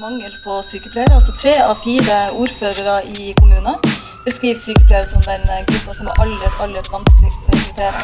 Mangel 0.00 0.34
på 0.44 0.62
sykepleiere. 0.62 1.14
Altså 1.18 1.32
tre 1.42 1.54
av 1.62 1.76
fire 1.84 2.16
ordførere 2.42 2.96
i 3.18 3.32
kommunen 3.38 3.76
beskriver 4.26 4.58
sykepleiere 4.60 5.06
som 5.08 5.22
den 5.26 5.42
gruppa 5.68 5.92
som 5.98 6.06
er 6.10 6.14
aller, 6.22 6.50
aller 6.62 6.84
vanskeligst 6.92 7.42
å 7.42 7.50
rekruttere. 7.56 8.00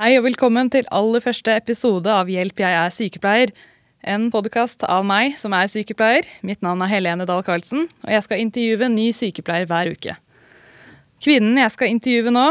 Hei 0.00 0.14
og 0.16 0.24
velkommen 0.24 0.70
til 0.72 0.86
aller 0.96 1.20
første 1.20 1.52
episode 1.60 2.08
av 2.08 2.30
Hjelp, 2.32 2.62
jeg 2.64 2.72
er 2.72 2.90
sykepleier. 2.94 3.50
En 4.00 4.30
podkast 4.32 4.80
av 4.88 5.02
meg 5.04 5.34
som 5.36 5.52
er 5.52 5.66
sykepleier. 5.68 6.24
Mitt 6.40 6.62
navn 6.64 6.80
er 6.80 6.88
Helene 6.88 7.26
Dahl 7.28 7.42
Karlsen, 7.44 7.82
og 8.00 8.08
jeg 8.08 8.24
skal 8.24 8.40
intervjue 8.40 8.86
en 8.86 8.94
ny 8.96 9.10
sykepleier 9.12 9.68
hver 9.68 9.90
uke. 9.92 10.14
Kvinnen 11.20 11.60
jeg 11.60 11.74
skal 11.74 11.92
intervjue 11.92 12.32
nå, 12.32 12.46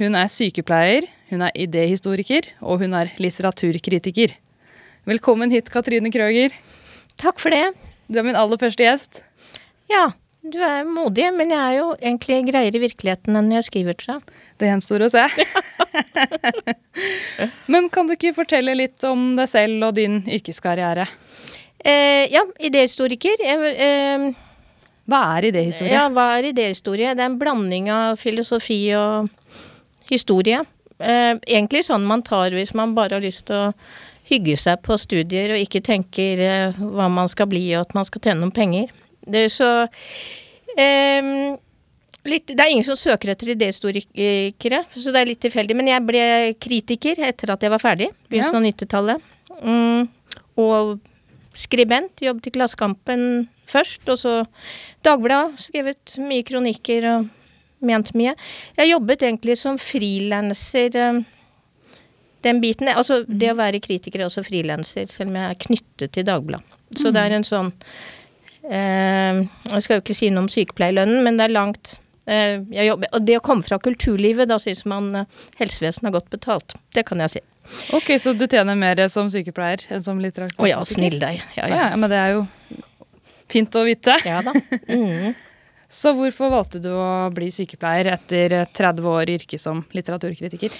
hun 0.00 0.18
er 0.18 0.32
sykepleier, 0.34 1.06
hun 1.30 1.44
er 1.46 1.54
idéhistoriker, 1.54 2.48
og 2.58 2.82
hun 2.82 2.98
er 2.98 3.12
litteraturkritiker. 3.22 4.34
Velkommen 5.06 5.54
hit, 5.54 5.70
Katrine 5.70 6.10
Krøger. 6.10 6.58
Takk 7.22 7.38
for 7.38 7.54
det. 7.54 7.68
Du 8.10 8.18
er 8.18 8.26
min 8.26 8.38
aller 8.40 8.58
første 8.58 8.82
gjest. 8.82 9.22
Ja, 9.86 10.08
du 10.42 10.58
er 10.58 10.82
modig, 10.90 11.30
men 11.38 11.54
jeg 11.54 11.60
er 11.68 11.78
jo 11.78 11.92
egentlig 12.00 12.42
greiere 12.50 12.80
i 12.80 12.86
virkeligheten 12.88 13.38
enn 13.38 13.54
jeg 13.54 13.70
skriver, 13.70 13.94
tror 13.94 14.16
jeg. 14.16 14.39
Det 14.60 14.68
gjenstår 14.68 15.06
å 15.06 15.08
se. 15.08 15.22
Men 17.72 17.88
kan 17.92 18.08
du 18.08 18.14
ikke 18.16 18.34
fortelle 18.36 18.74
litt 18.76 19.04
om 19.08 19.34
deg 19.38 19.48
selv 19.50 19.86
og 19.88 19.96
din 19.96 20.20
yrkeskarriere? 20.28 21.06
Eh, 21.80 22.26
ja, 22.32 22.42
idéhistoriker. 22.60 23.40
Eh, 23.40 24.26
Hva 25.10 25.20
er 25.38 25.48
idéhistorie? 25.48 25.94
ja, 25.94 26.04
hva 26.12 26.26
er 26.38 26.50
idéhistorie? 26.52 27.14
Det 27.16 27.24
er 27.24 27.30
en 27.32 27.38
blanding 27.40 27.88
av 27.94 28.20
filosofi 28.20 28.82
og 28.98 29.30
historie. 30.10 30.60
Eh, 31.00 31.34
egentlig 31.48 31.86
sånn 31.88 32.04
man 32.04 32.20
tar 32.26 32.52
hvis 32.52 32.74
man 32.76 32.92
bare 32.98 33.16
har 33.16 33.24
lyst 33.24 33.46
til 33.48 33.56
å 33.70 33.72
hygge 34.30 34.58
seg 34.60 34.82
på 34.84 34.94
studier 35.00 35.54
og 35.56 35.62
ikke 35.64 35.80
tenker 35.82 36.42
eh, 36.44 36.76
hva 36.78 37.08
man 37.10 37.30
skal 37.32 37.48
bli 37.50 37.64
og 37.74 37.86
at 37.88 37.96
man 37.96 38.04
skal 38.06 38.20
tjene 38.28 38.44
noen 38.44 38.54
penger. 38.54 38.92
Det 39.24 39.46
er 39.48 39.52
så 39.54 39.70
eh, 40.76 41.56
litt, 42.24 42.46
Det 42.46 42.60
er 42.60 42.70
ingen 42.70 42.84
som 42.84 42.96
søker 42.96 43.32
etter 43.32 43.54
idéhistorikere, 43.54 44.84
så 44.94 45.12
det 45.12 45.20
er 45.20 45.30
litt 45.30 45.40
tilfeldig. 45.40 45.76
Men 45.76 45.88
jeg 45.88 46.06
ble 46.06 46.24
kritiker 46.60 47.20
etter 47.28 47.52
at 47.54 47.62
jeg 47.62 47.70
var 47.70 47.82
ferdig, 47.82 48.10
begynnelsen 48.28 48.60
av 48.60 48.66
90-tallet. 48.68 49.22
Mm, 49.60 50.08
og 50.60 50.98
skribent. 51.56 52.20
Jobbet 52.22 52.46
i 52.46 52.54
Klassekampen 52.54 53.48
først, 53.70 54.06
og 54.08 54.18
så 54.20 54.34
Dagbladet. 55.04 55.58
Skrevet 55.60 56.16
mye 56.20 56.44
kronikker 56.46 57.06
og 57.14 57.28
ment 57.86 58.12
mye. 58.18 58.34
Jeg 58.76 58.90
jobbet 58.92 59.22
egentlig 59.24 59.56
som 59.58 59.78
frilanser. 59.80 60.96
eh, 60.96 61.20
Den 62.42 62.60
biten 62.60 62.88
Altså, 62.88 63.24
det 63.28 63.50
å 63.52 63.56
være 63.56 63.80
kritiker 63.80 64.20
er 64.20 64.28
også 64.28 64.44
frilanser, 64.44 65.06
selv 65.08 65.28
om 65.28 65.36
jeg 65.36 65.50
er 65.50 65.54
knyttet 65.66 66.12
til 66.12 66.24
Dagbladet. 66.24 66.64
Så 66.96 67.12
det 67.12 67.20
er 67.22 67.32
en 67.36 67.44
sånn 67.44 67.72
eh, 68.64 69.42
Jeg 69.70 69.82
skal 69.82 69.96
jo 69.98 70.02
ikke 70.02 70.16
si 70.16 70.30
noe 70.30 70.42
om 70.46 70.48
sykepleierlønnen, 70.48 71.22
men 71.24 71.36
det 71.36 71.44
er 71.44 71.54
langt 71.54 71.98
Og 72.30 73.22
det 73.26 73.36
å 73.38 73.42
komme 73.44 73.66
fra 73.66 73.78
kulturlivet, 73.82 74.48
da 74.50 74.58
syns 74.62 74.84
man 74.88 75.10
eh, 75.22 75.40
helsevesenet 75.60 76.08
har 76.10 76.16
godt 76.20 76.30
betalt. 76.30 76.76
Det 76.94 77.04
kan 77.08 77.22
jeg 77.24 77.34
si. 77.36 77.42
Ok, 77.94 78.12
så 78.22 78.32
du 78.34 78.46
tjener 78.50 78.78
mer 78.78 78.98
som 79.12 79.28
sykepleier 79.30 79.84
enn 79.94 80.02
som 80.06 80.18
litteratur? 80.22 80.58
Å 80.62 80.70
ja, 80.70 80.80
snill 80.86 81.18
deg. 81.22 81.42
Ja, 81.58 81.66
Ja, 81.66 81.68
ja. 81.74 81.84
ja, 81.92 81.98
men 82.00 82.10
det 82.10 82.18
er 82.18 82.32
jo 82.38 82.46
fint 83.50 83.74
å 83.78 83.84
vite. 83.86 84.16
Ja 84.26 84.40
da. 84.46 84.54
Mm. 84.88 85.32
Så 85.90 86.12
hvorfor 86.14 86.52
valgte 86.52 86.78
du 86.78 86.92
å 86.94 87.06
bli 87.34 87.48
sykepleier 87.50 88.12
etter 88.12 88.52
30 88.78 89.06
år 89.10 89.30
i 89.32 89.34
yrket 89.40 89.58
som 89.58 89.80
litteraturkritiker? 89.90 90.70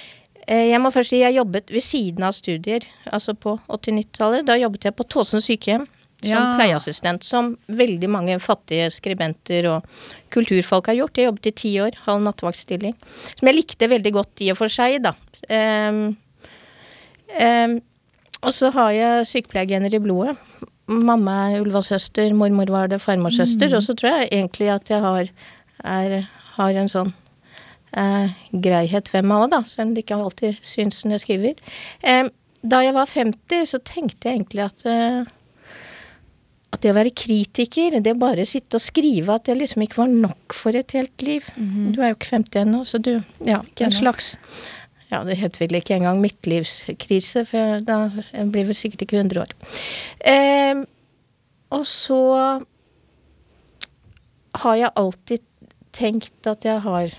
Eh, 0.46 0.68
Jeg 0.70 0.78
må 0.82 0.92
først 0.94 1.10
si 1.10 1.18
jeg 1.24 1.34
jobbet 1.34 1.70
ved 1.74 1.82
siden 1.82 2.26
av 2.28 2.36
studier, 2.36 2.86
altså 3.10 3.34
på 3.34 3.56
80-90-tallet. 3.66 4.46
Da 4.46 4.54
jobbet 4.60 4.86
jeg 4.86 4.94
på 4.94 5.06
Tåsen 5.10 5.42
sykehjem 5.42 5.88
som 6.22 6.32
Ja. 6.32 6.56
pleieassistent, 6.58 7.24
som 7.24 7.56
veldig 7.68 8.08
mange 8.08 8.38
fattige 8.40 8.90
skribenter 8.90 9.66
og 9.70 9.84
kulturfolk 10.30 10.86
har 10.86 10.94
gjort. 10.94 11.16
Jeg 11.16 11.26
jobbet 11.26 11.46
i 11.46 11.50
ti 11.50 11.74
år, 11.80 11.96
halv 12.06 12.22
nattevaktstilling. 12.22 12.94
Som 13.38 13.48
jeg 13.48 13.56
likte 13.56 13.88
veldig 13.88 14.12
godt 14.12 14.40
i 14.40 14.50
og 14.50 14.56
for 14.58 14.68
seg, 14.68 15.02
da. 15.02 15.14
Um, 15.50 16.16
um, 17.40 17.80
og 18.42 18.52
så 18.56 18.70
har 18.72 18.90
jeg 18.90 19.26
sykepleiergener 19.26 19.94
i 19.94 20.02
blodet. 20.02 20.36
Mamma 20.90 21.50
er 21.52 21.60
Ullevål-søster, 21.60 22.32
mormor 22.34 22.70
var 22.72 22.88
det 22.88 23.00
farmorsøster. 23.00 23.74
Og 23.76 23.82
så 23.82 23.94
tror 23.94 24.10
jeg 24.20 24.28
egentlig 24.32 24.70
at 24.72 24.88
jeg 24.90 25.00
har, 25.00 25.28
er, 25.84 26.28
har 26.56 26.70
en 26.80 26.88
sånn 26.88 27.12
eh, 27.96 28.32
greihet 28.52 29.10
ved 29.14 29.26
meg 29.28 29.44
òg, 29.44 29.50
da. 29.54 29.62
Selv 29.68 29.88
om 29.88 29.94
det 29.94 30.04
ikke 30.04 30.18
alltid 30.18 30.62
syns 30.66 31.04
når 31.04 31.18
jeg 31.18 31.24
skriver. 31.26 31.60
Eh, 32.02 32.30
da 32.62 32.82
jeg 32.84 32.96
var 32.96 33.06
50, 33.08 33.68
så 33.70 33.80
tenkte 33.84 34.28
jeg 34.28 34.40
egentlig 34.40 34.66
at 34.66 34.86
eh, 34.88 35.30
at 36.70 36.82
det 36.84 36.92
å 36.92 36.96
være 36.96 37.10
kritiker, 37.18 37.96
det 37.98 38.12
å 38.14 38.18
bare 38.20 38.44
sitte 38.46 38.78
og 38.78 38.84
skrive, 38.84 39.34
at 39.34 39.48
det 39.48 39.56
liksom 39.58 39.82
ikke 39.82 40.04
var 40.04 40.12
nok 40.12 40.54
for 40.54 40.76
et 40.78 40.92
helt 40.94 41.24
liv. 41.26 41.48
Du 41.56 41.98
er 41.98 42.12
jo 42.12 42.18
ikke 42.18 42.30
50 42.36 42.60
ennå, 42.62 42.84
så 42.86 43.00
du 43.02 43.16
Ja, 43.46 43.62
Ikke 43.66 43.88
en 43.88 43.96
slags 43.96 44.36
Ja, 45.10 45.24
det 45.26 45.40
heter 45.40 45.64
vel 45.64 45.80
ikke 45.80 45.96
engang 45.96 46.20
midtlivskrise, 46.22 47.42
for 47.48 47.58
jeg, 47.58 47.86
da 47.88 47.96
jeg 48.30 48.52
blir 48.54 48.68
vel 48.68 48.78
sikkert 48.78 49.02
ikke 49.02 49.18
100 49.18 49.40
år. 49.42 49.54
Eh, 50.22 50.84
og 51.74 51.82
så 51.86 52.20
har 54.62 54.76
jeg 54.78 54.94
alltid 54.94 55.42
tenkt 55.92 56.46
at 56.46 56.64
jeg 56.66 56.78
har 56.86 57.16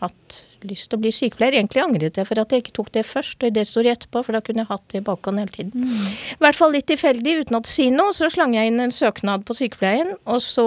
hatt 0.00 0.40
lyst 0.68 0.90
til 0.90 0.98
å 0.98 1.02
bli 1.04 1.12
sykepleier. 1.14 1.58
Egentlig 1.58 1.82
angret 1.84 2.18
jeg 2.20 2.28
for 2.28 2.40
at 2.40 2.52
jeg 2.52 2.64
ikke 2.64 2.74
tok 2.78 2.90
det 2.96 3.04
først, 3.08 3.38
og 3.44 3.54
det 3.56 3.66
står 3.68 3.90
etterpå, 3.94 4.24
for 4.26 4.36
da 4.36 4.42
kunne 4.44 4.64
jeg 4.64 4.70
hatt 4.70 4.84
det 4.92 5.02
i 5.02 5.06
bakhånd 5.06 5.42
hele 5.42 5.54
tiden. 5.54 5.86
I 6.34 6.40
hvert 6.42 6.58
fall 6.58 6.74
litt 6.74 6.88
tilfeldig, 6.90 7.38
uten 7.44 7.58
å 7.58 7.62
si 7.68 7.88
noe, 7.94 8.14
så 8.16 8.30
slang 8.32 8.56
jeg 8.56 8.72
inn 8.72 8.82
en 8.84 8.94
søknad 8.94 9.46
på 9.48 9.56
sykepleien, 9.58 10.14
og 10.24 10.42
så 10.44 10.66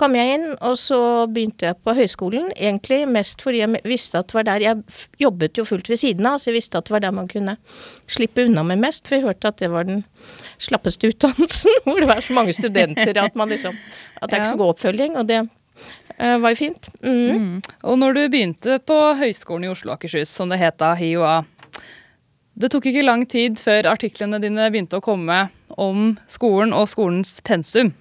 kom 0.00 0.16
jeg 0.16 0.36
inn, 0.36 0.46
og 0.64 0.76
så 0.80 0.98
begynte 1.30 1.68
jeg 1.68 1.78
på 1.84 1.94
høyskolen, 1.96 2.50
egentlig 2.56 3.02
mest 3.10 3.42
fordi 3.44 3.62
jeg 3.62 3.82
visste 3.86 4.18
at 4.18 4.30
det 4.30 4.38
var 4.38 4.46
der 4.48 4.64
Jeg 4.64 5.00
jobbet 5.20 5.58
jo 5.58 5.64
fullt 5.68 5.90
ved 5.92 6.00
siden 6.00 6.26
av, 6.26 6.40
så 6.40 6.50
jeg 6.50 6.58
visste 6.58 6.80
at 6.80 6.88
det 6.88 6.94
var 6.94 7.04
der 7.04 7.14
man 7.14 7.28
kunne 7.30 7.56
slippe 8.10 8.46
unna 8.48 8.64
med 8.66 8.82
mest, 8.82 9.06
for 9.06 9.18
jeg 9.18 9.26
hørte 9.28 9.52
at 9.52 9.60
det 9.62 9.70
var 9.70 9.86
den 9.88 10.04
slappeste 10.62 11.12
utdannelsen, 11.12 11.80
hvor 11.86 12.00
det 12.00 12.10
var 12.10 12.22
så 12.24 12.36
mange 12.36 12.56
studenter 12.56 13.18
at 13.22 13.36
man 13.38 13.52
liksom 13.52 13.76
At 14.22 14.30
det 14.30 14.38
er 14.38 14.44
ikke 14.44 14.54
så 14.54 14.62
god 14.62 14.74
oppfølging, 14.76 15.18
og 15.18 15.28
det 15.28 15.42
var 16.42 16.54
jo 16.54 16.58
fint. 16.60 16.88
Mm. 17.02 17.42
Mm. 17.42 17.56
Og 17.90 17.98
når 17.98 18.18
du 18.18 18.22
begynte 18.32 18.78
på 18.86 18.98
Høgskolen 19.18 19.66
i 19.66 19.72
Oslo 19.72 19.92
og 19.92 19.98
Akershus, 19.98 20.30
som 20.30 20.52
det 20.52 20.60
het 20.62 20.78
da, 20.82 20.92
HiOA, 20.98 21.40
det 22.52 22.68
tok 22.72 22.86
ikke 22.90 23.04
lang 23.04 23.24
tid 23.30 23.60
før 23.60 23.88
artiklene 23.94 24.40
dine 24.42 24.68
begynte 24.72 25.00
å 25.00 25.04
komme 25.04 25.46
om 25.80 26.16
skolen 26.30 26.74
og 26.76 26.90
skolens 26.92 27.38
pensum. 27.46 27.94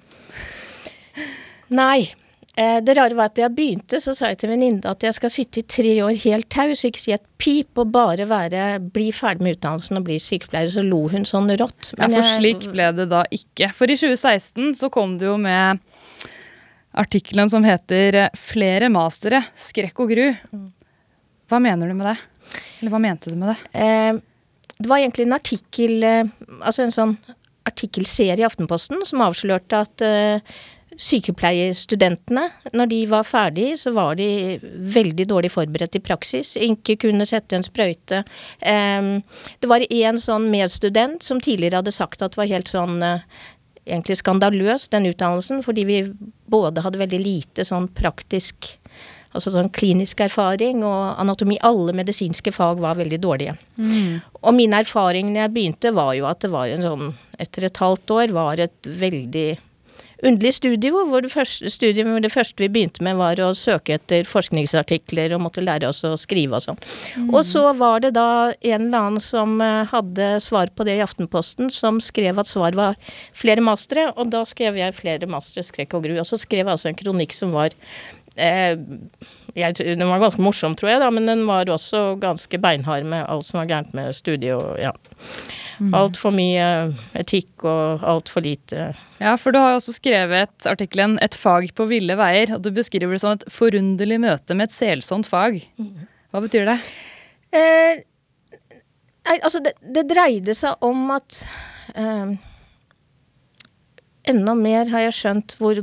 Nei. 1.72 2.12
Eh, 2.60 2.82
det 2.84 2.98
rare 2.98 3.16
var 3.16 3.30
at 3.30 3.38
da 3.38 3.46
jeg 3.46 3.56
begynte, 3.56 4.02
så 4.04 4.12
sa 4.12 4.34
jeg 4.34 4.42
til 4.42 4.52
venninne 4.52 4.84
at 4.92 5.04
jeg 5.06 5.16
skal 5.16 5.32
sitte 5.32 5.62
i 5.62 5.68
tre 5.72 5.94
år 6.04 6.18
helt 6.26 6.50
taus, 6.52 6.84
ikke 6.84 7.00
si 7.00 7.14
et 7.16 7.24
pip, 7.40 7.70
og 7.80 7.94
bare 7.96 8.28
være, 8.28 8.66
bli 8.92 9.08
ferdig 9.16 9.46
med 9.46 9.56
utdannelsen 9.56 10.02
og 10.02 10.10
bli 10.10 10.18
sykepleier. 10.20 10.74
Så 10.74 10.84
lo 10.84 11.06
hun 11.14 11.24
sånn 11.28 11.48
rått. 11.62 11.94
Ja, 11.96 12.10
for 12.12 12.28
slik 12.36 12.68
ble 12.74 12.90
det 12.98 13.08
da 13.14 13.24
ikke. 13.32 13.72
For 13.78 13.88
i 13.88 13.96
2016 13.96 14.76
så 14.82 14.92
kom 14.92 15.16
du 15.22 15.30
jo 15.30 15.38
med 15.40 15.80
artikkelen 16.94 17.50
som 17.50 17.64
heter 17.64 18.16
eh, 18.26 18.34
'Flere 18.36 18.90
mastere. 18.90 19.44
Skrekk 19.56 20.00
og 20.04 20.12
gru'. 20.12 20.36
Hva 21.52 21.60
mener 21.60 21.88
du 21.88 21.94
med 21.94 22.12
det? 22.12 22.18
Eller 22.80 22.92
hva 22.92 23.00
mente 23.02 23.32
du 23.32 23.36
med 23.36 23.54
det? 23.54 23.80
Eh, 23.80 24.20
det 24.82 24.90
var 24.90 24.98
egentlig 24.98 25.28
en 25.28 25.38
artikkel, 25.38 26.04
eh, 26.04 26.30
altså 26.62 26.86
en 26.86 26.96
sånn 26.96 27.18
artikkelserie 27.70 28.42
i 28.42 28.48
Aftenposten 28.48 29.04
som 29.06 29.22
avslørte 29.22 29.82
at 29.86 30.04
eh, 30.06 30.56
sykepleierstudentene, 31.02 32.48
når 32.76 32.90
de 32.92 33.00
var 33.10 33.28
ferdig, 33.28 33.70
så 33.80 33.94
var 33.96 34.18
de 34.20 34.60
veldig 34.96 35.28
dårlig 35.30 35.52
forberedt 35.54 35.96
i 35.98 36.04
praksis. 36.04 36.56
Ikke 36.60 36.98
kunne 37.06 37.28
sette 37.30 37.56
en 37.58 37.66
sprøyte. 37.66 38.24
Eh, 38.60 39.14
det 39.62 39.72
var 39.72 39.86
en 39.88 40.22
sånn 40.22 40.50
medstudent 40.52 41.24
som 41.24 41.42
tidligere 41.42 41.82
hadde 41.82 41.96
sagt 41.96 42.22
at 42.22 42.36
det 42.36 42.42
var 42.42 42.52
helt 42.52 42.72
sånn 42.72 43.00
egentlig 43.88 44.20
skandaløs, 44.20 44.90
den 44.94 45.10
utdannelsen, 45.10 45.64
fordi 45.66 45.86
vi 45.88 45.98
både 46.52 46.84
hadde 46.86 47.02
veldig 47.02 47.22
lite 47.24 47.68
sånn 47.68 47.90
praktisk 47.98 48.78
Altså 49.32 49.48
sånn 49.54 49.70
klinisk 49.72 50.20
erfaring 50.20 50.82
og 50.84 51.16
anatomi. 51.16 51.56
Alle 51.64 51.94
medisinske 51.96 52.52
fag 52.52 52.82
var 52.84 52.98
veldig 53.00 53.20
dårlige. 53.24 53.54
Og 54.44 54.54
min 54.58 54.74
erfaring 54.76 55.30
når 55.32 55.46
jeg 55.46 55.54
begynte, 55.54 55.94
var 55.96 56.10
jo 56.18 56.26
at 56.28 56.42
det 56.44 56.50
var 56.52 56.68
en 56.68 56.84
sånn 56.84 57.14
Etter 57.40 57.64
et 57.64 57.80
halvt 57.80 58.12
år 58.12 58.34
var 58.36 58.60
et 58.60 58.76
veldig 58.86 59.56
underlig 60.24 60.54
studio, 60.58 61.04
hvor 61.10 61.24
det 61.24 61.32
første, 61.34 61.70
studiet, 61.74 62.08
det 62.24 62.32
første 62.34 62.62
vi 62.62 62.70
begynte 62.72 63.04
med 63.06 63.18
var 63.20 63.40
å 63.42 63.52
søke 63.58 63.98
etter 63.98 64.28
forskningsartikler 64.28 65.36
og 65.36 65.44
måtte 65.46 65.64
lære 65.64 65.90
oss 65.90 66.04
å 66.08 66.14
skrive 66.20 66.60
og 66.60 66.66
sånn. 66.66 66.82
Og 67.32 67.42
så 67.48 67.64
var 67.78 68.04
det 68.06 68.14
da 68.18 68.52
en 68.54 68.88
eller 68.88 69.00
annen 69.00 69.24
som 69.24 69.58
eh, 69.64 69.90
hadde 69.92 70.32
svar 70.44 70.72
på 70.76 70.88
det 70.88 71.00
i 71.00 71.04
Aftenposten, 71.06 71.72
som 71.74 72.02
skrev 72.04 72.42
at 72.42 72.50
svar 72.50 72.78
var 72.78 72.98
flere 73.38 73.64
mastere, 73.66 74.10
og 74.16 74.32
da 74.34 74.44
skrev 74.48 74.80
jeg 74.80 74.98
flere 74.98 75.30
mastere, 75.30 75.66
skrekk 75.68 75.98
og 75.98 76.08
gru. 76.08 76.18
Og 76.22 76.28
så 76.28 76.40
skrev 76.42 76.66
jeg 76.66 76.74
altså 76.76 76.92
en 76.92 77.02
kronikk 77.02 77.36
som 77.38 77.56
var 77.56 77.76
jeg, 78.38 79.76
Den 79.76 80.08
var 80.08 80.22
ganske 80.22 80.42
morsom, 80.44 80.76
tror 80.80 80.94
jeg, 80.94 81.02
da, 81.04 81.10
men 81.12 81.28
den 81.28 81.44
var 81.48 81.70
også 81.70 82.16
ganske 82.22 82.60
beinhard 82.62 83.04
med 83.04 83.26
alt 83.28 83.46
som 83.48 83.60
var 83.60 83.68
gærent 83.72 83.96
med 83.98 84.16
studiet 84.16 84.56
og 84.56 84.80
ja. 84.80 84.94
Altfor 85.82 86.34
mye 86.36 86.66
etikk 87.18 87.64
og 87.66 88.04
altfor 88.06 88.44
lite 88.46 88.92
Ja, 89.22 89.34
for 89.40 89.54
du 89.54 89.58
har 89.58 89.74
jo 89.74 89.80
også 89.80 89.96
skrevet 89.96 90.68
artikkelen 90.70 91.18
'Et 91.22 91.34
fag 91.34 91.74
på 91.74 91.88
ville 91.90 92.14
veier', 92.14 92.54
og 92.54 92.62
du 92.62 92.70
beskriver 92.72 93.18
det 93.18 93.22
som 93.22 93.32
et 93.34 93.44
forunderlig 93.50 94.20
møte 94.22 94.54
med 94.54 94.70
et 94.70 94.76
selsomt 94.78 95.26
fag. 95.26 95.62
Hva 96.32 96.42
betyr 96.42 96.66
det? 96.70 96.78
Eh, 97.52 98.04
altså, 99.42 99.60
det, 99.60 99.74
det 99.82 100.10
dreide 100.10 100.54
seg 100.56 100.76
om 100.82 101.12
at 101.12 101.44
eh, 101.96 102.38
Enda 104.32 104.54
mer 104.54 104.86
har 104.86 105.08
jeg 105.08 105.18
skjønt 105.18 105.56
hvor 105.58 105.80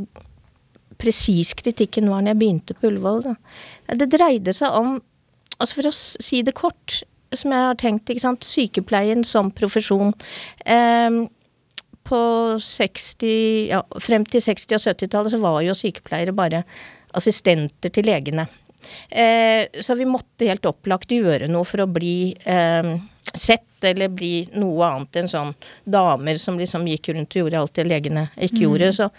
presis 0.99 1.55
kritikken 1.59 2.11
var 2.11 2.23
når 2.23 2.35
jeg 2.35 2.41
begynte 2.43 2.77
på 2.77 2.91
Ullevål. 2.91 3.25
Da. 3.29 3.95
Det 4.03 4.11
dreide 4.17 4.56
seg 4.56 4.75
om 4.79 4.99
Altså 5.59 5.75
For 5.75 5.89
å 5.89 5.91
si 5.91 6.39
det 6.47 6.53
kort, 6.55 7.00
som 7.35 7.50
jeg 7.50 7.65
har 7.67 7.79
tenkt, 7.81 8.12
ikke 8.12 8.23
sant, 8.23 8.47
sykepleien 8.47 9.25
som 9.27 9.49
profesjon. 9.50 10.12
Eh, 10.62 11.17
på 12.06 12.21
60, 12.62 13.33
ja, 13.73 13.83
frem 13.99 14.23
til 14.31 14.45
60- 14.45 14.79
og 14.79 14.85
70-tallet 14.85 15.35
så 15.35 15.41
var 15.43 15.59
jo 15.67 15.75
sykepleiere 15.75 16.37
bare 16.37 16.62
assistenter 17.19 17.91
til 17.91 18.06
legene. 18.06 18.47
Eh, 19.11 19.67
så 19.83 19.97
vi 19.99 20.06
måtte 20.09 20.49
helt 20.49 20.67
opplagt 20.69 21.12
gjøre 21.12 21.50
noe 21.50 21.67
for 21.69 21.83
å 21.83 21.91
bli 21.91 22.33
eh, 22.39 22.93
sett, 23.35 23.67
eller 23.85 24.11
bli 24.11 24.49
noe 24.59 24.87
annet 24.87 25.21
enn 25.21 25.31
sånn 25.31 25.53
damer 25.87 26.41
som 26.41 26.59
liksom 26.59 26.87
gikk 26.89 27.12
rundt 27.12 27.35
og 27.35 27.43
gjorde 27.43 27.61
alt 27.61 27.77
det 27.79 27.87
legene 27.87 28.29
ikke 28.37 28.65
gjorde. 28.65 28.93
Så 28.97 29.11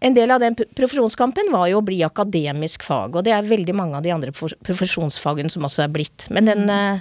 en 0.00 0.14
del 0.14 0.30
av 0.30 0.40
den 0.40 0.54
profesjonskampen 0.54 1.50
var 1.52 1.66
jo 1.72 1.80
å 1.80 1.84
bli 1.84 1.98
akademisk 2.06 2.84
fag, 2.86 3.16
og 3.18 3.26
det 3.26 3.34
er 3.34 3.46
veldig 3.46 3.74
mange 3.74 3.98
av 3.98 4.04
de 4.06 4.14
andre 4.14 4.32
profesjonsfagene 4.32 5.50
som 5.50 5.66
også 5.66 5.84
er 5.84 5.94
blitt. 5.94 6.26
Men 6.30 6.46
den 6.50 6.70
eh, 6.70 7.00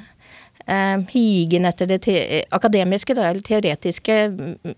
eh, 0.65 0.97
higen 1.13 1.69
etter 1.69 1.89
det 1.89 2.01
te 2.07 2.44
akademiske, 2.57 3.17
det 3.17 3.44
teoretiske, 3.47 4.19
mm, 4.33 4.77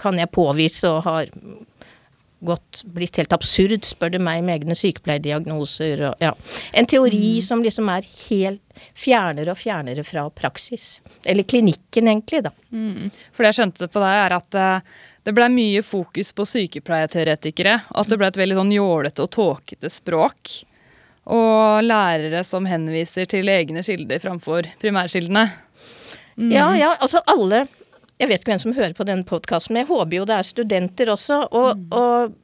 kan 0.00 0.18
jeg 0.18 0.32
påvise 0.34 0.90
og 0.90 1.04
har 1.06 1.30
gått, 2.40 2.80
blitt 2.96 3.18
helt 3.20 3.34
absurd, 3.36 3.84
spør 3.84 4.14
du 4.14 4.18
meg, 4.22 4.42
med 4.44 4.60
egne 4.60 4.76
sykepleierdiagnoser 4.78 6.06
og 6.08 6.24
ja. 6.24 6.32
En 6.72 6.88
teori 6.88 7.38
som 7.44 7.62
liksom 7.64 7.90
er 7.92 8.06
helt 8.24 8.86
fjernere 8.96 9.52
og 9.52 9.60
fjernere 9.60 10.04
fra 10.08 10.24
praksis. 10.32 10.98
Eller 11.28 11.44
klinikken, 11.44 12.08
egentlig, 12.08 12.42
da. 12.48 12.54
Mm. 12.72 13.10
For 13.34 13.44
det 13.44 13.52
jeg 13.52 13.60
skjønte 13.60 13.90
på 13.92 14.02
deg, 14.02 14.16
er 14.24 14.36
at 14.38 14.58
eh, 14.58 14.98
det 15.30 15.36
ble 15.36 15.46
mye 15.54 15.82
fokus 15.86 16.32
på 16.34 16.44
sykepleierteoretikere. 16.48 17.76
At 17.94 18.10
det 18.10 18.18
ble 18.18 18.30
et 18.32 18.38
veldig 18.40 18.58
sånn 18.58 18.74
jålete 18.74 19.22
og 19.22 19.30
tåkete 19.36 19.90
språk. 19.92 20.56
Og 21.30 21.84
lærere 21.86 22.42
som 22.46 22.66
henviser 22.66 23.28
til 23.30 23.50
egne 23.52 23.84
kilder 23.86 24.18
framfor 24.22 24.66
primærkildene. 24.82 25.44
Ja, 26.50 26.70
ja, 26.74 26.94
altså 27.02 27.20
alle 27.28 27.66
Jeg 28.20 28.28
vet 28.30 28.40
ikke 28.40 28.52
hvem 28.52 28.62
som 28.62 28.74
hører 28.76 28.94
på 28.96 29.04
denne 29.08 29.26
podkasten, 29.28 29.74
men 29.74 29.84
jeg 29.84 29.90
håper 29.90 30.16
jo 30.18 30.26
det 30.28 30.36
er 30.36 30.48
studenter 30.48 31.10
også. 31.14 31.38
Og, 31.56 31.86
og 31.94 32.34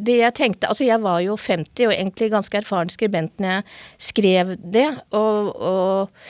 det 0.00 0.16
jeg 0.20 0.36
tenkte 0.38 0.70
Altså, 0.70 0.86
jeg 0.86 1.02
var 1.02 1.20
jo 1.24 1.36
50 1.36 1.90
og 1.90 1.94
egentlig 1.96 2.30
ganske 2.32 2.62
erfaren 2.62 2.92
skribent 2.92 3.42
når 3.42 3.58
jeg 3.58 3.66
skrev 4.10 4.54
det. 4.62 4.86
Og, 5.10 5.50
og, 5.56 6.22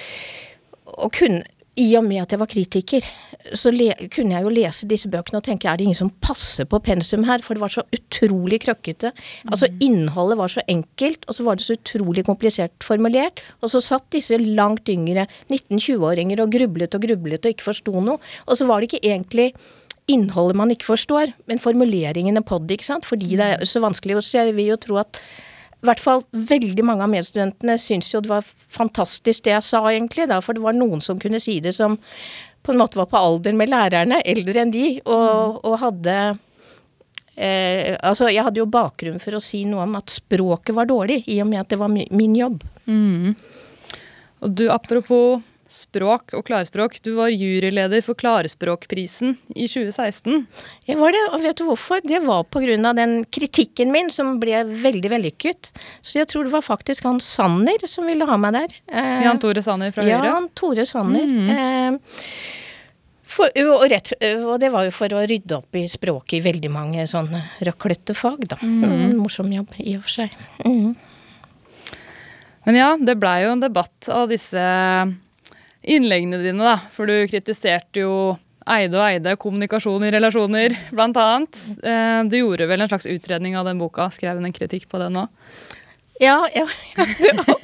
og 0.97 1.12
kunne 1.14 1.44
I 1.79 1.87
og 1.97 2.03
med 2.05 2.25
at 2.25 2.33
jeg 2.35 2.41
var 2.41 2.51
kritiker, 2.51 3.05
så 3.55 3.71
kunne 4.11 4.35
jeg 4.35 4.45
jo 4.45 4.53
lese 4.53 4.89
disse 4.91 5.09
bøkene 5.11 5.39
og 5.39 5.45
tenke 5.47 5.69
er 5.71 5.79
det 5.79 5.87
ingen 5.87 5.99
som 5.99 6.11
passer 6.23 6.67
på 6.69 6.81
pensum 6.83 7.23
her? 7.29 7.45
For 7.47 7.55
det 7.57 7.63
var 7.63 7.73
så 7.73 7.85
utrolig 7.95 8.59
krøkkete. 8.65 9.13
Altså 9.47 9.71
innholdet 9.81 10.39
var 10.41 10.53
så 10.53 10.65
enkelt, 10.69 11.25
og 11.29 11.37
så 11.37 11.47
var 11.47 11.57
det 11.57 11.67
så 11.67 11.77
utrolig 11.79 12.27
komplisert 12.27 12.75
formulert. 12.85 13.41
Og 13.63 13.73
så 13.73 13.83
satt 13.85 14.09
disse 14.13 14.37
langt 14.41 14.91
yngre 14.91 15.29
19-20-åringer 15.49 16.43
og 16.43 16.57
grublet 16.57 16.97
og 16.99 17.07
grublet 17.07 17.47
og 17.47 17.55
ikke 17.55 17.71
forsto 17.71 17.95
noe. 18.03 18.19
Og 18.49 18.59
så 18.59 18.67
var 18.69 18.81
det 18.81 18.91
ikke 18.91 19.07
egentlig 19.07 19.53
innholdet 20.11 20.59
man 20.59 20.75
ikke 20.75 20.91
forstår, 20.91 21.37
men 21.47 21.63
formuleringene 21.63 22.43
på 22.43 22.59
det, 22.65 22.81
ikke 22.81 22.91
sant. 22.91 23.07
Fordi 23.07 23.37
det 23.39 23.47
er 23.47 23.69
så 23.69 23.83
vanskelig. 23.85 24.19
Så 24.27 24.43
jeg 24.43 24.59
vil 24.59 24.73
jo 24.73 24.81
tro 24.81 24.99
at 25.05 25.23
i 25.81 25.88
hvert 25.88 26.03
fall 26.03 26.23
veldig 26.37 26.85
mange 26.85 27.06
av 27.06 27.12
medstudentene 27.12 27.79
syntes 27.81 28.12
jo 28.12 28.21
det 28.21 28.29
var 28.29 28.44
fantastisk 28.44 29.47
det 29.47 29.55
jeg 29.55 29.65
sa, 29.65 29.81
egentlig. 29.88 30.29
Da, 30.29 30.43
for 30.44 30.56
det 30.56 30.65
var 30.65 30.77
noen 30.77 31.00
som 31.05 31.21
kunne 31.21 31.41
si 31.41 31.56
det 31.65 31.73
som 31.77 31.97
på 32.61 32.75
en 32.75 32.81
måte 32.82 33.00
var 33.00 33.09
på 33.09 33.17
alder 33.17 33.56
med 33.56 33.73
lærerne, 33.73 34.21
eldre 34.29 34.61
enn 34.61 34.75
de, 34.75 34.87
og, 35.09 35.62
og 35.65 35.79
hadde 35.81 36.17
eh, 37.41 37.97
Altså, 37.97 38.29
jeg 38.29 38.44
hadde 38.44 38.61
jo 38.61 38.69
bakgrunn 38.69 39.17
for 39.23 39.38
å 39.38 39.41
si 39.44 39.62
noe 39.65 39.87
om 39.87 39.97
at 39.97 40.12
språket 40.12 40.77
var 40.77 40.91
dårlig, 40.91 41.23
i 41.32 41.41
og 41.41 41.49
med 41.49 41.62
at 41.62 41.73
det 41.73 41.81
var 41.81 41.88
mi, 41.93 42.05
min 42.12 42.37
jobb. 42.37 42.61
Mm. 42.85 43.33
Og 44.44 44.53
du, 44.56 44.67
apropos 44.73 45.41
språk 45.71 46.35
og 46.37 46.45
klarspråk, 46.49 46.99
du 47.05 47.13
var 47.17 47.31
juryleder 47.33 48.03
for 48.05 48.19
Klarspråkprisen 48.19 49.37
i 49.55 49.69
2016. 49.71 50.47
Jeg 50.89 50.99
var 51.01 51.15
det, 51.15 51.23
og 51.31 51.43
vet 51.45 51.59
du 51.61 51.67
hvorfor? 51.69 52.03
Det 52.05 52.21
var 52.27 52.45
av 52.45 52.97
den 52.99 53.25
kritikken 53.31 53.93
min 53.95 54.11
som 54.11 54.39
ble 54.43 54.65
veldig 54.65 55.11
vellykket. 55.11 55.73
Så 56.03 56.21
jeg 56.21 56.31
tror 56.31 56.47
det 56.47 56.55
var 56.55 56.67
faktisk 56.67 57.05
han 57.07 57.21
Sanner 57.21 57.87
som 57.87 58.07
ville 58.07 58.27
ha 58.27 58.37
meg 58.41 58.57
der. 58.57 58.79
Eh, 58.91 59.25
Jan 59.25 59.39
Tore 59.43 59.63
Sanner 59.63 59.93
fra 59.93 60.03
Høyre. 60.03 60.25
Ja, 60.25 60.35
han 60.35 60.49
Tore 60.55 60.87
Sanner. 60.87 61.27
Mhm. 61.27 61.51
Eh, 61.51 62.57
for, 63.31 63.47
og, 63.47 63.85
rett, 63.87 64.11
og 64.43 64.57
det 64.59 64.73
var 64.75 64.89
jo 64.89 64.95
for 64.95 65.13
å 65.15 65.23
rydde 65.23 65.61
opp 65.61 65.77
i 65.79 65.85
språket 65.91 66.41
i 66.41 66.43
veldig 66.43 66.71
mange 66.75 67.05
sånne 67.07 67.45
røklete 67.63 68.17
fag, 68.19 68.43
da. 68.51 68.59
Mm. 68.59 68.83
En 68.91 69.17
morsom 69.21 69.53
jobb 69.55 69.77
i 69.79 69.95
og 69.95 70.03
for 70.09 70.17
seg. 70.17 70.35
Mm. 70.67 70.97
Men 72.67 72.79
ja, 72.79 72.89
det 72.99 73.17
blei 73.21 73.45
jo 73.45 73.53
en 73.55 73.63
debatt 73.63 74.11
av 74.11 74.33
disse 74.33 74.65
innleggene 75.82 76.41
dine, 76.43 76.62
da. 76.65 76.77
For 76.94 77.09
du 77.09 77.15
kritiserte 77.31 78.03
jo 78.05 78.15
Eide 78.71 78.99
og 79.00 79.06
Eide, 79.06 79.32
kommunikasjon 79.41 80.05
i 80.06 80.12
relasjoner, 80.12 80.75
blant 80.93 81.17
annet. 81.19 81.56
Eh, 81.82 82.23
Du 82.29 82.37
gjorde 82.38 82.69
vel 82.69 82.85
en 82.85 82.91
slags 82.91 83.09
utredning 83.09 83.56
av 83.56 83.65
den 83.67 83.81
boka, 83.81 84.11
skrev 84.12 84.38
en 84.38 84.53
kritikk 84.53 84.87
på 84.91 85.00
den 85.00 85.17
òg? 85.17 85.29
Ja, 86.21 86.43
ja, 86.53 86.67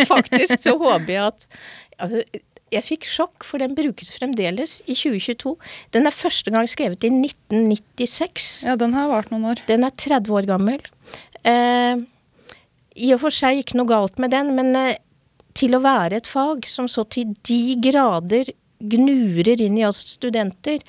faktisk 0.09 0.63
så 0.65 0.73
håper 0.81 1.11
jeg 1.13 1.21
at 1.27 1.45
altså, 2.01 2.23
Jeg 2.73 2.83
fikk 2.83 3.05
sjokk, 3.07 3.45
for 3.45 3.61
den 3.63 3.77
brukes 3.77 4.09
fremdeles 4.17 4.79
i 4.89 4.97
2022. 4.97 5.53
Den 5.95 6.09
er 6.09 6.17
første 6.17 6.51
gang 6.51 6.67
skrevet 6.67 7.05
i 7.07 7.11
1996. 7.13 8.65
Ja, 8.67 8.75
den 8.81 8.97
har 8.97 9.13
vart 9.13 9.29
noen 9.31 9.45
år. 9.53 9.61
Den 9.69 9.85
er 9.87 9.93
30 9.95 10.33
år 10.35 10.49
gammel. 10.49 10.81
Eh, 11.47 12.01
I 12.97 13.13
og 13.15 13.21
for 13.23 13.31
seg 13.37 13.61
ikke 13.61 13.77
noe 13.79 13.87
galt 13.93 14.19
med 14.19 14.33
den, 14.35 14.51
men 14.57 14.73
eh, 14.75 14.97
til 15.57 15.77
å 15.77 15.83
være 15.85 16.21
et 16.21 16.29
fag 16.29 16.69
som 16.71 16.89
så 16.91 17.07
til 17.11 17.35
de 17.49 17.77
grader 17.83 18.53
gnurer 18.77 19.61
inn 19.65 19.79
i 19.81 19.87
oss 19.89 20.03
studenter 20.17 20.83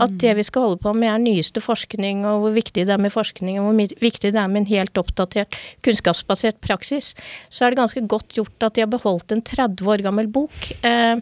at 0.00 0.14
det 0.18 0.32
vi 0.38 0.44
skal 0.46 0.64
holde 0.64 0.80
på 0.82 0.94
med 0.96 1.10
er 1.10 1.20
nyeste 1.22 1.60
forskning, 1.62 2.24
og 2.26 2.40
hvor 2.42 2.54
viktig 2.56 2.86
det 2.88 2.94
er 2.94 3.02
med 3.02 3.12
forskning, 3.14 3.60
og 3.60 3.68
hvor 3.68 3.76
viktig 4.02 4.32
det 4.34 4.40
er 4.40 4.48
med 4.50 4.64
en 4.64 4.70
helt 4.72 4.98
oppdatert, 4.98 5.54
kunnskapsbasert 5.86 6.58
praksis, 6.64 7.12
så 7.52 7.66
er 7.66 7.70
det 7.70 7.82
ganske 7.82 8.02
godt 8.10 8.34
gjort 8.38 8.66
at 8.66 8.74
de 8.74 8.82
har 8.82 8.90
beholdt 8.90 9.36
en 9.36 9.44
30 9.44 9.92
år 9.92 10.02
gammel 10.06 10.30
bok. 10.34 10.72
Eh, 10.82 11.20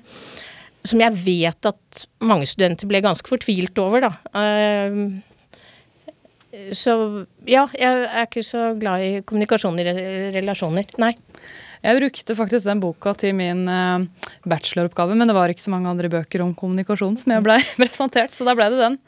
som 0.88 1.02
jeg 1.02 1.18
vet 1.26 1.68
at 1.68 2.06
mange 2.24 2.48
studenter 2.50 2.88
ble 2.90 3.02
ganske 3.04 3.28
fortvilt 3.28 3.76
over, 3.82 4.08
da. 4.08 4.12
Eh, 4.40 4.90
så 6.76 6.94
ja, 7.48 7.66
jeg 7.76 8.08
er 8.08 8.26
ikke 8.26 8.44
så 8.44 8.72
glad 8.80 9.04
i 9.04 9.20
kommunikasjon 9.26 9.78
i 9.80 9.86
relasjoner. 10.34 10.88
Nei. 11.02 11.14
Jeg 11.82 11.98
brukte 11.98 12.36
faktisk 12.38 12.68
den 12.68 12.82
boka 12.82 13.14
til 13.18 13.34
min 13.34 13.64
eh, 13.70 14.28
bacheloroppgave, 14.46 15.16
men 15.18 15.30
det 15.30 15.34
var 15.34 15.50
ikke 15.50 15.64
så 15.64 15.72
mange 15.74 15.90
andre 15.90 16.10
bøker 16.12 16.44
om 16.44 16.54
kommunikasjon 16.54 17.18
som 17.18 17.34
jeg 17.34 17.44
blei 17.46 17.58
presentert, 17.80 18.36
så 18.36 18.46
da 18.46 18.54
blei 18.58 18.70
det 18.70 18.82
den. 18.82 19.00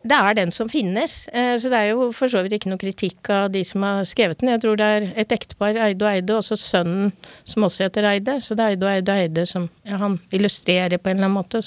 Det 0.00 0.16
er 0.16 0.32
den 0.38 0.48
som 0.48 0.68
finnes, 0.72 1.26
eh, 1.28 1.58
så 1.60 1.68
det 1.68 1.76
er 1.76 1.90
jo 1.90 2.06
for 2.16 2.32
så 2.32 2.40
vidt 2.40 2.54
ikke 2.56 2.70
noe 2.72 2.80
kritikk 2.80 3.28
av 3.36 3.50
de 3.52 3.60
som 3.68 3.84
har 3.84 4.06
skrevet 4.08 4.40
den. 4.40 4.48
Jeg 4.54 4.62
tror 4.62 4.78
det 4.80 4.86
er 4.88 5.08
et 5.20 5.34
ektepar, 5.36 5.76
Eide 5.76 6.06
og 6.06 6.08
Eide, 6.08 6.38
og 6.38 6.46
så 6.46 6.56
sønnen 6.56 7.10
som 7.44 7.68
også 7.68 7.84
heter 7.84 8.08
Eide. 8.08 8.38
Så 8.40 8.56
det 8.56 8.64
er 8.64 8.78
Eide 8.78 8.88
og 8.88 8.94
Eide 8.94 9.12
og 9.12 9.26
Eide 9.26 9.44
som 9.50 9.68
ja, 9.84 9.98
han 10.00 10.16
illustrerer 10.32 10.96
på 10.96 11.12
en 11.12 11.20
eller 11.20 11.28
annen 11.28 11.36
måte. 11.36 11.60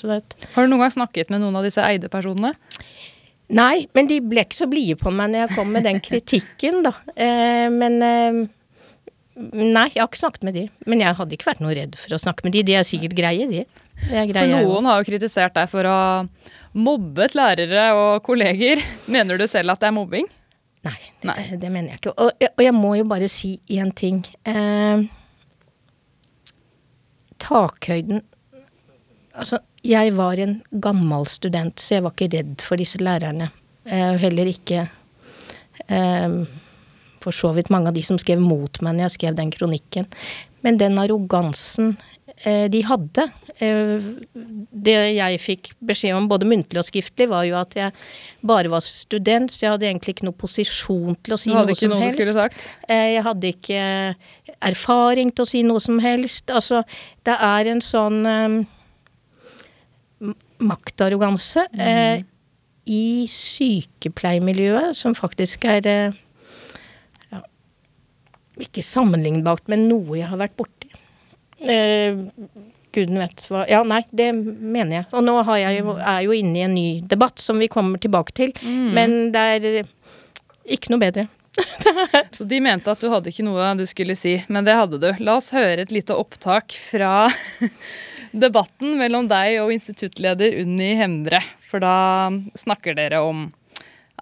Har 0.56 0.66
du 0.66 0.72
noen 0.72 0.82
gang 0.82 0.96
snakket 0.98 1.30
med 1.30 1.46
noen 1.46 1.62
av 1.62 1.70
disse 1.70 1.86
Eide-personene? 1.86 2.56
Nei, 3.54 3.86
men 3.94 4.10
de 4.10 4.18
ble 4.26 4.48
ikke 4.48 4.64
så 4.64 4.70
blide 4.72 4.98
på 4.98 5.14
meg 5.14 5.30
når 5.30 5.44
jeg 5.44 5.54
kom 5.60 5.70
med 5.76 5.86
den 5.86 6.02
kritikken, 6.02 6.82
da. 6.88 6.96
Eh, 7.14 7.70
men 7.70 8.02
eh, 8.02 8.44
Nei, 9.36 9.88
jeg 9.94 10.02
har 10.02 10.10
ikke 10.10 10.22
snakket 10.22 10.44
med 10.46 10.54
de. 10.58 10.68
Men 10.90 11.02
jeg 11.02 11.18
hadde 11.18 11.34
ikke 11.34 11.48
vært 11.50 11.64
noe 11.64 11.74
redd 11.78 11.96
for 11.98 12.14
å 12.14 12.22
snakke 12.22 12.46
med 12.46 12.54
de. 12.54 12.62
De 12.68 12.76
er 12.78 12.86
sikkert 12.86 13.16
greie, 13.18 13.48
de. 13.50 13.64
Det 14.04 14.12
er 14.12 14.28
For 14.28 14.34
greie, 14.34 14.60
noen 14.68 14.90
har 14.90 15.00
jo 15.02 15.08
kritisert 15.08 15.56
deg 15.58 15.72
for 15.72 15.90
å 15.90 15.96
ha 15.96 16.14
mobbet 16.78 17.36
lærere 17.38 17.88
og 17.98 18.24
kolleger. 18.26 18.82
Mener 19.12 19.42
du 19.42 19.48
selv 19.50 19.74
at 19.74 19.82
det 19.82 19.90
er 19.90 19.96
mobbing? 19.96 20.30
Nei, 20.84 20.98
det, 21.00 21.28
Nei. 21.30 21.44
det 21.62 21.72
mener 21.72 21.94
jeg 21.94 22.02
ikke. 22.02 22.14
Og, 22.20 22.46
og 22.50 22.64
jeg 22.66 22.76
må 22.76 22.94
jo 23.00 23.08
bare 23.08 23.30
si 23.32 23.56
én 23.72 23.94
ting. 23.96 24.22
Eh, 24.46 25.06
takhøyden 27.44 28.24
Altså, 29.34 29.58
jeg 29.82 30.12
var 30.14 30.38
en 30.38 30.60
gammel 30.78 31.24
student, 31.26 31.82
så 31.82 31.96
jeg 31.96 32.04
var 32.06 32.12
ikke 32.14 32.28
redd 32.36 32.62
for 32.62 32.78
disse 32.78 33.00
lærerne. 33.02 33.48
Eh, 33.90 34.12
heller 34.22 34.52
ikke 34.52 34.84
eh, 35.88 36.36
for 37.24 37.36
så 37.36 37.54
vidt 37.56 37.72
mange 37.74 37.92
av 37.92 37.96
de 37.98 38.04
som 38.06 38.20
skrev 38.22 38.42
mot 38.44 38.82
meg 38.84 38.98
når 38.98 39.08
jeg 39.08 39.16
skrev 39.18 39.38
den 39.40 39.54
kronikken. 39.54 40.10
Men 40.64 40.80
den 40.80 41.00
arrogansen 41.02 41.96
eh, 42.46 42.70
de 42.72 42.84
hadde 42.88 43.26
eh, 43.60 44.06
Det 44.86 44.96
jeg 45.18 45.42
fikk 45.44 45.72
beskjed 45.84 46.16
om 46.16 46.30
både 46.32 46.48
muntlig 46.48 46.80
og 46.80 46.88
skriftlig, 46.88 47.28
var 47.32 47.48
jo 47.48 47.58
at 47.60 47.76
jeg 47.78 47.92
bare 48.48 48.72
var 48.72 48.84
student, 48.86 49.52
så 49.52 49.66
jeg 49.66 49.74
hadde 49.76 49.90
egentlig 49.90 50.16
ikke 50.18 50.28
noe 50.30 50.40
posisjon 50.40 51.18
til 51.24 51.36
å 51.36 51.40
si 51.40 51.52
noe 51.52 51.66
ikke 51.68 51.82
som 51.84 51.96
noe 51.96 52.06
helst. 52.06 52.62
Eh, 52.88 53.10
Jeg 53.16 53.26
hadde 53.28 53.54
ikke 53.56 53.84
erfaring 54.64 55.34
til 55.36 55.44
å 55.46 55.50
si 55.50 55.64
noe 55.68 55.84
som 55.84 56.00
helst. 56.04 56.52
Altså, 56.52 56.84
det 57.28 57.36
er 57.36 57.72
en 57.74 57.84
sånn 57.84 58.24
eh, 58.30 58.60
maktarroganse 60.64 61.68
eh, 61.76 62.24
i 62.88 63.26
sykepleiermiljøet 63.32 64.98
som 64.98 65.16
faktisk 65.16 65.66
er 65.70 65.88
eh, 65.88 66.20
ikke 68.62 68.84
sammenlignbart, 68.86 69.66
men 69.72 69.88
noe 69.90 70.20
jeg 70.20 70.30
har 70.30 70.42
vært 70.42 70.56
borti. 70.60 70.92
Eh, 71.64 72.20
Guden 72.94 73.18
vet 73.18 73.46
hva 73.50 73.64
Ja, 73.70 73.82
nei, 73.88 74.04
det 74.14 74.30
mener 74.36 75.00
jeg. 75.00 75.06
Og 75.16 75.24
nå 75.26 75.40
har 75.48 75.62
jeg 75.62 75.80
jo, 75.82 75.96
er 75.98 76.20
jo 76.28 76.36
inne 76.38 76.60
i 76.60 76.66
en 76.68 76.76
ny 76.78 76.88
debatt 77.10 77.42
som 77.42 77.62
vi 77.62 77.72
kommer 77.72 78.02
tilbake 78.02 78.36
til, 78.38 78.54
men 78.64 79.32
det 79.34 79.46
er 79.56 79.70
eh, 79.82 79.94
ikke 80.78 80.94
noe 80.94 81.02
bedre. 81.02 81.28
Så 82.38 82.46
de 82.50 82.60
mente 82.64 82.90
at 82.90 83.02
du 83.02 83.10
hadde 83.12 83.30
ikke 83.30 83.46
noe 83.46 83.74
du 83.78 83.86
skulle 83.90 84.16
si, 84.18 84.40
men 84.50 84.66
det 84.66 84.78
hadde 84.78 85.02
du. 85.02 85.10
La 85.22 85.38
oss 85.38 85.52
høre 85.54 85.86
et 85.86 85.94
lite 85.94 86.16
opptak 86.18 86.74
fra 86.78 87.30
debatten 88.46 88.98
mellom 89.02 89.30
deg 89.30 89.60
og 89.64 89.74
instituttleder 89.76 90.62
Unni 90.64 90.94
Hembre. 91.00 91.42
For 91.70 91.84
da 91.84 92.30
snakker 92.60 92.98
dere 92.98 93.22
om 93.26 93.48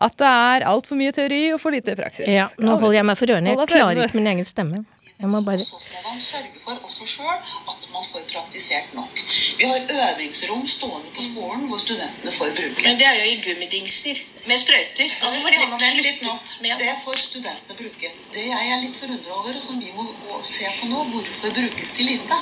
at 0.01 0.17
det 0.17 0.31
er 0.31 0.65
altfor 0.71 0.97
mye 0.99 1.13
teori 1.15 1.43
og 1.55 1.61
for 1.61 1.75
lite 1.75 1.95
praksis. 1.99 2.27
Ja, 2.29 2.49
nå 2.57 2.77
holder 2.77 3.01
jeg 3.01 3.07
meg 3.11 3.19
for 3.19 3.35
ørene. 3.35 3.53
Jeg 3.53 3.71
klarer 3.75 4.07
ikke 4.07 4.19
min 4.21 4.33
egen 4.33 4.47
stemme. 4.47 4.83
Jeg 5.21 5.29
må 5.29 5.39
bare 5.45 5.59
Så 5.61 5.77
må 5.77 5.99
man 6.09 6.19
sørge 6.19 6.59
for 6.63 6.85
også 6.87 7.05
sjøl 7.05 7.41
at 7.71 7.83
man 7.93 8.05
får 8.11 8.21
praktisert 8.31 8.93
nok. 8.97 9.19
Vi 9.59 9.67
har 9.69 9.79
øvingsrom 9.97 10.63
stående 10.67 11.09
på 11.15 11.21
skolen 11.27 11.67
hvor 11.69 11.77
studentene 11.83 12.31
får 12.37 12.55
bruke. 12.57 12.85
Men 12.87 12.97
det 13.01 13.05
er 13.09 13.19
jo 13.19 13.27
i 13.33 13.35
gummidingser 13.45 14.21
med 14.49 14.57
sprøyter. 14.63 15.13
Altså 15.21 15.43
fordi 15.43 15.59
man 15.73 15.83
har 15.85 15.93
litt 16.07 16.25
nå. 16.25 16.33
med 16.63 16.81
Det 16.81 16.95
får 17.03 17.21
studentene 17.27 17.77
bruke. 17.81 18.09
Det 18.33 18.45
jeg 18.47 18.71
er 18.73 18.81
litt 18.85 18.97
forundra 19.03 19.37
over, 19.39 19.53
og 19.59 19.63
som 19.67 19.77
vi 19.83 19.93
må 19.99 20.41
se 20.55 20.73
på 20.79 20.89
nå, 20.89 21.03
hvorfor 21.13 21.53
brukes 21.59 21.93
de 21.97 22.09
lite? 22.09 22.41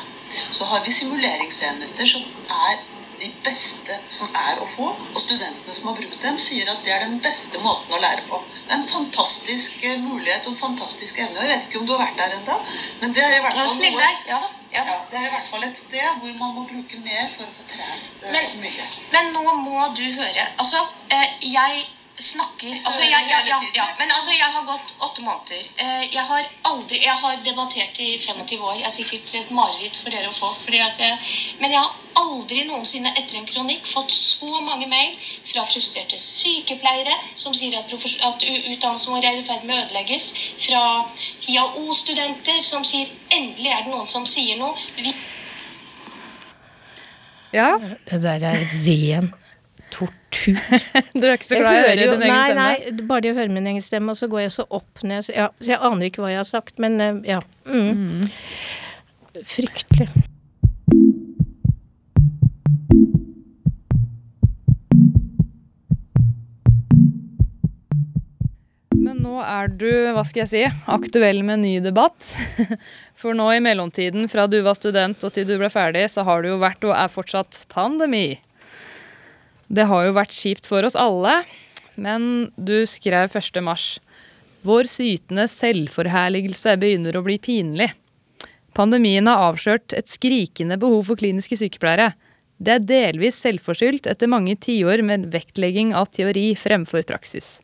Så 0.55 0.71
har 0.71 0.79
vi 0.85 0.95
simuleringsenheter 1.01 2.05
som 2.15 2.23
er 2.63 2.79
de 3.21 3.29
beste 3.45 3.95
som 4.09 4.29
er 4.35 4.59
å 4.61 4.67
få. 4.67 4.88
Og 5.13 5.19
studentene 5.21 5.73
som 5.75 5.89
har 5.89 5.97
brukt 5.99 6.21
dem, 6.23 6.38
sier 6.41 6.69
at 6.71 6.83
det 6.85 6.93
er 6.95 7.05
den 7.05 7.19
beste 7.23 7.59
måten 7.63 7.95
å 7.95 8.01
lære 8.03 8.23
på. 8.29 8.39
Det 8.65 8.71
er 8.73 8.77
en 8.79 8.88
fantastisk 8.93 9.83
eh, 9.83 9.99
mulighet 10.03 10.45
og 10.47 10.53
en 10.55 10.61
fantastisk 10.63 11.19
evne. 11.23 11.38
Og 11.39 11.43
jeg 11.45 11.51
vet 11.55 11.67
ikke 11.69 11.81
om 11.81 11.85
du 11.89 11.93
har 11.95 12.03
vært 12.05 12.17
der 12.21 12.38
ennå, 12.39 12.57
men 13.01 13.13
det 13.17 13.23
er 13.25 13.38
i 13.38 13.43
hvert 13.45 13.59
fall 13.59 13.75
noe- 13.83 13.91
Ja, 13.99 14.09
ja. 14.35 14.41
Ja, 14.71 14.83
det 15.09 15.17
er 15.17 15.25
i 15.25 15.29
hvert 15.33 15.47
fall 15.49 15.63
et 15.65 15.77
sted 15.77 16.19
hvor 16.21 16.33
man 16.38 16.51
må 16.53 16.63
bruke 16.69 16.99
mer 17.01 17.29
for 17.35 17.47
å 17.47 17.53
få 17.55 17.63
trent 17.71 18.23
eh, 18.23 18.31
Men- 18.35 18.59
mye. 18.61 18.89
Men 19.15 19.31
nå 19.33 19.53
må 19.63 19.88
du 19.97 20.03
høre. 20.13 20.45
Altså, 20.61 20.83
eh, 21.09 21.31
jeg 21.41 21.88
snakker 22.19 22.73
altså, 22.85 23.01
jeg, 23.01 23.23
jeg, 23.31 23.47
ja, 23.47 23.57
ja, 23.75 23.85
Men 23.99 24.11
altså, 24.11 24.31
jeg 24.35 24.49
har 24.55 24.65
gått 24.67 24.93
åtte 25.05 25.23
måneder. 25.23 25.63
Eh, 25.83 26.03
jeg 26.13 26.25
har 26.31 26.43
aldri 26.71 26.99
Jeg 27.03 27.15
har 27.23 27.39
debattert 27.45 27.99
i 27.99 28.09
25 28.19 28.63
år. 28.63 28.75
Jeg 28.79 28.88
er 28.89 28.95
sikkert 28.95 29.33
et 29.39 29.51
mareritt 29.55 29.97
for 29.97 30.11
dere 30.11 30.27
å 30.27 30.35
få. 30.35 30.51
Fordi 30.65 30.81
at 30.83 30.99
jeg, 30.99 31.17
men 31.61 31.71
jeg 31.71 31.79
har 31.79 31.95
aldri 32.19 32.65
noensinne 32.67 33.13
etter 33.15 33.39
en 33.39 33.47
kronikk 33.47 33.88
fått 33.88 34.11
så 34.11 34.61
mange 34.65 34.88
mail 34.91 35.15
fra 35.47 35.63
frustrerte 35.69 36.19
sykepleiere 36.19 37.15
som 37.39 37.55
sier 37.55 37.79
at, 37.79 37.93
at 37.93 38.45
utdannelsen 38.49 39.15
vår 39.15 39.31
er 39.31 39.39
i 39.39 39.47
ferd 39.47 39.65
med 39.69 39.77
å 39.77 39.81
ødelegges. 39.85 40.29
Fra 40.67 40.83
HiAO-studenter 41.47 42.63
som 42.65 42.85
sier 42.88 43.11
endelig 43.31 43.71
er 43.71 43.85
det 43.85 43.93
noen 43.95 44.09
som 44.11 44.27
sier 44.27 44.59
noe. 44.59 44.75
Vi 44.99 45.15
Ja, 47.49 47.79
Det 48.05 48.21
der 48.21 48.43
er 48.45 48.65
ren 48.85 49.31
tortur. 50.39 51.13
Du 51.19 51.27
er 51.27 51.36
ikke 51.38 51.50
så 51.50 51.60
glad 51.60 51.75
i 51.75 51.81
å 51.81 51.88
høre 51.88 51.96
din 52.00 52.24
egen 52.24 52.34
Nei, 52.34 52.46
stemme? 52.46 52.63
nei, 52.63 53.05
bare 53.10 53.25
det 53.25 53.34
å 53.34 53.39
høre 53.39 53.53
min 53.53 53.69
egen 53.74 53.86
stemme, 53.86 54.13
og 54.13 54.19
så 54.19 54.29
går 54.31 54.46
jeg 54.48 54.55
så 54.55 54.65
opp 54.69 55.03
ned. 55.03 55.27
Så, 55.27 55.36
ja, 55.36 55.50
så 55.60 55.75
jeg 55.75 55.84
aner 55.91 56.10
ikke 56.10 56.24
hva 56.24 56.34
jeg 56.34 56.41
har 56.43 56.50
sagt, 56.50 56.79
men 56.81 57.00
eh, 57.03 57.22
ja. 57.36 57.41
Mm. 57.67 58.27
Fryktelig. 59.46 60.10
Men 69.00 69.22
nå 69.24 69.38
er 69.41 69.69
du, 69.79 69.89
hva 70.13 70.25
skal 70.27 70.43
jeg 70.43 70.51
si, 70.51 70.63
aktuell 70.91 71.39
med 71.48 71.63
ny 71.63 71.77
debatt. 71.84 72.34
For 73.19 73.36
nå 73.36 73.48
i 73.55 73.62
mellomtiden, 73.63 74.27
fra 74.31 74.46
du 74.48 74.60
var 74.65 74.77
student 74.77 75.24
og 75.24 75.34
til 75.36 75.48
du 75.48 75.55
ble 75.60 75.69
ferdig, 75.72 76.05
så 76.12 76.25
har 76.27 76.43
det 76.43 76.51
jo 76.53 76.60
vært 76.62 76.86
og 76.88 76.96
er 76.96 77.12
fortsatt 77.12 77.63
pandemi. 77.72 78.39
Det 79.69 79.85
har 79.85 80.07
jo 80.07 80.17
vært 80.17 80.33
kjipt 80.33 80.67
for 80.69 80.85
oss 80.85 80.97
alle, 80.97 81.43
men 81.99 82.49
du 82.57 82.81
skrev 82.89 83.35
1. 83.38 83.59
mars. 83.61 83.99
Vår 84.65 84.89
sytende 84.89 85.45
selvforherligelse 85.51 86.73
begynner 86.81 87.15
å 87.15 87.23
bli 87.23 87.38
pinlig. 87.39 87.91
Pandemien 88.75 89.27
har 89.29 89.49
avslørt 89.49 89.93
et 89.93 90.09
skrikende 90.09 90.77
behov 90.81 91.05
for 91.09 91.19
kliniske 91.19 91.57
sykepleiere. 91.61 92.13
Det 92.59 92.75
er 92.75 92.85
delvis 92.88 93.39
selvforskyldt 93.43 94.09
etter 94.11 94.31
mange 94.31 94.57
tiår 94.59 95.03
med 95.05 95.29
vektlegging 95.33 95.93
av 95.95 96.09
teori 96.15 96.51
fremfor 96.59 97.05
praksis. 97.07 97.59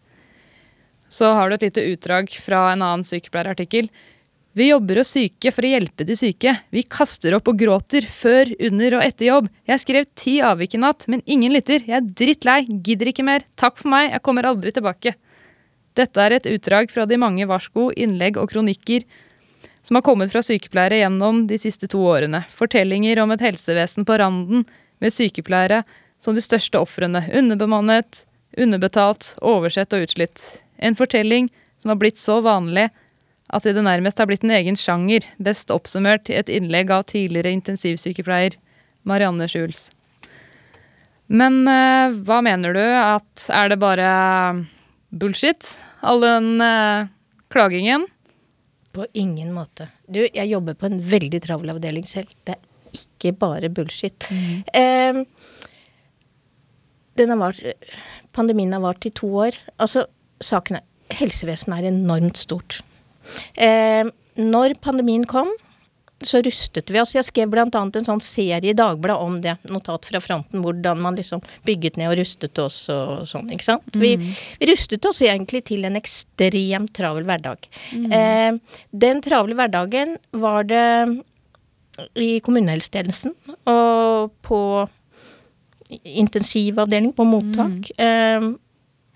Så 1.09 1.33
har 1.35 1.49
du 1.49 1.57
et 1.57 1.65
lite 1.67 1.83
utdrag 1.91 2.31
fra 2.31 2.69
en 2.71 2.83
annen 2.85 3.05
sykepleierartikkel. 3.07 3.89
Vi 4.55 4.69
jobber 4.69 5.01
oss 5.01 5.09
syke 5.11 5.51
for 5.51 5.67
å 5.67 5.69
hjelpe 5.73 6.05
de 6.07 6.15
syke. 6.15 6.53
Vi 6.71 6.85
kaster 6.87 7.35
opp 7.35 7.49
og 7.51 7.57
gråter 7.59 8.05
før, 8.07 8.53
under 8.69 8.95
og 8.95 9.03
etter 9.03 9.27
jobb. 9.27 9.49
Jeg 9.67 9.83
skrev 9.83 10.07
ti 10.15 10.37
avvik 10.39 10.77
i 10.77 10.79
natt, 10.79 11.03
men 11.11 11.23
ingen 11.27 11.51
lytter. 11.51 11.83
Jeg 11.83 11.97
er 11.97 12.07
drittlei, 12.21 12.61
gidder 12.63 13.11
ikke 13.11 13.25
mer. 13.27 13.43
Takk 13.59 13.75
for 13.81 13.91
meg, 13.91 14.13
jeg 14.13 14.23
kommer 14.23 14.47
aldri 14.47 14.71
tilbake. 14.71 15.17
Dette 15.99 16.23
er 16.23 16.37
et 16.37 16.47
utdrag 16.47 16.87
fra 16.91 17.03
de 17.07 17.19
mange 17.19 17.43
varsko, 17.51 17.89
innlegg 17.99 18.39
og 18.39 18.47
kronikker 18.53 19.03
som 19.85 19.99
har 19.99 20.05
kommet 20.07 20.31
fra 20.31 20.41
sykepleiere 20.43 21.03
gjennom 21.03 21.45
de 21.51 21.59
siste 21.61 21.91
to 21.91 21.99
årene. 22.07 22.45
Fortellinger 22.55 23.19
om 23.21 23.35
et 23.35 23.43
helsevesen 23.43 24.07
på 24.07 24.17
randen, 24.23 24.63
med 25.03 25.11
sykepleiere 25.11 25.83
som 26.23 26.35
de 26.35 26.41
største 26.41 26.79
ofrene. 26.79 27.25
Underbemannet, 27.35 28.23
underbetalt, 28.57 29.33
oversett 29.43 29.91
og 29.93 30.07
utslitt. 30.07 30.41
En 30.79 30.95
fortelling 30.95 31.51
som 31.83 31.91
har 31.91 31.99
blitt 31.99 32.23
så 32.23 32.39
vanlig 32.45 32.87
at 33.53 33.65
det 33.67 33.83
nærmest 33.85 34.17
har 34.17 34.29
blitt 34.29 34.43
en 34.45 34.53
egen 34.55 34.77
sjanger, 34.79 35.25
best 35.37 35.71
oppsummert 35.73 36.31
i 36.31 36.37
et 36.39 36.49
innlegg 36.49 36.91
av 36.93 37.05
tidligere 37.11 37.53
intensivsykepleier 37.53 38.57
Marianne 39.05 39.47
Schulz. 39.51 39.89
Men 41.27 41.63
eh, 41.69 42.15
hva 42.25 42.41
mener 42.45 42.75
du? 42.75 42.81
At 42.81 43.47
er 43.53 43.71
det 43.71 43.79
bare 43.81 44.09
bullshit, 45.09 45.65
all 46.05 46.21
den 46.25 46.61
eh, 46.61 47.09
klagingen? 47.53 48.07
På 48.95 49.07
ingen 49.13 49.53
måte. 49.53 49.89
Du, 50.07 50.23
jeg 50.23 50.49
jobber 50.49 50.77
på 50.79 50.89
en 50.89 50.99
veldig 51.03 51.41
travel 51.43 51.73
avdeling 51.73 52.05
selv. 52.09 52.31
Det 52.47 52.55
er 52.55 52.97
ikke 52.97 53.35
bare 53.41 53.69
bullshit. 53.73 54.25
Eh, 54.73 55.21
den 57.15 57.31
har 57.31 57.39
vart, 57.39 57.61
pandemien 58.35 58.73
har 58.75 58.83
vart 58.83 59.05
i 59.07 59.13
to 59.15 59.29
år. 59.45 59.57
Altså, 59.77 60.07
saken 60.43 60.81
er 60.81 60.85
Helsevesenet 61.13 61.83
er 61.83 61.91
enormt 61.91 62.39
stort. 62.41 62.79
Eh, 63.55 64.03
når 64.35 64.75
pandemien 64.83 65.25
kom, 65.29 65.51
så 66.23 66.39
rustet 66.41 66.89
vi 66.91 66.99
oss. 67.01 67.13
Jeg 67.15 67.27
skrev 67.27 67.51
bl.a. 67.51 67.67
en 67.67 68.07
sånn 68.07 68.23
serie 68.23 68.71
i 68.71 68.77
Dagbladet 68.77 69.25
om 69.27 69.35
det, 69.43 69.55
notat 69.71 70.07
fra 70.07 70.21
fronten, 70.23 70.63
hvordan 70.63 71.01
man 71.03 71.19
liksom 71.19 71.43
bygget 71.67 71.99
ned 71.99 72.13
og 72.13 72.19
rustet 72.21 72.61
oss 72.61 72.85
og 72.93 73.25
sånn, 73.29 73.51
ikke 73.53 73.67
sant. 73.67 73.87
Vi, 73.93 74.15
vi 74.15 74.69
rustet 74.71 75.05
oss 75.09 75.21
egentlig 75.25 75.65
til 75.69 75.85
en 75.87 75.99
ekstremt 75.99 76.93
travel 76.95 77.27
hverdag. 77.27 77.67
Eh, 77.93 78.51
den 79.05 79.23
travle 79.25 79.57
hverdagen 79.59 80.15
var 80.39 80.67
det 80.71 80.85
i 82.19 82.39
kommunehelsetjenesten 82.43 83.35
og 83.71 84.33
på 84.43 84.59
intensivavdeling, 85.89 87.13
på 87.15 87.27
mottak. 87.27 87.91
Eh, 88.01 88.53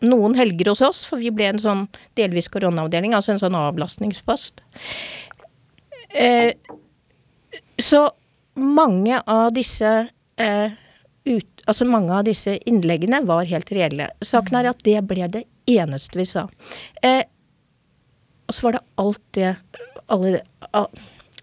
noen 0.05 0.35
helger 0.37 0.71
hos 0.71 0.83
oss, 0.85 1.03
for 1.07 1.21
vi 1.21 1.31
ble 1.33 1.49
en 1.51 1.61
sånn 1.61 1.87
delvis 2.19 2.49
koronaavdeling, 2.51 3.15
altså 3.15 3.33
en 3.33 3.41
sånn 3.41 3.57
avlastningspost. 3.59 4.63
Eh, 6.09 6.53
så 7.79 8.05
mange 8.59 9.19
av 9.29 9.51
disse 9.55 9.91
eh, 10.39 10.77
ut, 11.29 11.63
altså 11.65 11.87
mange 11.87 12.15
av 12.15 12.25
disse 12.27 12.57
innleggene 12.69 13.21
var 13.27 13.47
helt 13.49 13.71
reelle. 13.75 14.09
Saken 14.25 14.59
er 14.59 14.71
at 14.71 14.83
det 14.87 14.99
ble 15.07 15.27
det 15.31 15.45
eneste 15.69 16.19
vi 16.19 16.27
sa. 16.27 16.47
Eh, 17.03 17.23
og 18.49 18.55
så 18.55 18.65
var 18.65 18.77
det 18.77 18.85
alt 19.03 19.23
det 19.37 19.53
alle, 20.09 20.41
al, 20.73 20.89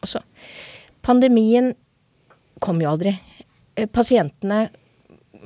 Altså, 0.02 0.20
pandemien 1.06 1.72
kom 2.62 2.80
jo 2.82 2.90
aldri. 2.92 3.14
Eh, 3.74 3.88
pasientene 3.88 4.68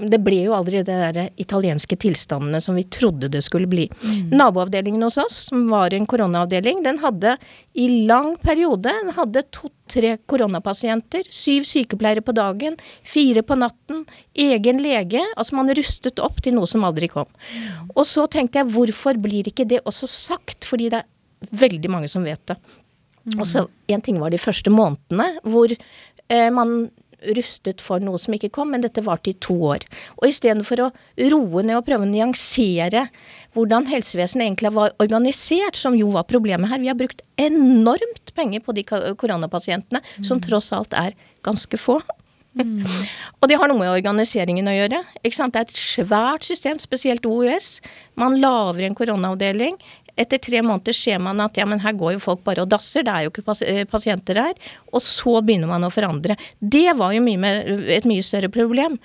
det 0.08 0.20
ble 0.24 0.38
jo 0.46 0.54
aldri 0.56 0.80
det 0.86 0.96
der 1.16 1.18
italienske 1.40 1.96
tilstandene 2.00 2.60
som 2.64 2.76
vi 2.78 2.86
trodde 2.88 3.28
det 3.32 3.42
skulle 3.44 3.68
bli. 3.70 3.86
Mm. 4.02 4.32
Naboavdelingen 4.38 5.02
hos 5.04 5.18
oss, 5.20 5.42
som 5.50 5.66
var 5.72 5.94
en 5.94 6.06
koronaavdeling, 6.08 6.82
den 6.86 7.00
hadde 7.02 7.36
i 7.78 7.88
lang 8.08 8.34
periode 8.40 8.90
den 8.90 9.12
hadde 9.16 9.44
to-tre 9.54 10.16
koronapasienter. 10.30 11.26
Syv 11.34 11.66
sykepleiere 11.68 12.24
på 12.24 12.34
dagen, 12.36 12.78
fire 13.06 13.44
på 13.46 13.58
natten, 13.60 14.04
egen 14.34 14.82
lege. 14.82 15.22
Altså 15.36 15.58
man 15.58 15.72
rustet 15.76 16.22
opp 16.22 16.40
til 16.44 16.56
noe 16.56 16.70
som 16.70 16.86
aldri 16.88 17.10
kom. 17.12 17.28
Og 17.94 18.04
så 18.08 18.26
tenkte 18.30 18.62
jeg, 18.62 18.70
hvorfor 18.72 19.20
blir 19.20 19.50
ikke 19.50 19.68
det 19.68 19.82
også 19.84 20.08
sagt? 20.10 20.68
Fordi 20.68 20.90
det 20.92 21.02
er 21.02 21.56
veldig 21.66 21.92
mange 21.92 22.10
som 22.12 22.24
vet 22.26 22.42
det. 22.50 22.58
Mm. 23.28 23.40
Og 23.40 23.46
så 23.46 23.66
En 23.90 24.00
ting 24.00 24.20
var 24.20 24.30
de 24.30 24.38
første 24.38 24.70
månedene 24.70 25.40
hvor 25.42 25.72
eh, 25.74 26.50
man 26.54 26.90
rustet 27.36 27.82
for 27.84 28.02
noe 28.02 28.18
som 28.20 28.34
ikke 28.36 28.52
kom, 28.54 28.72
men 28.74 28.84
dette 28.84 29.04
varte 29.06 29.32
i 29.32 29.38
to 29.42 29.56
år. 29.72 29.84
Og 30.20 30.30
istedenfor 30.30 30.84
å 30.86 30.90
roe 31.32 31.64
ned 31.66 31.78
og 31.78 31.86
prøve 31.88 32.06
å 32.06 32.10
nyansere 32.10 33.06
hvordan 33.56 33.88
helsevesenet 33.90 34.46
egentlig 34.46 34.72
var 34.76 34.94
organisert, 35.02 35.78
som 35.78 35.96
jo 35.98 36.12
var 36.14 36.28
problemet 36.30 36.70
her 36.70 36.80
Vi 36.80 36.88
har 36.88 36.98
brukt 36.98 37.22
enormt 37.40 38.32
penger 38.34 38.62
på 38.64 38.74
de 38.76 38.86
koronapasientene, 38.86 40.00
mm. 40.00 40.24
som 40.24 40.40
tross 40.40 40.72
alt 40.76 40.96
er 40.96 41.18
ganske 41.46 41.78
få. 41.80 42.00
Mm. 42.50 42.82
og 43.38 43.46
det 43.46 43.56
har 43.60 43.70
noe 43.70 43.78
med 43.78 43.92
organiseringen 43.92 44.66
å 44.66 44.72
gjøre. 44.74 44.98
Det 45.22 45.30
er 45.30 45.60
et 45.60 45.76
svært 45.76 46.46
system, 46.48 46.80
spesielt 46.82 47.26
OUS. 47.28 47.78
Man 48.18 48.40
lager 48.42 48.88
en 48.88 48.96
koronaavdeling. 48.98 49.78
Etter 50.18 50.40
tre 50.42 50.62
måneder 50.64 50.96
ser 50.96 51.20
man 51.22 51.42
at 51.44 51.58
ja, 51.58 51.66
men 51.68 51.82
her 51.82 51.96
går 51.98 52.16
jo 52.16 52.24
folk 52.24 52.42
bare 52.46 52.64
og 52.64 52.70
dasser, 52.72 53.04
det 53.06 53.12
er 53.12 53.26
jo 53.26 53.34
ikke 53.34 53.56
eh, 53.66 53.84
pasienter 53.90 54.40
her. 54.40 54.72
Og 54.92 55.04
så 55.04 55.38
begynner 55.44 55.70
man 55.70 55.86
å 55.86 55.92
forandre. 55.92 56.38
Det 56.58 56.88
var 56.98 57.14
jo 57.16 57.24
mye 57.24 57.40
mer, 57.40 57.62
et 57.98 58.08
mye 58.08 58.24
større 58.26 58.52
problem. 58.52 58.98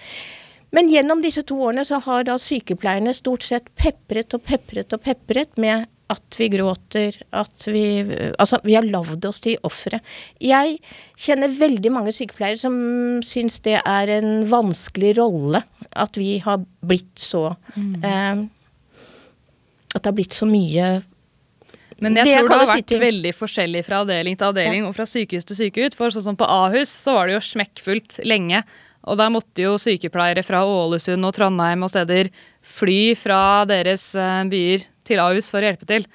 Men 0.76 0.90
gjennom 0.92 1.22
disse 1.24 1.46
to 1.48 1.58
årene 1.64 1.86
så 1.88 2.02
har 2.04 2.26
da 2.28 2.36
sykepleierne 2.42 3.14
stort 3.16 3.46
sett 3.48 3.70
pepret 3.80 4.34
og 4.36 4.44
pepret 4.48 4.96
og 4.96 5.04
pepret 5.06 5.54
med 5.62 5.86
at 6.12 6.38
vi 6.38 6.50
gråter, 6.54 7.16
at 7.34 7.64
vi 7.66 7.86
Altså, 8.38 8.60
vi 8.64 8.76
har 8.78 8.86
lagd 8.86 9.26
oss 9.26 9.42
til 9.42 9.58
ofre. 9.66 10.02
Jeg 10.44 10.78
kjenner 11.18 11.54
veldig 11.54 11.92
mange 11.94 12.14
sykepleiere 12.14 12.62
som 12.62 12.76
syns 13.26 13.62
det 13.66 13.80
er 13.82 14.12
en 14.20 14.46
vanskelig 14.52 15.16
rolle 15.18 15.64
at 15.96 16.20
vi 16.20 16.38
har 16.44 16.62
blitt 16.86 17.22
så 17.22 17.56
mm. 17.76 18.04
eh, 18.04 18.44
at 19.96 20.04
det 20.04 20.12
har 20.12 20.18
blitt 20.18 20.36
så 20.36 20.48
mye 20.50 20.98
men 22.04 22.18
jeg 22.20 22.28
det 22.28 22.34
tror 22.36 22.50
det 22.50 22.58
har 22.60 22.72
vært 22.74 22.94
veldig 23.06 23.32
forskjellig 23.36 23.84
fra 23.88 24.02
avdeling 24.04 24.36
til 24.36 24.50
avdeling 24.50 24.82
ja. 24.84 24.90
og 24.90 24.98
fra 24.98 25.06
sykehus 25.08 25.48
til 25.48 25.60
sykehus. 25.62 25.96
For 25.96 26.12
sånn 26.12 26.26
som 26.26 26.40
på 26.40 26.48
Ahus 26.50 26.92
så 26.92 27.16
var 27.16 27.30
det 27.30 27.38
jo 27.38 27.46
smekkfullt 27.54 28.20
lenge. 28.28 28.66
Og 29.06 29.20
der 29.22 29.32
måtte 29.32 29.64
jo 29.64 29.76
sykepleiere 29.80 30.44
fra 30.44 30.64
Ålesund 30.68 31.28
og 31.28 31.36
Trondheim 31.38 31.86
og 31.86 31.94
steder 31.94 32.32
fly 32.66 33.00
fra 33.20 33.40
deres 33.70 34.10
eh, 34.18 34.44
byer 34.52 34.88
til 35.08 35.22
Ahus 35.24 35.48
for 35.54 35.62
å 35.62 35.70
hjelpe 35.70 35.88
til. 35.88 36.08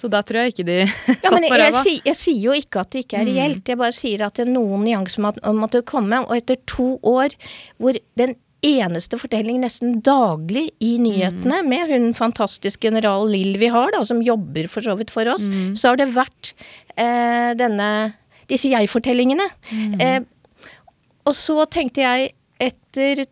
Så 0.00 0.08
der 0.10 0.24
tror 0.26 0.42
jeg 0.42 0.54
ikke 0.54 0.66
de 0.66 0.78
satt 0.88 1.28
ja, 1.28 1.34
men 1.36 1.46
på 1.46 1.58
ræva. 1.60 1.82
Jeg, 1.86 2.00
jeg, 2.08 2.18
sier 2.18 2.46
jo 2.48 2.56
ikke 2.58 2.82
at 2.82 2.94
det 2.94 3.04
ikke 3.04 3.20
er 3.20 3.28
mm. 3.28 3.34
reelt, 3.36 3.68
jeg 3.68 3.82
bare 3.84 3.94
sier 3.94 4.24
at 4.26 4.40
det 4.40 4.48
er 4.48 4.54
noen 4.56 4.86
nyanser 4.88 5.38
som 5.38 5.60
måtte 5.60 5.84
komme. 5.86 6.24
Og 6.26 6.34
etter 6.40 6.58
to 6.66 6.96
år 6.98 7.36
hvor 7.78 8.00
den 8.18 8.34
eneste 8.62 9.18
fortelling 9.18 9.58
nesten 9.62 9.98
daglig 10.06 10.68
i 10.82 10.94
nyhetene 11.02 11.62
mm. 11.62 11.68
med 11.68 11.90
hun 11.90 12.08
fantastiske 12.14 12.86
general 12.86 13.26
Lill 13.30 13.56
vi 13.58 13.70
har, 13.72 13.90
da, 13.94 14.04
som 14.06 14.22
jobber 14.22 14.68
for 14.70 14.86
så 14.86 14.94
vidt 14.98 15.10
for 15.14 15.28
oss, 15.30 15.48
mm. 15.50 15.74
så 15.78 15.92
har 15.92 15.98
det 15.98 16.12
vært 16.14 16.52
eh, 16.94 17.52
denne 17.58 17.88
disse 18.50 18.70
jeg-fortellingene. 18.70 19.48
Mm. 19.72 20.00
Eh, 20.00 20.20
og 21.26 21.34
så 21.38 21.64
tenkte 21.70 22.04
jeg, 22.04 22.32
etter 22.62 23.24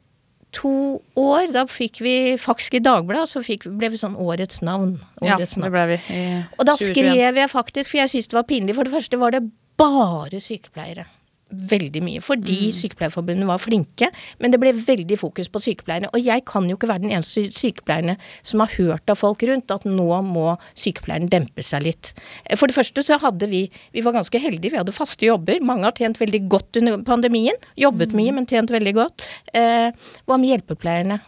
to 0.55 0.99
år, 1.19 1.53
da 1.55 1.63
fikk 1.71 2.01
vi 2.03 2.15
faktisk 2.41 2.79
i 2.79 2.83
Dagbladet, 2.83 3.31
så 3.31 3.43
fikk, 3.47 3.69
ble 3.79 3.93
vi 3.93 4.01
sånn 4.01 4.19
Årets 4.19 4.65
navn. 4.67 4.97
Årets 5.23 5.57
ja, 5.57 5.63
det 5.63 5.73
ble 5.75 5.87
vi. 5.93 6.01
I 6.11 6.25
og 6.59 6.67
da 6.67 6.75
2021. 6.75 6.91
skrev 6.91 7.41
jeg 7.43 7.53
faktisk, 7.55 7.93
for 7.93 8.03
jeg 8.03 8.15
syntes 8.15 8.33
det 8.33 8.39
var 8.41 8.51
pinlig. 8.51 8.79
For 8.79 8.89
det 8.89 8.95
første 8.97 9.21
var 9.21 9.37
det 9.37 9.45
bare 9.81 10.43
sykepleiere 10.43 11.07
veldig 11.51 12.03
mye. 12.05 12.23
Fordi 12.25 12.57
mm. 12.69 12.75
Sykepleierforbundet 12.77 13.49
var 13.49 13.63
flinke, 13.63 14.11
men 14.41 14.53
det 14.53 14.61
ble 14.63 14.73
veldig 14.77 15.19
fokus 15.21 15.51
på 15.53 15.63
sykepleierne. 15.65 16.11
Og 16.15 16.25
jeg 16.25 16.45
kan 16.49 16.69
jo 16.71 16.79
ikke 16.79 16.91
være 16.91 17.05
den 17.05 17.15
eneste 17.15 17.47
sykepleierne 17.55 18.17
som 18.43 18.63
har 18.65 18.75
hørt 18.77 19.11
av 19.11 19.21
folk 19.21 19.43
rundt 19.49 19.73
at 19.75 19.87
nå 19.89 20.09
må 20.27 20.55
sykepleierne 20.79 21.31
dempe 21.33 21.65
seg 21.67 21.87
litt. 21.89 22.13
For 22.55 22.71
det 22.71 22.77
første 22.79 23.05
så 23.07 23.21
hadde 23.21 23.49
vi 23.51 23.67
Vi 23.93 24.03
var 24.05 24.15
ganske 24.15 24.39
heldige, 24.39 24.73
vi 24.73 24.79
hadde 24.79 24.95
faste 24.95 25.27
jobber. 25.27 25.61
Mange 25.65 25.85
har 25.87 25.97
tjent 25.97 26.19
veldig 26.21 26.43
godt 26.51 26.79
under 26.81 27.03
pandemien. 27.07 27.57
Jobbet 27.79 28.13
mm. 28.13 28.19
mye, 28.21 28.35
men 28.37 28.49
tjent 28.49 28.71
veldig 28.73 28.95
godt. 28.97 29.25
Eh, 29.55 29.91
hva 30.27 30.39
med 30.39 30.53
hjelpepleierne? 30.53 31.21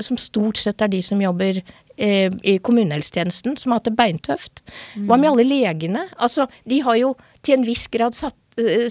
Som 0.00 0.18
stort 0.20 0.60
sett 0.60 0.80
er 0.80 0.90
de 0.92 1.02
som 1.04 1.20
jobber 1.20 1.60
eh, 1.60 2.32
i 2.42 2.56
kommunehelsetjenesten, 2.64 3.56
som 3.60 3.72
har 3.72 3.80
hatt 3.80 3.90
det 3.90 3.96
beintøft. 3.98 4.62
Hva 4.96 5.16
med 5.16 5.26
mm. 5.26 5.30
alle 5.32 5.48
legene? 5.48 6.06
Altså, 6.18 6.48
de 6.68 6.80
har 6.86 7.00
jo 7.00 7.14
til 7.44 7.58
en 7.58 7.66
viss 7.68 7.86
grad 7.92 8.16
satt 8.16 8.36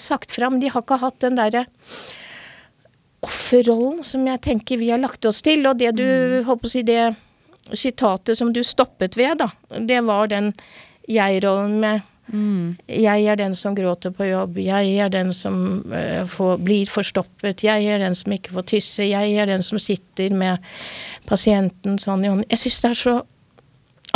sagt 0.01 0.33
fram. 0.35 0.59
De 0.61 0.71
har 0.71 0.83
ikke 0.83 0.99
hatt 1.01 1.19
den 1.25 1.39
derre 1.39 1.65
offerrollen 3.25 4.03
som 4.07 4.27
jeg 4.29 4.41
tenker 4.45 4.79
vi 4.79 4.91
har 4.93 5.01
lagt 5.01 5.25
oss 5.27 5.41
til. 5.45 5.65
Og 5.67 5.79
det 5.79 5.95
du 5.99 6.05
mm. 6.05 6.37
håper 6.49 6.69
å 6.69 6.73
si 6.73 6.85
det 6.87 7.01
sitatet 7.77 8.37
som 8.39 8.53
du 8.53 8.63
stoppet 8.65 9.17
ved, 9.19 9.43
da, 9.43 9.51
det 9.85 9.99
var 10.07 10.31
den 10.31 10.53
jeg-rollen 11.09 11.81
med 11.83 12.07
Mm. 12.29 12.77
Jeg 12.85 13.25
er 13.25 13.37
den 13.39 13.55
som 13.57 13.73
gråter 13.73 14.11
på 14.13 14.27
jobb, 14.27 14.59
jeg 14.61 14.91
er 15.01 15.09
den 15.09 15.31
som 15.33 15.81
uh, 15.89 16.25
får, 16.29 16.59
blir 16.61 16.89
forstoppet, 16.89 17.63
jeg 17.65 17.87
er 17.89 18.01
den 18.03 18.15
som 18.17 18.35
ikke 18.35 18.53
får 18.53 18.67
tysse, 18.69 19.07
jeg 19.09 19.33
er 19.33 19.49
den 19.49 19.65
som 19.65 19.81
sitter 19.81 20.35
med 20.37 20.61
pasienten 21.29 21.97
sånn 22.01 22.25
i 22.25 22.29
hånden. 22.29 22.45
Jeg 22.51 22.61
syns 22.61 22.81
det 22.83 22.91
er 22.91 22.99
så 22.99 23.15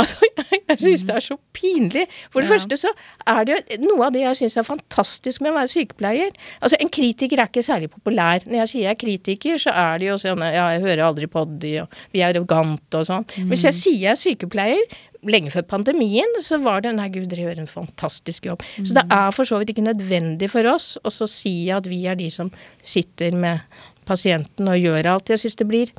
Altså, 0.02 0.26
jeg, 0.38 0.60
jeg 0.68 0.80
syns 0.80 1.06
det 1.08 1.16
er 1.16 1.24
så 1.24 1.36
pinlig. 1.56 2.04
For 2.32 2.42
det 2.42 2.48
ja. 2.48 2.56
første 2.56 2.78
så 2.80 2.92
er 3.30 3.46
det 3.46 3.56
jo 3.56 3.78
noe 3.86 4.08
av 4.08 4.16
det 4.16 4.24
jeg 4.24 4.40
syns 4.42 4.58
er 4.60 4.66
fantastisk 4.66 5.44
med 5.44 5.54
å 5.54 5.58
være 5.58 5.72
sykepleier. 5.74 6.34
Altså, 6.60 6.80
en 6.82 6.92
kritiker 6.92 7.40
er 7.40 7.50
ikke 7.50 7.64
særlig 7.66 7.90
populær. 7.92 8.44
Når 8.48 8.64
jeg 8.64 8.72
sier 8.72 8.88
jeg 8.88 8.96
er 8.96 9.00
kritiker, 9.00 9.62
så 9.62 9.74
er 9.84 10.02
det 10.02 10.10
jo 10.10 10.20
sånn 10.20 10.44
ja, 10.44 10.68
jeg 10.74 10.84
hører 10.86 11.06
aldri 11.08 11.30
på 11.30 11.46
de, 11.62 11.74
og 11.84 11.98
vi 12.14 12.22
er 12.22 12.32
arrogante 12.32 13.00
og 13.00 13.08
sånn. 13.10 13.26
Mm. 13.36 13.50
Hvis 13.52 13.66
jeg 13.70 13.80
sier 13.80 14.00
jeg 14.08 14.12
er 14.14 14.20
sykepleier, 14.20 15.00
lenge 15.24 15.48
før 15.54 15.64
pandemien, 15.70 16.36
så 16.44 16.58
var 16.60 16.82
det 16.84 16.92
nei 16.98 17.08
gud, 17.12 17.30
dere 17.30 17.46
gjør 17.46 17.62
en 17.62 17.70
fantastisk 17.70 18.50
jobb. 18.50 18.64
Mm. 18.76 18.88
Så 18.88 18.98
det 18.98 19.06
er 19.16 19.32
for 19.32 19.48
så 19.48 19.60
vidt 19.60 19.72
ikke 19.72 19.86
nødvendig 19.86 20.50
for 20.52 20.68
oss 20.68 20.94
å 21.00 21.30
si 21.30 21.56
at 21.72 21.88
vi 21.88 22.02
er 22.10 22.18
de 22.20 22.28
som 22.32 22.52
sitter 22.84 23.32
med 23.32 23.62
pasienten 24.04 24.68
og 24.68 24.76
gjør 24.76 25.14
alt. 25.14 25.32
Jeg 25.32 25.40
syns 25.40 25.56
det 25.60 25.68
blir 25.70 25.94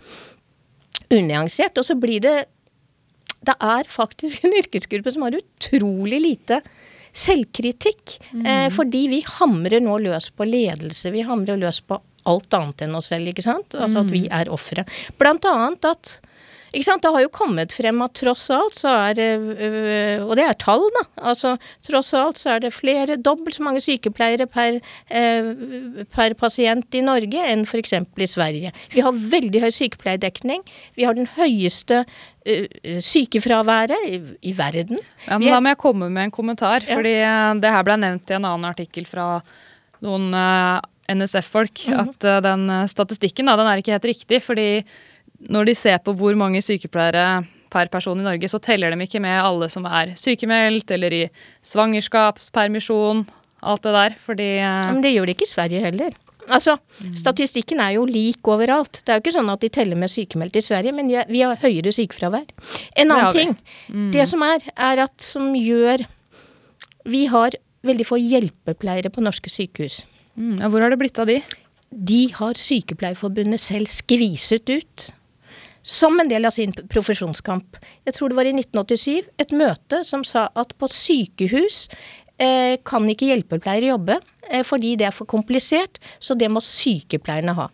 unyansert. 1.14 1.78
Og 1.78 1.88
så 1.88 1.98
blir 2.00 2.22
det 2.24 2.36
det 3.48 3.56
er 3.64 3.88
faktisk 3.92 4.46
en 4.46 4.58
yrkesgruppe 4.62 5.14
som 5.16 5.26
har 5.28 5.38
utrolig 5.38 6.22
lite 6.24 6.62
selvkritikk. 7.16 8.18
Mm. 8.34 8.46
Eh, 8.46 8.68
fordi 8.76 9.06
vi 9.12 9.22
hamrer 9.38 9.84
nå 9.84 9.98
løs 10.04 10.30
på 10.36 10.48
ledelse. 10.48 11.14
Vi 11.16 11.24
hamrer 11.28 11.60
løs 11.62 11.82
på 11.86 12.00
alt 12.26 12.58
annet 12.58 12.86
enn 12.86 12.98
oss 12.98 13.12
selv, 13.14 13.30
ikke 13.32 13.46
sant. 13.46 13.76
Altså 13.78 14.02
at 14.02 14.12
vi 14.12 14.26
mm. 14.26 14.32
er 14.40 14.52
ofre. 14.54 14.86
Blant 15.22 15.46
annet 15.50 15.88
at 15.88 16.18
ikke 16.76 16.88
sant? 16.90 17.04
Det 17.04 17.12
har 17.14 17.24
jo 17.24 17.32
kommet 17.34 17.74
frem 17.76 18.02
at 18.04 18.14
tross 18.20 18.44
alt 18.54 18.76
så 18.78 18.92
er 19.08 19.18
det 19.18 19.30
øh, 19.40 20.24
Og 20.26 20.36
det 20.38 20.46
er 20.46 20.58
tall, 20.60 20.84
da. 20.98 21.04
Altså 21.32 21.56
tross 21.86 22.14
alt 22.18 22.40
så 22.42 22.56
er 22.56 22.66
det 22.66 22.74
flere, 22.76 23.18
dobbelt 23.18 23.58
så 23.58 23.64
mange 23.66 23.82
sykepleiere 23.84 24.48
per, 24.52 24.80
øh, 25.10 26.06
per 26.12 26.36
pasient 26.40 26.96
i 26.96 27.04
Norge 27.06 27.46
enn 27.52 27.66
f.eks. 27.68 27.96
i 27.96 28.30
Sverige. 28.30 28.74
Vi 28.94 29.04
har 29.06 29.16
veldig 29.36 29.62
høy 29.64 29.72
sykepleierdekning. 29.76 30.66
Vi 31.00 31.08
har 31.08 31.16
den 31.18 31.30
høyeste 31.38 32.04
øh, 32.46 33.00
sykefraværet 33.00 34.10
i, 34.10 34.20
i, 34.42 34.56
verden. 34.58 35.00
Ja, 35.30 35.40
men 35.40 35.48
Da 35.48 35.62
må 35.62 35.74
jeg 35.74 35.82
komme 35.82 36.10
med 36.10 36.28
en 36.28 36.36
kommentar. 36.36 36.84
Ja. 36.84 37.00
fordi 37.00 37.16
det 37.64 37.72
her 37.78 37.88
ble 37.88 37.98
nevnt 38.02 38.30
i 38.30 38.38
en 38.38 38.46
annen 38.52 38.68
artikkel 38.68 39.08
fra 39.08 39.40
noen 40.04 40.32
NSF-folk. 41.06 41.88
Mm 41.88 41.94
-hmm. 41.94 42.10
At 42.10 42.44
den 42.44 42.88
statistikken 42.90 43.46
da, 43.46 43.56
den 43.56 43.68
er 43.68 43.78
ikke 43.78 43.92
helt 43.92 44.06
riktig. 44.06 44.44
fordi 44.44 44.84
når 45.40 45.70
de 45.70 45.76
ser 45.78 46.02
på 46.04 46.16
hvor 46.18 46.38
mange 46.40 46.62
sykepleiere 46.64 47.46
per 47.74 47.90
person 47.92 48.20
i 48.20 48.26
Norge, 48.26 48.50
så 48.52 48.60
teller 48.64 48.94
de 48.94 49.08
ikke 49.08 49.22
med 49.24 49.36
alle 49.42 49.70
som 49.72 49.88
er 49.90 50.14
sykemeldt 50.20 50.94
eller 50.96 51.16
i 51.16 51.24
svangerskapspermisjon, 51.66 53.26
alt 53.66 53.84
det 53.84 53.96
der, 53.96 54.16
fordi 54.26 54.52
eh, 54.62 54.94
Men 54.94 55.02
det 55.04 55.16
gjør 55.16 55.28
de 55.28 55.36
ikke 55.36 55.48
i 55.48 55.54
Sverige 55.54 55.84
heller. 55.84 56.16
Altså. 56.46 56.76
Statistikken 57.18 57.80
er 57.82 57.96
jo 57.96 58.06
lik 58.06 58.46
overalt. 58.48 59.02
Det 59.02 59.12
er 59.12 59.18
jo 59.18 59.24
ikke 59.24 59.36
sånn 59.38 59.50
at 59.50 59.64
de 59.64 59.70
teller 59.74 59.98
med 59.98 60.12
sykemeldte 60.14 60.62
i 60.62 60.66
Sverige, 60.66 60.94
men 60.94 61.10
vi 61.10 61.42
har 61.42 61.58
høyere 61.62 61.94
sykefravær. 61.96 62.46
En 63.02 63.14
annen 63.16 63.34
ting, 63.34 63.56
mm. 63.90 64.12
det 64.14 64.28
som 64.30 64.46
er, 64.46 64.66
er 64.76 65.06
at 65.08 65.16
som 65.22 65.54
gjør 65.58 66.06
Vi 67.06 67.28
har 67.30 67.54
veldig 67.86 68.06
få 68.08 68.18
hjelpepleiere 68.18 69.12
på 69.14 69.22
norske 69.22 69.50
sykehus. 69.50 70.00
Mm. 70.36 70.58
Ja, 70.62 70.70
hvor 70.70 70.82
har 70.82 70.90
det 70.90 70.98
blitt 71.00 71.20
av 71.22 71.30
de? 71.30 71.40
De 71.90 72.22
har 72.34 72.58
Sykepleierforbundet 72.58 73.62
selv 73.62 73.92
skviset 73.94 74.72
ut. 74.72 75.06
Som 75.86 76.18
en 76.20 76.30
del 76.30 76.48
av 76.50 76.56
sin 76.56 76.74
profesjonskamp. 76.92 77.78
Jeg 78.08 78.18
tror 78.18 78.32
det 78.32 78.40
var 78.40 78.50
i 78.50 78.56
1987 78.58 79.30
et 79.42 79.54
møte 79.56 80.02
som 80.08 80.26
sa 80.26 80.48
at 80.58 80.74
på 80.82 80.90
sykehus 80.90 81.86
eh, 82.42 82.82
kan 82.88 83.06
ikke 83.12 83.30
hjelpepleiere 83.30 83.94
jobbe 83.94 84.18
eh, 84.50 84.66
fordi 84.66 84.96
det 85.00 85.10
er 85.10 85.16
for 85.16 85.30
komplisert, 85.30 86.02
så 86.20 86.38
det 86.38 86.50
må 86.52 86.64
sykepleierne 86.64 87.56
ha. 87.60 87.70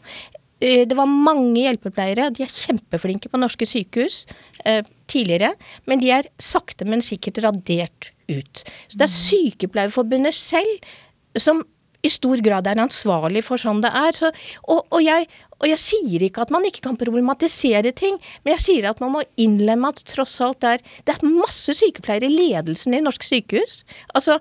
Eh, 0.62 0.84
det 0.88 0.98
var 0.98 1.10
mange 1.10 1.64
hjelpepleiere, 1.64 2.30
de 2.36 2.46
er 2.46 2.54
kjempeflinke 2.54 3.32
på 3.32 3.40
norske 3.42 3.68
sykehus 3.70 4.26
eh, 4.66 4.84
tidligere, 5.12 5.56
men 5.90 6.04
de 6.04 6.12
er 6.20 6.30
sakte, 6.42 6.86
men 6.86 7.04
sikkert 7.06 7.42
radert 7.48 8.12
ut. 8.32 8.66
Så 8.88 9.00
det 9.00 9.08
er 9.08 9.16
Sykepleierforbundet 9.16 10.38
selv 10.38 10.92
som 11.40 11.64
i 12.02 12.10
stor 12.10 12.42
grad 12.42 12.68
er 12.68 12.82
ansvarlig 12.82 13.44
for 13.46 13.62
sånn 13.62 13.82
det 13.84 13.92
er. 13.94 14.16
Så, 14.18 14.32
og, 14.66 14.86
og, 14.90 15.02
jeg, 15.04 15.28
og, 15.62 15.68
jeg, 15.70 15.80
sier 15.82 16.26
ikke 16.26 16.44
at 16.46 16.54
man 16.54 16.66
ikke 16.68 16.84
kan 16.88 16.98
problematisere 17.00 17.94
ting, 17.98 18.18
men 18.44 18.56
jeg 18.56 18.64
sier 18.66 18.90
at 18.90 19.02
man 19.04 19.14
må 19.16 19.24
innlemme 19.42 19.92
at 19.94 20.02
tross 20.10 20.40
alt 20.44 20.66
er 20.68 20.82
Det 21.06 21.16
er 21.16 21.28
masse 21.28 21.76
sykepleiere 21.78 22.28
i 22.28 22.34
ledelsen 22.34 22.98
i 22.98 23.04
norske 23.04 23.28
sykehus. 23.28 23.84
Altså, 24.18 24.40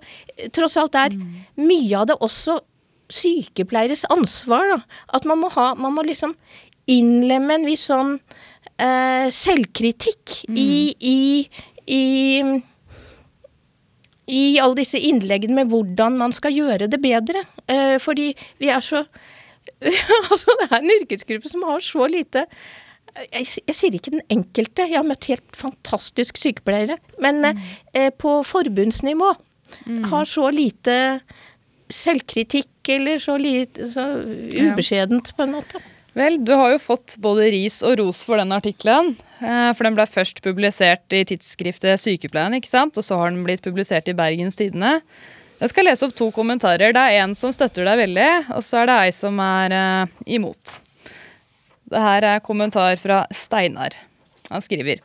tross 0.56 0.78
alt 0.80 0.96
er 0.98 1.14
mm. 1.14 1.28
mye 1.60 2.00
av 2.00 2.08
det 2.10 2.18
også 2.20 2.60
sykepleieres 3.10 4.06
ansvar. 4.12 4.66
Da. 4.72 4.80
At 5.18 5.28
man 5.28 5.42
må 5.42 5.50
ha 5.56 5.74
Man 5.74 5.96
må 5.96 6.06
liksom 6.06 6.36
innlemme 6.90 7.54
en 7.54 7.68
viss 7.68 7.84
sånn 7.90 8.16
eh, 8.80 9.28
selvkritikk 9.34 10.40
mm. 10.48 10.56
i, 10.58 10.72
i, 10.98 11.20
i 11.86 12.00
i 14.30 14.60
alle 14.62 14.78
disse 14.78 14.98
innleggene 14.98 15.56
med 15.58 15.70
hvordan 15.72 16.18
man 16.20 16.34
skal 16.34 16.54
gjøre 16.54 16.88
det 16.90 17.00
bedre. 17.02 17.42
Eh, 17.66 17.96
fordi 18.02 18.30
vi 18.62 18.70
er 18.70 18.82
så 18.84 19.04
Altså, 20.30 20.56
det 20.60 20.68
er 20.70 20.78
en 20.78 20.94
yrkesgruppe 20.98 21.50
som 21.52 21.66
har 21.68 21.84
så 21.84 22.06
lite 22.10 22.46
jeg, 23.10 23.46
jeg, 23.66 23.74
sier 23.74 23.94
ikke 23.96 24.12
den 24.14 24.22
enkelte, 24.30 24.86
jeg 24.86 25.00
har 25.00 25.06
møtt 25.06 25.26
helt 25.26 25.56
fantastisk 25.58 26.38
sykepleiere. 26.38 26.94
Men 27.22 27.42
mm. 27.42 27.62
eh, 27.98 28.10
på 28.14 28.36
forbundsnivå 28.46 29.32
mm. 29.86 30.04
har 30.12 30.28
så 30.30 30.46
lite 30.54 30.94
selvkritikk 31.90 32.92
eller 32.94 33.18
så 33.22 33.34
lite 33.40 33.88
så 33.90 34.04
ubeskjedent, 34.22 35.32
på 35.36 35.46
en 35.46 35.56
måte. 35.58 35.82
Vel, 36.18 36.40
du 36.42 36.54
har 36.58 36.72
jo 36.74 36.80
fått 36.82 37.16
både 37.22 37.50
ris 37.54 37.80
og 37.86 37.98
ros 38.00 38.22
for 38.26 38.40
den 38.40 38.54
artikkelen. 38.54 39.12
Eh, 39.38 39.70
for 39.76 39.86
den 39.86 39.98
ble 39.98 40.06
først 40.10 40.42
publisert 40.44 41.14
i 41.14 41.22
tidsskriftet 41.28 42.02
Sykepleien, 42.02 42.56
ikke 42.58 42.70
sant? 42.70 42.98
og 42.98 43.06
så 43.06 43.18
har 43.20 43.30
den 43.34 43.44
blitt 43.46 43.62
publisert 43.66 44.10
i 44.10 44.16
Bergens 44.18 44.58
Tidende. 44.58 44.98
Jeg 45.60 45.74
skal 45.74 45.84
lese 45.84 46.06
opp 46.06 46.14
to 46.16 46.30
kommentarer. 46.32 46.94
Det 46.96 47.00
er 47.00 47.20
en 47.20 47.34
som 47.36 47.52
støtter 47.52 47.84
deg 47.84 47.98
veldig, 48.00 48.28
og 48.56 48.62
så 48.64 48.80
er 48.80 48.88
det 48.88 48.94
ei 49.02 49.10
som 49.12 49.40
er 49.44 49.74
uh, 49.76 50.14
imot. 50.24 50.78
Det 51.90 52.00
her 52.00 52.24
er 52.24 52.44
kommentar 52.44 52.96
fra 53.02 53.26
Steinar. 53.34 53.92
Han 54.48 54.64
skriver 54.64 55.02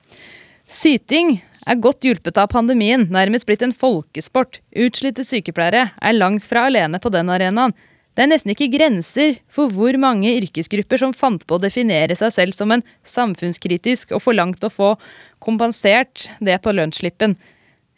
Syting 0.71 1.41
er 1.65 1.81
godt 1.81 2.05
hjulpet 2.07 2.37
av 2.39 2.47
pandemien, 2.53 3.03
nærmest 3.11 3.47
blitt 3.49 3.65
en 3.65 3.75
folkesport. 3.75 4.61
Utslitte 4.71 5.25
sykepleiere 5.27 5.89
er 5.91 6.15
langt 6.15 6.47
fra 6.47 6.69
alene 6.69 7.01
på 7.03 7.11
den 7.11 7.29
arenaen. 7.33 7.75
Det 8.15 8.23
er 8.23 8.31
nesten 8.31 8.53
ikke 8.53 8.71
grenser 8.71 9.35
for 9.51 9.67
hvor 9.75 9.97
mange 9.99 10.31
yrkesgrupper 10.37 11.01
som 11.01 11.11
fant 11.11 11.43
på 11.43 11.57
å 11.57 11.63
definere 11.65 12.15
seg 12.15 12.31
selv 12.31 12.55
som 12.55 12.71
en 12.71 12.85
samfunnskritisk 13.03 14.15
og 14.15 14.23
for 14.23 14.37
langt 14.37 14.63
å 14.63 14.71
få 14.71 14.93
kompensert 15.43 16.29
det 16.39 16.55
på 16.63 16.71
lønnsslippen. 16.77 17.35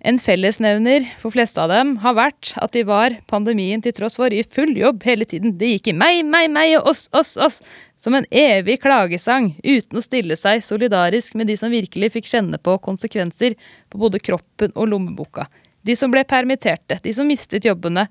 En 0.06 0.20
fellesnevner 0.22 1.08
for 1.22 1.34
fleste 1.34 1.62
av 1.62 1.72
dem 1.74 1.96
har 2.04 2.14
vært 2.18 2.52
at 2.62 2.76
de 2.76 2.84
var 2.86 3.16
pandemien 3.30 3.82
til 3.82 3.96
tross 3.98 4.20
for 4.20 4.34
i 4.34 4.44
full 4.46 4.76
jobb 4.78 5.02
hele 5.08 5.26
tiden. 5.26 5.56
Det 5.58 5.72
gikk 5.72 5.90
i 5.90 5.98
meg, 5.98 6.22
meg, 6.30 6.52
meg 6.54 6.76
og 6.78 6.92
oss, 6.94 7.08
oss, 7.18 7.34
oss. 7.38 7.62
Som 7.98 8.14
en 8.14 8.28
evig 8.30 8.78
klagesang, 8.84 9.56
uten 9.66 9.98
å 9.98 10.04
stille 10.06 10.36
seg 10.38 10.62
solidarisk 10.62 11.34
med 11.34 11.50
de 11.50 11.56
som 11.58 11.74
virkelig 11.74 12.12
fikk 12.14 12.30
kjenne 12.30 12.60
på 12.62 12.76
konsekvenser 12.86 13.56
på 13.90 13.98
både 13.98 14.22
kroppen 14.22 14.76
og 14.76 14.92
lommeboka. 14.92 15.48
De 15.82 15.96
som 15.98 16.14
ble 16.14 16.22
permitterte, 16.30 17.00
de 17.02 17.14
som 17.16 17.26
mistet 17.26 17.66
jobbene, 17.66 18.06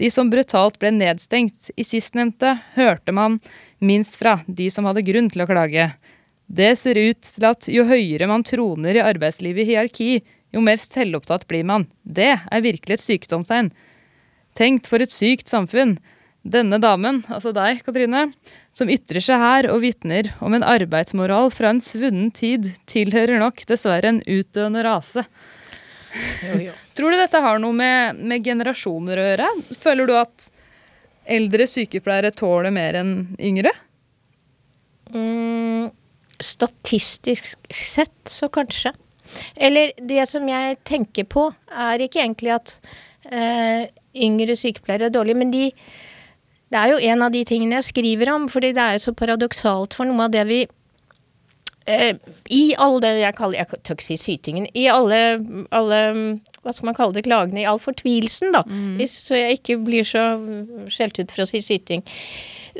de 0.00 0.08
som 0.12 0.30
brutalt 0.32 0.78
ble 0.80 0.92
nedstengt. 0.96 1.68
I 1.76 1.84
sistnevnte 1.84 2.54
hørte 2.76 3.12
man 3.12 3.36
minst 3.84 4.16
fra 4.16 4.38
de 4.46 4.70
som 4.72 4.88
hadde 4.88 5.04
grunn 5.04 5.28
til 5.32 5.44
å 5.44 5.48
klage. 5.50 5.90
Det 6.46 6.72
ser 6.80 6.96
ut 6.96 7.20
til 7.26 7.48
at 7.48 7.68
jo 7.68 7.84
høyere 7.88 8.28
man 8.30 8.44
troner 8.46 8.96
i 8.96 9.04
arbeidslivet 9.04 9.64
i 9.64 9.70
hierarki, 9.72 10.10
jo 10.56 10.64
mer 10.64 10.80
selvopptatt 10.80 11.46
blir 11.50 11.66
man. 11.68 11.86
Det 12.02 12.32
er 12.40 12.64
virkelig 12.64 12.98
et 12.98 13.04
sykdomstegn. 13.04 13.70
Tenkt 14.56 14.88
for 14.88 15.04
et 15.04 15.12
sykt 15.12 15.52
samfunn. 15.52 15.98
Denne 16.46 16.78
damen, 16.78 17.24
altså 17.32 17.50
deg, 17.54 17.80
Katrine, 17.82 18.28
som 18.74 18.90
ytrer 18.92 19.24
seg 19.24 19.40
her 19.42 19.66
og 19.72 19.80
vitner 19.82 20.30
om 20.44 20.54
en 20.54 20.64
arbeidsmoral 20.66 21.50
fra 21.54 21.72
en 21.74 21.82
svunnen 21.82 22.30
tid, 22.34 22.70
tilhører 22.86 23.40
nok 23.42 23.64
dessverre 23.66 24.12
en 24.12 24.20
utdøende 24.22 24.84
rase. 24.86 25.26
Jo, 26.46 26.58
jo. 26.68 26.74
Tror 26.96 27.12
du 27.12 27.18
dette 27.18 27.40
har 27.42 27.58
noe 27.60 27.76
med, 27.76 28.20
med, 28.22 28.44
generasjoner 28.46 29.18
å 29.18 29.26
gjøre? 29.26 29.48
Føler 29.82 30.08
du 30.08 30.14
at 30.16 30.46
eldre 31.36 31.66
sykepleiere 31.68 32.30
tåler 32.36 32.72
mer 32.72 33.00
enn 33.02 33.12
yngre? 33.42 33.74
Mm, 35.12 35.90
statistisk 36.42 37.66
sett 37.74 38.30
så 38.30 38.48
kanskje. 38.54 38.94
Eller 39.56 39.92
det 39.96 40.26
som 40.30 40.48
jeg 40.48 40.78
tenker 40.86 41.28
på, 41.30 41.48
er 41.70 42.02
ikke 42.04 42.22
egentlig 42.22 42.54
at 42.56 42.74
eh, 43.30 43.86
yngre 44.16 44.56
sykepleiere 44.56 45.10
er 45.10 45.14
dårlige, 45.14 45.40
men 45.42 45.54
de 45.54 45.70
Det 46.66 46.78
er 46.78 46.88
jo 46.90 47.12
en 47.12 47.22
av 47.22 47.30
de 47.30 47.44
tingene 47.46 47.76
jeg 47.78 47.92
skriver 47.92 48.32
om, 48.32 48.48
fordi 48.48 48.72
det 48.74 48.82
er 48.82 48.96
jo 48.96 49.04
så 49.04 49.12
paradoksalt 49.14 49.94
for 49.94 50.04
noe 50.04 50.24
av 50.24 50.32
det 50.34 50.42
vi 50.48 50.66
eh, 51.86 52.18
I 52.50 52.74
alle 52.74 53.00
det 53.04 53.12
jeg 53.20 53.36
kaller 53.38 53.58
Jeg 53.58 53.82
tør 53.84 53.94
ikke 53.94 54.04
si 54.08 54.16
sytingen. 54.16 54.66
I 54.74 54.88
alle, 54.90 55.20
alle 55.70 56.00
hva 56.66 56.74
skal 56.74 56.90
man 56.90 56.98
kalle 56.98 57.14
det, 57.14 57.22
klagene, 57.28 57.62
i 57.62 57.68
all 57.70 57.78
fortvilelsen, 57.78 58.50
da, 58.56 58.64
mm. 58.66 58.98
så 59.06 59.38
jeg 59.38 59.60
ikke 59.60 59.78
blir 59.86 60.06
så 60.06 60.24
skjelt 60.90 61.20
ut 61.20 61.30
for 61.30 61.44
å 61.44 61.46
si 61.46 61.62
syting, 61.62 62.02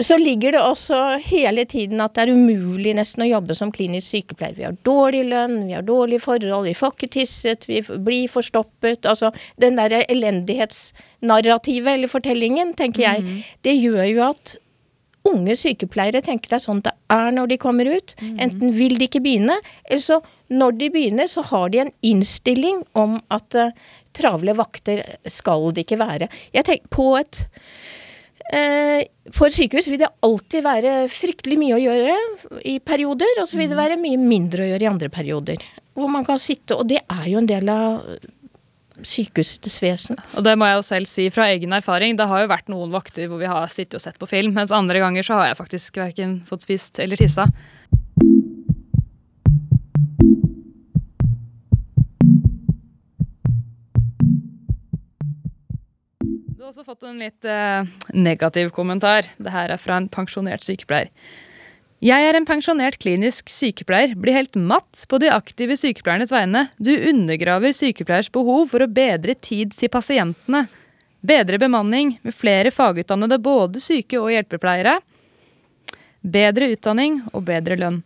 så 0.01 0.19
ligger 0.21 0.53
det 0.53 0.61
også 0.61 0.99
hele 1.25 1.65
tiden 1.65 2.03
at 2.05 2.17
det 2.17 2.27
er 2.27 2.35
umulig 2.37 2.93
nesten 2.99 3.25
å 3.25 3.29
jobbe 3.31 3.55
som 3.57 3.73
klinisk 3.73 4.11
sykepleier. 4.13 4.57
Vi 4.59 4.67
har 4.67 4.77
dårlig 4.85 5.23
lønn, 5.31 5.63
vi 5.69 5.77
har 5.77 5.87
dårlige 5.87 6.25
forhold, 6.27 6.69
vi 6.69 6.77
får 6.77 6.93
ikke 6.97 7.13
tisset, 7.15 7.65
vi 7.69 7.81
blir 7.81 8.29
forstoppet. 8.29 9.09
Altså 9.09 9.33
den 9.63 9.81
derre 9.81 10.03
elendighetsnarrativet 10.13 11.95
eller 11.95 12.13
fortellingen, 12.13 12.75
tenker 12.77 13.07
jeg, 13.07 13.25
mm. 13.25 13.43
det 13.65 13.77
gjør 13.79 14.05
jo 14.11 14.23
at 14.29 14.57
unge 15.27 15.57
sykepleiere 15.59 16.23
tenker 16.23 16.53
det 16.53 16.59
er 16.61 16.67
sånn 16.69 16.85
det 16.85 16.93
er 17.13 17.33
når 17.35 17.51
de 17.51 17.61
kommer 17.63 17.89
ut. 17.91 18.15
Mm. 18.21 18.35
Enten 18.47 18.75
vil 18.77 18.97
de 19.01 19.09
ikke 19.09 19.25
begynne, 19.25 19.59
eller 19.89 20.05
så 20.05 20.21
når 20.53 20.77
de 20.81 20.91
begynner, 20.95 21.31
så 21.31 21.43
har 21.49 21.71
de 21.73 21.83
en 21.83 21.95
innstilling 22.07 22.85
om 22.99 23.17
at 23.35 23.57
uh, 23.59 23.73
travle 24.17 24.55
vakter 24.57 25.03
skal 25.31 25.71
det 25.75 25.87
ikke 25.87 26.03
være. 26.05 26.29
Jeg 26.55 26.69
tenker 26.69 26.93
på 26.95 27.15
et 27.19 27.47
på 28.47 29.47
et 29.49 29.57
sykehus 29.57 29.89
vil 29.91 29.99
det 29.99 30.13
alltid 30.23 30.63
være 30.63 30.95
fryktelig 31.11 31.59
mye 31.59 31.75
å 31.75 31.83
gjøre 31.83 32.17
i 32.63 32.77
perioder, 32.79 33.41
og 33.43 33.49
så 33.51 33.59
vil 33.59 33.71
det 33.73 33.77
mm. 33.77 33.83
være 33.83 34.01
mye 34.01 34.21
mindre 34.23 34.63
å 34.63 34.69
gjøre 34.71 34.87
i 34.87 34.91
andre 34.91 35.11
perioder. 35.13 35.69
Hvor 35.97 36.13
man 36.13 36.27
kan 36.27 36.39
sitte, 36.39 36.77
og 36.79 36.87
det 36.91 37.01
er 37.03 37.27
jo 37.33 37.41
en 37.41 37.51
del 37.51 37.71
av 37.73 38.07
sykehusets 39.05 39.81
vesen. 39.83 40.21
Og 40.37 40.45
det 40.47 40.55
må 40.59 40.69
jeg 40.69 40.79
jo 40.79 40.85
selv 40.87 41.11
si 41.11 41.27
fra 41.35 41.51
egen 41.53 41.75
erfaring. 41.77 42.17
Det 42.17 42.29
har 42.31 42.45
jo 42.45 42.53
vært 42.53 42.71
noen 42.73 42.95
vakter 42.95 43.29
hvor 43.29 43.43
vi 43.43 43.51
har 43.51 43.69
sittet 43.73 43.99
og 43.99 44.05
sett 44.05 44.21
på 44.21 44.29
film, 44.31 44.55
mens 44.57 44.75
andre 44.75 45.03
ganger 45.03 45.27
så 45.27 45.41
har 45.41 45.51
jeg 45.51 45.61
faktisk 45.61 46.01
verken 46.01 46.39
fått 46.49 46.65
spist 46.65 47.03
eller 47.03 47.21
tissa. 47.21 47.51
Har 56.67 56.73
også 56.73 56.83
fått 56.83 57.05
en 57.07 57.21
litt 57.23 57.47
eh, 57.47 57.87
negativ 58.11 58.73
kommentar. 58.75 59.29
Det 59.39 59.53
her 59.55 59.71
er 59.71 59.79
fra 59.79 60.01
en 60.01 60.09
pensjonert 60.11 60.65
sykepleier. 60.67 61.13
Jeg 62.03 62.27
er 62.27 62.35
en 62.35 62.49
pensjonert 62.49 62.97
klinisk 62.99 63.53
sykepleier, 63.55 64.17
blir 64.19 64.35
helt 64.35 64.59
matt 64.59 65.05
på 65.07 65.21
de 65.23 65.31
aktive 65.31 65.77
sykepleiernes 65.79 66.35
vegne. 66.35 66.65
Du 66.83 66.91
undergraver 66.91 67.71
sykepleiers 67.71 68.33
behov 68.35 68.73
for 68.73 68.83
å 68.83 68.89
bedre 68.91 69.37
tid 69.39 69.77
til 69.79 69.93
pasientene. 69.95 70.65
Bedre 71.23 71.63
bemanning 71.63 72.17
med 72.27 72.35
flere 72.35 72.75
fagutdannede, 72.75 73.39
både 73.47 73.85
syke 73.85 74.19
og 74.19 74.33
hjelpepleiere. 74.35 74.97
Bedre 76.27 76.73
utdanning 76.75 77.21
og 77.31 77.47
bedre 77.47 77.79
lønn. 77.79 78.03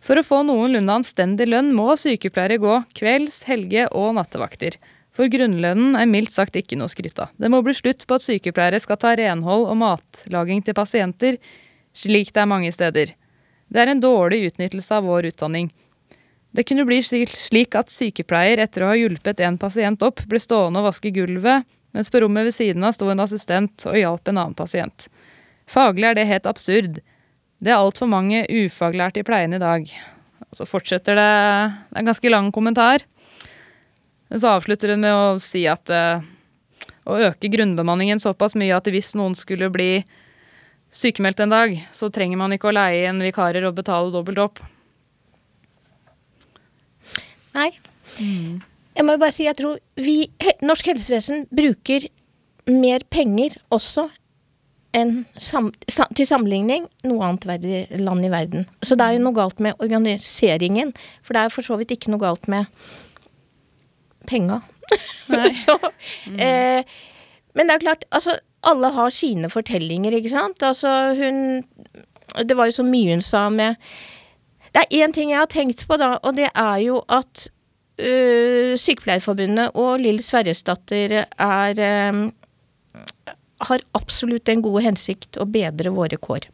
For 0.00 0.16
å 0.16 0.24
få 0.24 0.40
noenlunde 0.48 0.96
anstendig 0.96 1.50
lønn 1.52 1.74
må 1.76 1.92
sykepleiere 2.00 2.56
gå 2.64 2.80
kvelds-, 2.96 3.44
helge- 3.52 3.90
og 3.92 4.14
nattevakter. 4.16 4.80
For 5.12 5.28
grunnlønnen 5.28 5.96
er 5.98 6.08
mildt 6.08 6.32
sagt 6.32 6.56
ikke 6.56 6.78
noe 6.80 6.88
skryt 6.88 7.18
av. 7.20 7.32
Det 7.36 7.50
må 7.52 7.60
bli 7.64 7.74
slutt 7.76 8.06
på 8.08 8.16
at 8.16 8.24
sykepleiere 8.24 8.80
skal 8.80 9.00
ta 9.00 9.12
renhold 9.18 9.66
og 9.68 9.76
matlaging 9.82 10.64
til 10.64 10.76
pasienter 10.76 11.36
slik 11.92 12.32
det 12.32 12.42
er 12.42 12.48
mange 12.48 12.72
steder. 12.72 13.12
Det 13.72 13.80
er 13.80 13.92
en 13.92 14.00
dårlig 14.00 14.42
utnyttelse 14.48 14.96
av 14.96 15.04
vår 15.08 15.30
utdanning. 15.32 15.70
Det 16.52 16.64
kunne 16.68 16.84
bli 16.84 17.00
slik 17.04 17.76
at 17.76 17.92
sykepleier 17.92 18.60
etter 18.60 18.84
å 18.84 18.90
ha 18.90 18.96
hjulpet 18.98 19.40
en 19.40 19.56
pasient 19.60 20.02
opp, 20.04 20.20
ble 20.28 20.40
stående 20.40 20.82
og 20.82 20.90
vaske 20.90 21.12
gulvet, 21.14 21.64
mens 21.96 22.12
på 22.12 22.20
rommet 22.24 22.48
ved 22.48 22.56
siden 22.56 22.84
av 22.84 22.96
sto 22.96 23.08
en 23.12 23.24
assistent 23.24 23.86
og 23.88 23.96
hjalp 23.96 24.28
en 24.28 24.40
annen 24.40 24.56
pasient. 24.56 25.08
Faglig 25.68 26.10
er 26.10 26.18
det 26.18 26.28
helt 26.28 26.48
absurd. 26.48 27.00
Det 27.62 27.72
er 27.72 27.78
altfor 27.78 28.08
mange 28.10 28.44
ufaglærte 28.48 29.22
i 29.22 29.26
pleien 29.26 29.56
i 29.56 29.62
dag. 29.62 29.88
Og 30.50 30.60
så 30.60 30.68
fortsetter 30.68 31.16
det 31.16 31.32
Det 31.32 31.96
er 31.96 32.02
en 32.02 32.10
ganske 32.10 32.32
lang 32.32 32.52
kommentar. 32.52 33.04
Men 34.32 34.40
så 34.40 34.48
avslutter 34.56 34.94
hun 34.94 35.02
med 35.04 35.12
å 35.12 35.24
si 35.44 35.66
at 35.68 35.90
eh, 35.92 36.22
å 37.04 37.18
øke 37.28 37.50
grunnbemanningen 37.52 38.22
såpass 38.22 38.54
mye 38.56 38.72
at 38.72 38.86
hvis 38.88 39.10
noen 39.12 39.34
skulle 39.36 39.68
bli 39.68 40.06
sykemeldt 40.88 41.42
en 41.44 41.52
dag, 41.52 41.74
så 41.92 42.08
trenger 42.08 42.40
man 42.40 42.54
ikke 42.56 42.70
å 42.70 42.72
leie 42.72 43.10
inn 43.10 43.20
vikarer 43.20 43.66
og 43.68 43.76
betale 43.76 44.08
dobbelt 44.14 44.40
opp. 44.40 44.62
Nei. 47.52 47.68
Jeg 48.16 49.04
må 49.04 49.18
jo 49.18 49.20
bare 49.20 49.36
si, 49.36 49.44
jeg 49.44 49.58
tror 49.60 49.76
vi, 50.00 50.16
norsk 50.64 50.88
helsevesen 50.94 51.44
bruker 51.52 52.08
mer 52.72 53.04
penger 53.12 53.60
også 53.68 54.08
enn 54.96 55.26
sam, 55.36 55.70
sa, 55.92 56.08
til 56.16 56.28
sammenligning 56.28 56.88
noe 57.04 57.28
annet 57.28 57.46
verdi, 57.48 57.84
land 58.00 58.24
i 58.24 58.32
verden. 58.32 58.64
Så 58.80 58.96
det 58.96 59.04
er 59.04 59.18
jo 59.18 59.26
noe 59.26 59.36
galt 59.36 59.60
med 59.60 59.76
organiseringen. 59.76 60.96
For 61.20 61.36
det 61.36 61.44
er 61.44 61.52
for 61.52 61.68
så 61.68 61.76
vidt 61.80 61.92
ikke 61.92 62.12
noe 62.12 62.24
galt 62.24 62.48
med 62.48 62.68
penga. 64.28 64.60
så, 65.64 65.78
eh, 66.38 66.84
men 67.54 67.68
det 67.68 67.74
er 67.74 67.84
klart, 67.84 68.04
altså 68.10 68.38
alle 68.62 68.92
har 68.94 69.10
sine 69.14 69.50
fortellinger, 69.50 70.14
ikke 70.16 70.32
sant. 70.32 70.62
Altså 70.62 71.14
hun 71.18 71.64
Det 72.48 72.56
var 72.56 72.70
jo 72.70 72.78
så 72.78 72.84
mye 72.86 73.12
hun 73.12 73.22
sa 73.22 73.48
med 73.48 73.74
Det 74.72 74.82
er 74.82 75.04
én 75.04 75.12
ting 75.12 75.30
jeg 75.30 75.38
har 75.38 75.50
tenkt 75.52 75.86
på, 75.88 75.96
da, 75.96 76.16
og 76.22 76.36
det 76.36 76.48
er 76.54 76.76
jo 76.80 77.02
at 77.08 77.48
øh, 77.98 78.78
Sykepleierforbundet 78.78 79.70
og 79.74 80.00
Lill 80.00 80.22
Sverresdatter 80.22 81.24
er 81.38 81.74
øh, 81.76 82.30
har 83.60 83.84
absolutt 83.94 84.48
en 84.48 84.62
god 84.62 84.80
hensikt 84.82 85.36
å 85.36 85.44
bedre 85.44 85.92
våre 85.92 86.16
kår. 86.16 86.48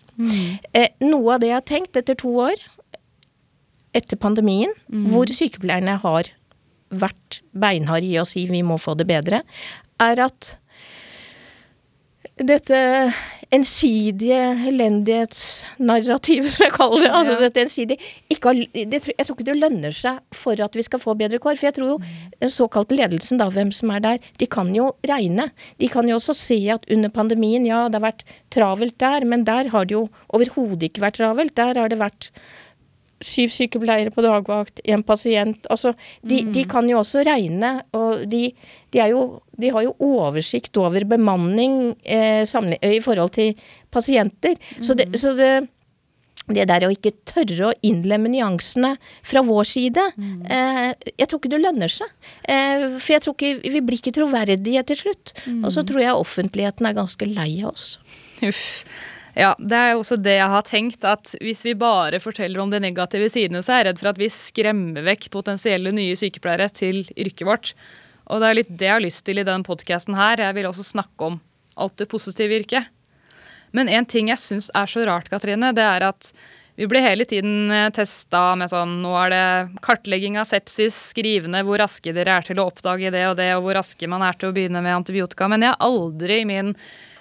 Eh, 0.75 0.91
noe 1.01 1.37
av 1.37 1.41
det 1.41 1.53
jeg 1.53 1.57
har 1.61 1.69
tenkt 1.69 1.97
etter 1.97 2.19
to 2.19 2.35
år, 2.49 2.59
etter 3.95 4.19
pandemien, 4.21 4.75
hvor 5.13 5.31
sykepleierne 5.31 5.95
har 6.03 6.29
vært 6.91 7.41
beinhard 7.53 8.05
i 8.07 8.17
å 8.21 8.27
si 8.29 8.47
vi 8.51 8.63
må 8.63 8.79
få 8.81 8.97
det 8.99 9.07
bedre, 9.11 9.43
er 10.01 10.21
at 10.29 10.57
dette 12.39 12.79
ensidige 13.51 14.37
elendighetsnarrativet, 14.71 16.51
som 16.53 16.65
jeg 16.67 16.75
kaller 16.77 17.03
det, 17.03 17.11
altså 17.11 17.33
Ja. 17.35 17.41
dette 17.41 17.63
ensidige 17.65 17.99
ikke 18.31 18.53
det, 18.75 19.01
Jeg 19.19 19.27
tror 19.27 19.35
ikke 19.35 19.47
det 19.49 19.57
lønner 19.59 19.93
seg 19.97 20.21
for 20.33 20.53
at 20.63 20.77
vi 20.77 20.83
skal 20.83 21.01
få 21.01 21.17
bedre 21.19 21.41
kår. 21.41 21.57
For 21.57 21.67
jeg 21.67 21.75
tror 21.75 21.89
jo 21.89 21.99
den 22.41 22.51
såkalte 22.51 22.95
ledelsen, 22.95 23.39
da, 23.39 23.49
hvem 23.51 23.73
som 23.73 23.91
er 23.91 24.01
der, 24.01 24.19
de 24.39 24.47
kan 24.47 24.73
jo 24.75 24.93
regne. 25.03 25.51
De 25.81 25.89
kan 25.89 26.07
jo 26.07 26.17
også 26.17 26.35
se 26.37 26.61
at 26.71 26.85
under 26.91 27.09
pandemien, 27.09 27.67
ja, 27.67 27.89
det 27.89 28.01
har 28.01 28.13
vært 28.13 28.25
travelt 28.51 28.99
der, 28.99 29.25
men 29.25 29.45
der 29.45 29.69
har 29.71 29.85
det 29.85 29.97
jo 29.97 30.09
overhodet 30.31 30.93
ikke 30.93 31.03
vært 31.03 31.19
travelt. 31.19 31.55
Der 31.57 31.75
har 31.75 31.89
det 31.89 31.99
vært 31.99 32.31
syv 33.25 33.51
sykepleiere 33.51 34.13
på 34.15 34.23
dagvakt, 34.23 34.81
én 34.87 35.03
pasient. 35.07 35.67
Altså, 35.71 35.95
de, 36.23 36.43
de 36.55 36.63
kan 36.71 36.87
jo 36.89 37.01
også 37.01 37.25
regne, 37.27 37.73
og 37.97 38.27
de, 38.31 38.45
de, 38.95 39.01
jo, 39.11 39.25
de 39.59 39.73
har 39.75 39.83
jo 39.89 39.97
oversikt 39.99 40.77
over 40.79 41.05
bemanning 41.11 41.97
eh, 42.05 42.45
sammenli- 42.47 42.79
i 42.99 43.01
forhold 43.03 43.35
til 43.35 43.55
pasienter. 43.91 44.55
Så, 44.81 44.95
det, 44.95 45.09
så 45.19 45.33
det, 45.39 45.51
det 46.49 46.65
der 46.71 46.87
å 46.87 46.93
ikke 46.95 47.13
tørre 47.29 47.67
å 47.69 47.75
innlemme 47.85 48.31
nyansene 48.33 48.95
fra 49.27 49.43
vår 49.45 49.67
side, 49.69 50.07
eh, 50.49 50.95
jeg 51.19 51.27
tror 51.29 51.43
ikke 51.43 51.51
det 51.57 51.61
lønner 51.67 51.93
seg. 51.93 52.15
Eh, 52.49 52.87
for 52.97 53.13
jeg 53.17 53.27
tror 53.27 53.35
ikke 53.37 53.75
vi 53.75 53.83
blir 53.85 53.99
ikke 54.01 54.15
troverdige 54.17 54.87
til 54.93 55.03
slutt. 55.03 55.35
Og 55.61 55.71
så 55.75 55.83
tror 55.85 56.01
jeg 56.07 56.15
offentligheten 56.23 56.87
er 56.89 56.97
ganske 57.03 57.29
lei 57.35 57.51
av 57.65 57.75
oss. 57.75 57.97
Uff. 58.47 58.85
Ja, 59.39 59.53
det 59.63 59.79
er 59.79 59.93
jo 59.93 60.01
også 60.01 60.17
det 60.19 60.35
jeg 60.35 60.51
har 60.51 60.65
tenkt, 60.67 61.05
at 61.07 61.31
hvis 61.39 61.61
vi 61.63 61.77
bare 61.79 62.19
forteller 62.19 62.59
om 62.59 62.73
de 62.73 62.81
negative 62.83 63.29
sidene, 63.31 63.61
så 63.63 63.77
er 63.77 63.85
jeg 63.85 63.87
redd 63.93 64.01
for 64.01 64.11
at 64.11 64.19
vi 64.19 64.27
skremmer 64.35 65.05
vekk 65.07 65.29
potensielle 65.31 65.93
nye 65.95 66.17
sykepleiere 66.19 66.67
til 66.75 67.05
yrket 67.15 67.47
vårt. 67.47 67.71
Og 68.27 68.43
det 68.43 68.49
er 68.49 68.59
litt 68.59 68.73
det 68.81 68.89
jeg 68.89 68.97
har 68.97 69.05
lyst 69.05 69.23
til 69.29 69.39
i 69.39 69.47
den 69.47 69.63
podkasten 69.67 70.17
her. 70.19 70.43
Jeg 70.43 70.57
vil 70.57 70.67
også 70.67 70.89
snakke 70.89 71.29
om 71.31 71.37
alt 71.79 71.95
det 72.03 72.09
positive 72.11 72.59
yrket. 72.59 72.91
Men 73.71 73.91
en 73.93 74.09
ting 74.11 74.33
jeg 74.33 74.43
syns 74.43 74.73
er 74.75 74.91
så 74.91 75.05
rart, 75.07 75.31
Katrine, 75.31 75.71
det 75.77 75.85
er 75.87 76.09
at 76.09 76.33
vi 76.79 76.87
blir 76.91 77.03
hele 77.03 77.27
tiden 77.27 77.71
testa 77.95 78.53
med 78.59 78.71
sånn 78.71 79.01
Nå 79.03 79.13
er 79.19 79.33
det 79.33 79.81
kartlegging 79.83 80.37
av 80.39 80.47
sepsis, 80.51 80.97
skrivende 81.13 81.63
hvor 81.67 81.79
raske 81.83 82.15
dere 82.15 82.37
er 82.39 82.47
til 82.47 82.59
å 82.59 82.69
oppdage 82.71 83.11
det 83.15 83.25
og 83.27 83.39
det, 83.39 83.49
og 83.55 83.65
hvor 83.67 83.79
raske 83.79 84.11
man 84.11 84.23
er 84.27 84.39
til 84.39 84.51
å 84.51 84.57
begynne 84.57 84.83
med 84.83 84.99
antibiotika. 85.01 85.47
Men 85.51 85.67
jeg 85.67 85.75
har 85.75 85.87
aldri 85.87 86.41
i 86.43 86.49
min 86.49 86.75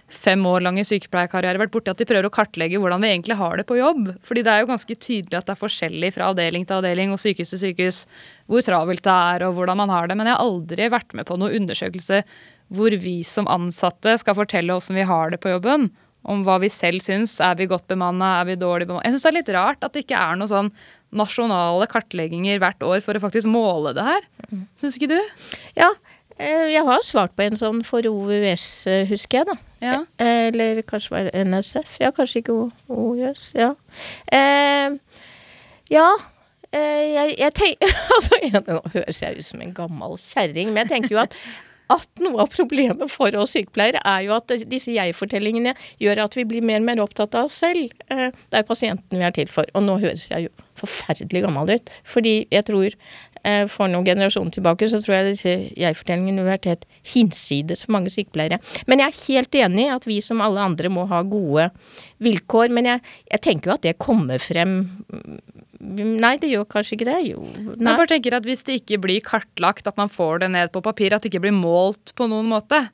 fem 0.07 0.43
år 0.47 0.63
lange 0.63 0.85
sykepleierkarriere 0.87 1.59
vært 1.59 1.73
borti 1.73 1.91
at 1.91 1.99
de 1.99 2.07
prøver 2.07 2.29
å 2.29 2.33
kartlegge 2.33 2.79
hvordan 2.79 3.03
vi 3.03 3.09
egentlig 3.11 3.35
har 3.39 3.59
det 3.59 3.65
på 3.67 3.77
jobb. 3.79 4.13
Fordi 4.27 4.43
det 4.45 4.53
er 4.53 4.63
jo 4.63 4.69
ganske 4.71 4.95
tydelig 4.95 5.35
at 5.35 5.49
det 5.49 5.55
er 5.55 5.59
forskjellig 5.59 6.13
fra 6.15 6.29
avdeling 6.31 6.67
til 6.67 6.79
avdeling 6.79 7.11
og 7.11 7.19
sykehus 7.21 7.51
til 7.53 7.63
sykehus 7.65 8.01
hvor 8.47 8.63
travelt 8.63 9.03
det 9.03 9.15
er 9.35 9.47
og 9.47 9.57
hvordan 9.57 9.81
man 9.83 9.91
har 9.91 10.07
det. 10.07 10.15
Men 10.19 10.29
jeg 10.29 10.37
har 10.37 10.47
aldri 10.47 10.89
vært 10.95 11.15
med 11.17 11.27
på 11.27 11.39
noen 11.39 11.61
undersøkelse 11.61 12.21
hvor 12.75 12.95
vi 13.03 13.19
som 13.27 13.47
ansatte 13.51 14.15
skal 14.19 14.35
fortelle 14.37 14.75
åssen 14.75 14.97
vi 14.97 15.07
har 15.07 15.33
det 15.33 15.41
på 15.43 15.51
jobben. 15.51 15.89
Om 16.27 16.41
hva 16.43 16.57
vi 16.59 16.67
selv 16.71 17.03
syns. 17.03 17.37
Er 17.43 17.55
vi 17.59 17.69
godt 17.71 17.87
bemanna? 17.87 18.39
Er 18.41 18.47
vi 18.49 18.57
dårlig 18.59 18.87
bemanna? 18.87 19.05
Jeg 19.07 19.15
syns 19.15 19.27
det 19.27 19.29
er 19.31 19.39
litt 19.41 19.51
rart 19.55 19.83
at 19.83 19.95
det 19.95 20.03
ikke 20.03 20.19
er 20.19 20.39
noen 20.39 20.51
sånn 20.51 20.71
nasjonale 21.15 21.87
kartlegginger 21.87 22.59
hvert 22.59 22.83
år 22.83 22.99
for 23.03 23.15
å 23.15 23.21
faktisk 23.23 23.47
måle 23.47 23.93
det 23.95 24.03
her. 24.03 24.25
Syns 24.79 24.97
ikke 24.97 25.11
du? 25.13 25.19
Ja, 25.79 25.91
jeg 26.39 26.83
har 26.85 27.03
svart 27.07 27.33
på 27.37 27.45
en 27.47 27.57
sånn 27.59 27.83
for 27.87 28.05
OUS, 28.05 28.65
eh, 28.87 29.05
husker 29.09 29.39
jeg, 29.41 29.47
da. 29.49 29.55
Ja. 29.81 29.99
Eh, 30.21 30.47
Eller 30.51 30.81
kanskje 30.85 31.11
var 31.15 31.27
det 31.29 31.45
NSF? 31.47 31.97
Ja, 32.03 32.11
kanskje 32.11 32.41
ikke 32.43 32.57
OUS. 32.89 33.51
Ja. 33.57 33.73
Eh, 34.31 34.97
ja. 35.89 36.07
Eh, 36.71 37.05
jeg, 37.13 37.35
jeg 37.39 37.53
tenker 37.55 37.93
Altså, 38.17 38.41
nå 38.67 38.81
høres 38.93 39.21
jeg 39.23 39.37
ut 39.39 39.45
som 39.47 39.61
en 39.63 39.73
gammel 39.73 40.17
kjerring, 40.19 40.73
men 40.73 40.83
jeg 40.83 40.89
tenker 40.97 41.15
jo 41.15 41.23
at 41.23 41.37
at 41.87 42.19
noe 42.19 42.41
av 42.43 42.49
problemet 42.51 43.07
for 43.07 43.31
oss 43.39 43.53
sykepleiere 43.55 44.01
er 44.03 44.25
jo 44.25 44.33
at 44.35 44.51
disse 44.67 44.91
jeg-fortellingene 44.91 45.71
gjør 46.03 46.19
at 46.25 46.33
vi 46.35 46.43
blir 46.43 46.65
mer 46.67 46.81
og 46.81 46.87
mer 46.89 46.99
opptatt 46.99 47.37
av 47.39 47.47
oss 47.47 47.55
selv. 47.63 47.93
Eh, 48.11 48.27
Det 48.51 48.59
er 48.59 48.65
pasienten 48.67 49.15
vi 49.15 49.23
er 49.23 49.31
til 49.31 49.47
for. 49.47 49.63
Og 49.71 49.85
nå 49.85 49.95
høres 50.01 50.25
jeg 50.27 50.49
jo 50.49 50.65
forferdelig 50.75 51.45
gammel 51.45 51.71
ut. 51.77 51.87
Fordi 52.03 52.33
jeg 52.51 52.65
tror 52.67 52.89
eh, 52.91 52.97
for 53.71 53.91
noen 53.91 54.05
generasjoner 54.07 54.51
tilbake 54.55 54.89
så 54.91 54.99
tror 55.03 55.15
jeg 55.17 55.29
disse 55.31 55.53
jeg-fortellingene 55.79 56.41
ville 56.43 56.53
vært 56.55 56.67
helt 56.69 56.85
hinsides 57.13 57.85
for 57.85 57.95
mange 57.95 58.11
sykepleiere. 58.13 58.59
Men 58.87 59.03
jeg 59.03 59.13
er 59.13 59.21
helt 59.27 59.59
enig 59.63 59.85
i 59.85 59.93
at 59.95 60.07
vi 60.09 60.19
som 60.25 60.43
alle 60.43 60.63
andre 60.63 60.91
må 60.93 61.05
ha 61.11 61.21
gode 61.27 61.69
vilkår. 62.23 62.73
Men 62.75 62.91
jeg, 62.91 63.05
jeg 63.31 63.43
tenker 63.47 63.71
jo 63.71 63.77
at 63.77 63.87
det 63.87 63.97
kommer 64.03 64.41
frem 64.43 64.81
Nei, 65.77 66.31
det 66.41 66.49
gjør 66.49 66.63
kanskje 66.73 66.95
ikke 66.95 67.05
det. 67.05 67.17
Jo. 67.27 67.43
Jeg 67.53 67.85
bare 67.85 68.09
tenker 68.09 68.33
at 68.33 68.45
Hvis 68.49 68.63
det 68.65 68.79
ikke 68.79 68.97
blir 69.03 69.21
kartlagt, 69.21 69.85
at 69.85 69.99
man 69.99 70.09
får 70.09 70.41
det 70.41 70.49
ned 70.55 70.71
på 70.73 70.81
papir, 70.81 71.13
at 71.13 71.21
det 71.21 71.29
ikke 71.29 71.43
blir 71.43 71.53
målt 71.53 72.15
på 72.17 72.25
noen 72.29 72.49
måte, 72.49 72.87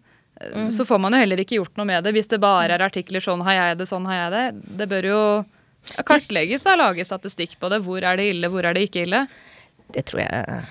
Mm. 0.44 0.72
så 0.72 0.84
får 0.84 1.00
man 1.00 1.14
jo 1.14 1.20
heller 1.22 1.40
ikke 1.40 1.56
gjort 1.60 1.78
noe 1.78 1.86
med 1.88 2.04
det. 2.04 2.12
Hvis 2.16 2.28
det 2.28 2.42
bare 2.42 2.74
er 2.74 2.82
artikler 2.84 3.22
'sånn 3.22 3.44
har 3.46 3.54
jeg 3.54 3.78
det, 3.78 3.88
sånn 3.88 4.06
har 4.06 4.16
jeg 4.16 4.32
det'. 4.34 4.78
Det 4.78 4.90
bør 4.90 5.04
jo 5.08 5.46
kartlegges 6.04 6.66
og 6.66 6.80
lage 6.80 7.06
statistikk 7.06 7.60
på 7.60 7.70
det. 7.70 7.82
Hvor 7.86 8.04
er 8.04 8.18
det 8.18 8.34
ille, 8.34 8.50
hvor 8.50 8.66
er 8.66 8.74
det 8.74 8.90
ikke 8.90 9.06
ille? 9.06 9.28
Det 9.94 10.08
tror 10.10 10.24
jeg 10.24 10.64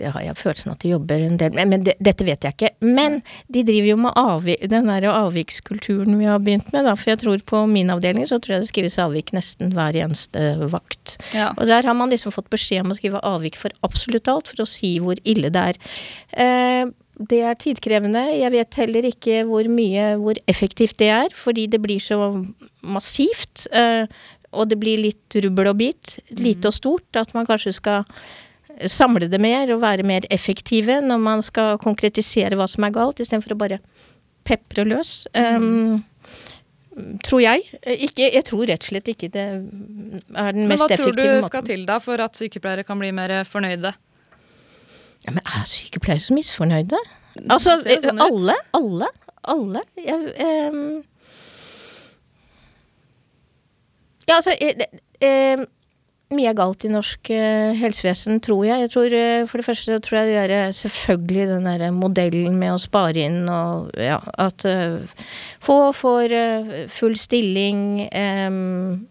Det 0.00 0.10
har 0.14 0.22
jeg 0.24 0.38
følelsen 0.40 0.72
at 0.72 0.80
de 0.80 0.94
jobber 0.94 1.20
en 1.20 1.36
del 1.36 1.52
med, 1.52 1.68
men 1.68 1.82
det, 1.84 1.92
dette 2.00 2.24
vet 2.24 2.44
jeg 2.46 2.56
ikke. 2.56 2.70
Men 2.80 3.18
de 3.52 3.64
driver 3.68 3.88
jo 3.90 3.96
med 4.00 4.16
avvik, 4.16 4.62
den 4.72 4.88
der 4.88 5.06
avvikskulturen 5.12 6.16
vi 6.16 6.24
har 6.24 6.40
begynt 6.40 6.70
med, 6.72 6.88
da. 6.88 6.94
For 6.96 7.12
jeg 7.12 7.20
tror 7.20 7.44
på 7.44 7.60
min 7.68 7.92
avdeling 7.92 8.24
så 8.24 8.38
tror 8.40 8.56
jeg 8.56 8.64
det 8.64 8.70
skrives 8.70 8.96
avvik 9.02 9.34
nesten 9.36 9.74
hver 9.76 9.98
eneste 10.00 10.54
vakt. 10.72 11.18
Ja. 11.36 11.50
Og 11.52 11.68
der 11.68 11.84
har 11.84 11.98
man 11.98 12.14
liksom 12.14 12.32
fått 12.32 12.48
beskjed 12.48 12.86
om 12.86 12.94
å 12.94 12.96
skrive 12.96 13.20
avvik 13.20 13.60
for 13.60 13.76
absolutt 13.84 14.32
alt, 14.32 14.48
for 14.48 14.64
å 14.64 14.70
si 14.72 14.94
hvor 15.04 15.20
ille 15.28 15.52
det 15.52 15.68
er. 15.74 15.84
Eh, 16.32 16.88
det 17.28 17.44
er 17.44 17.60
tidkrevende. 17.60 18.22
Jeg 18.32 18.52
vet 18.54 18.76
heller 18.80 19.08
ikke 19.10 19.42
hvor 19.48 19.68
mye, 19.68 20.14
hvor 20.20 20.40
effektivt 20.48 20.96
det 21.02 21.10
er, 21.12 21.34
fordi 21.36 21.66
det 21.68 21.82
blir 21.84 22.00
så 22.00 22.32
massivt. 22.80 23.66
Eh, 23.76 24.06
og 24.50 24.70
det 24.70 24.80
blir 24.80 24.98
litt 24.98 25.36
rubbel 25.44 25.70
og 25.70 25.78
bit, 25.78 26.16
lite 26.34 26.70
og 26.70 26.74
stort, 26.74 27.18
at 27.18 27.34
man 27.36 27.46
kanskje 27.46 27.76
skal 27.76 28.08
samle 28.88 29.28
det 29.30 29.40
mer 29.42 29.70
og 29.74 29.82
være 29.82 30.04
mer 30.06 30.24
effektive 30.30 31.00
når 31.04 31.18
man 31.20 31.42
skal 31.44 31.78
konkretisere 31.82 32.56
hva 32.56 32.66
som 32.70 32.84
er 32.86 32.94
galt, 32.94 33.20
istedenfor 33.20 33.52
å 33.56 33.58
bare 33.60 33.80
pepre 34.48 34.84
løs. 34.88 35.26
Um, 35.36 36.04
tror 37.24 37.40
jeg. 37.44 37.66
Ikke, 37.86 38.30
jeg 38.34 38.44
tror 38.48 38.66
rett 38.68 38.82
og 38.84 38.90
slett 38.92 39.08
ikke 39.12 39.28
det 39.32 39.44
er 39.44 39.60
den 40.56 40.64
Men 40.66 40.72
mest 40.74 40.86
hva 40.86 40.96
tror 40.98 41.16
du 41.16 41.42
skal 41.46 41.64
til 41.68 41.84
da 41.88 41.98
for 42.02 42.20
at 42.24 42.36
sykepleiere 42.38 42.84
kan 42.88 42.98
bli 43.00 43.12
mer 43.14 43.42
fornøyde? 43.48 43.92
Ja, 45.26 45.30
men 45.36 45.42
er 45.44 45.66
sykepleiere 45.68 46.24
så 46.24 46.34
misfornøyde? 46.36 46.98
Altså, 47.48 47.76
sånn 47.84 48.20
alle, 48.20 48.56
alle, 48.76 49.08
alle. 49.48 49.82
Jeg, 50.00 50.34
um, 50.72 51.02
ja, 54.28 54.36
altså 54.40 54.54
jeg, 54.60 54.78
det- 54.80 55.00
ehm, 55.20 55.66
Mye 56.30 56.52
er 56.52 56.54
galt 56.54 56.84
i 56.86 56.88
norsk 56.92 57.32
eh, 57.34 57.72
helsevesen, 57.74 58.38
tror 58.44 58.62
jeg. 58.62 58.84
jeg 58.84 58.90
tror, 58.92 59.14
eh, 59.18 59.46
for 59.50 59.58
det 59.58 59.66
første 59.66 59.96
tror 60.06 60.18
jeg 60.20 60.28
de 60.28 60.36
der, 60.38 60.76
selvfølgelig 60.78 61.46
den 61.50 61.66
der 61.66 61.82
modellen 61.90 62.60
med 62.60 62.76
å 62.76 62.78
spare 62.78 63.24
inn 63.26 63.48
og 63.50 63.90
ja, 63.98 64.20
at 64.38 64.62
eh, 64.68 65.26
få 65.58 65.80
får 65.96 66.36
eh, 66.38 66.70
full 66.86 67.18
stilling 67.18 68.06
um, 68.14 69.02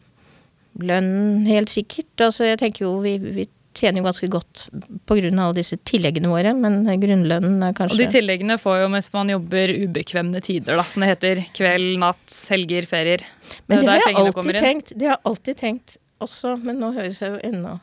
lønn, 0.79 1.43
helt 1.49 1.75
sikkert. 1.75 2.13
Altså, 2.29 2.47
jeg 2.47 2.63
tenker 2.63 2.87
jo 2.87 2.95
vi, 3.03 3.17
vi 3.19 3.49
tjener 3.75 3.99
jo 3.99 4.07
ganske 4.07 4.31
godt 4.31 4.67
av 4.71 5.19
alle 5.19 5.53
disse 5.59 5.75
tilleggene 5.83 6.31
våre, 6.31 6.55
men 6.55 6.85
grunnlønnen 6.87 7.61
er 7.67 7.75
kanskje 7.75 7.99
Og 7.99 8.03
de 8.05 8.11
tilleggene 8.15 8.61
får 8.63 8.85
jo 8.85 8.91
mens 8.95 9.11
man 9.11 9.35
jobber 9.35 9.75
ubekvemme 9.75 10.39
tider, 10.39 10.79
da. 10.79 10.87
Som 10.87 11.03
det 11.03 11.17
heter. 11.17 11.47
Kveld, 11.51 11.97
natt, 11.99 12.43
helger, 12.47 12.87
ferier. 12.87 13.27
Men 13.67 13.83
det 13.83 13.97
har 13.97 14.05
jeg 14.07 14.23
alltid 14.23 14.61
tenkt. 14.63 14.93
Det 14.95 15.09
har 15.09 15.19
jeg 15.19 15.27
alltid 15.27 15.67
tenkt 15.67 15.99
også, 16.23 16.55
men 16.63 16.79
nå 16.81 16.93
høres 16.95 17.21
jeg 17.21 17.35
jo 17.35 17.41
enda 17.43 17.77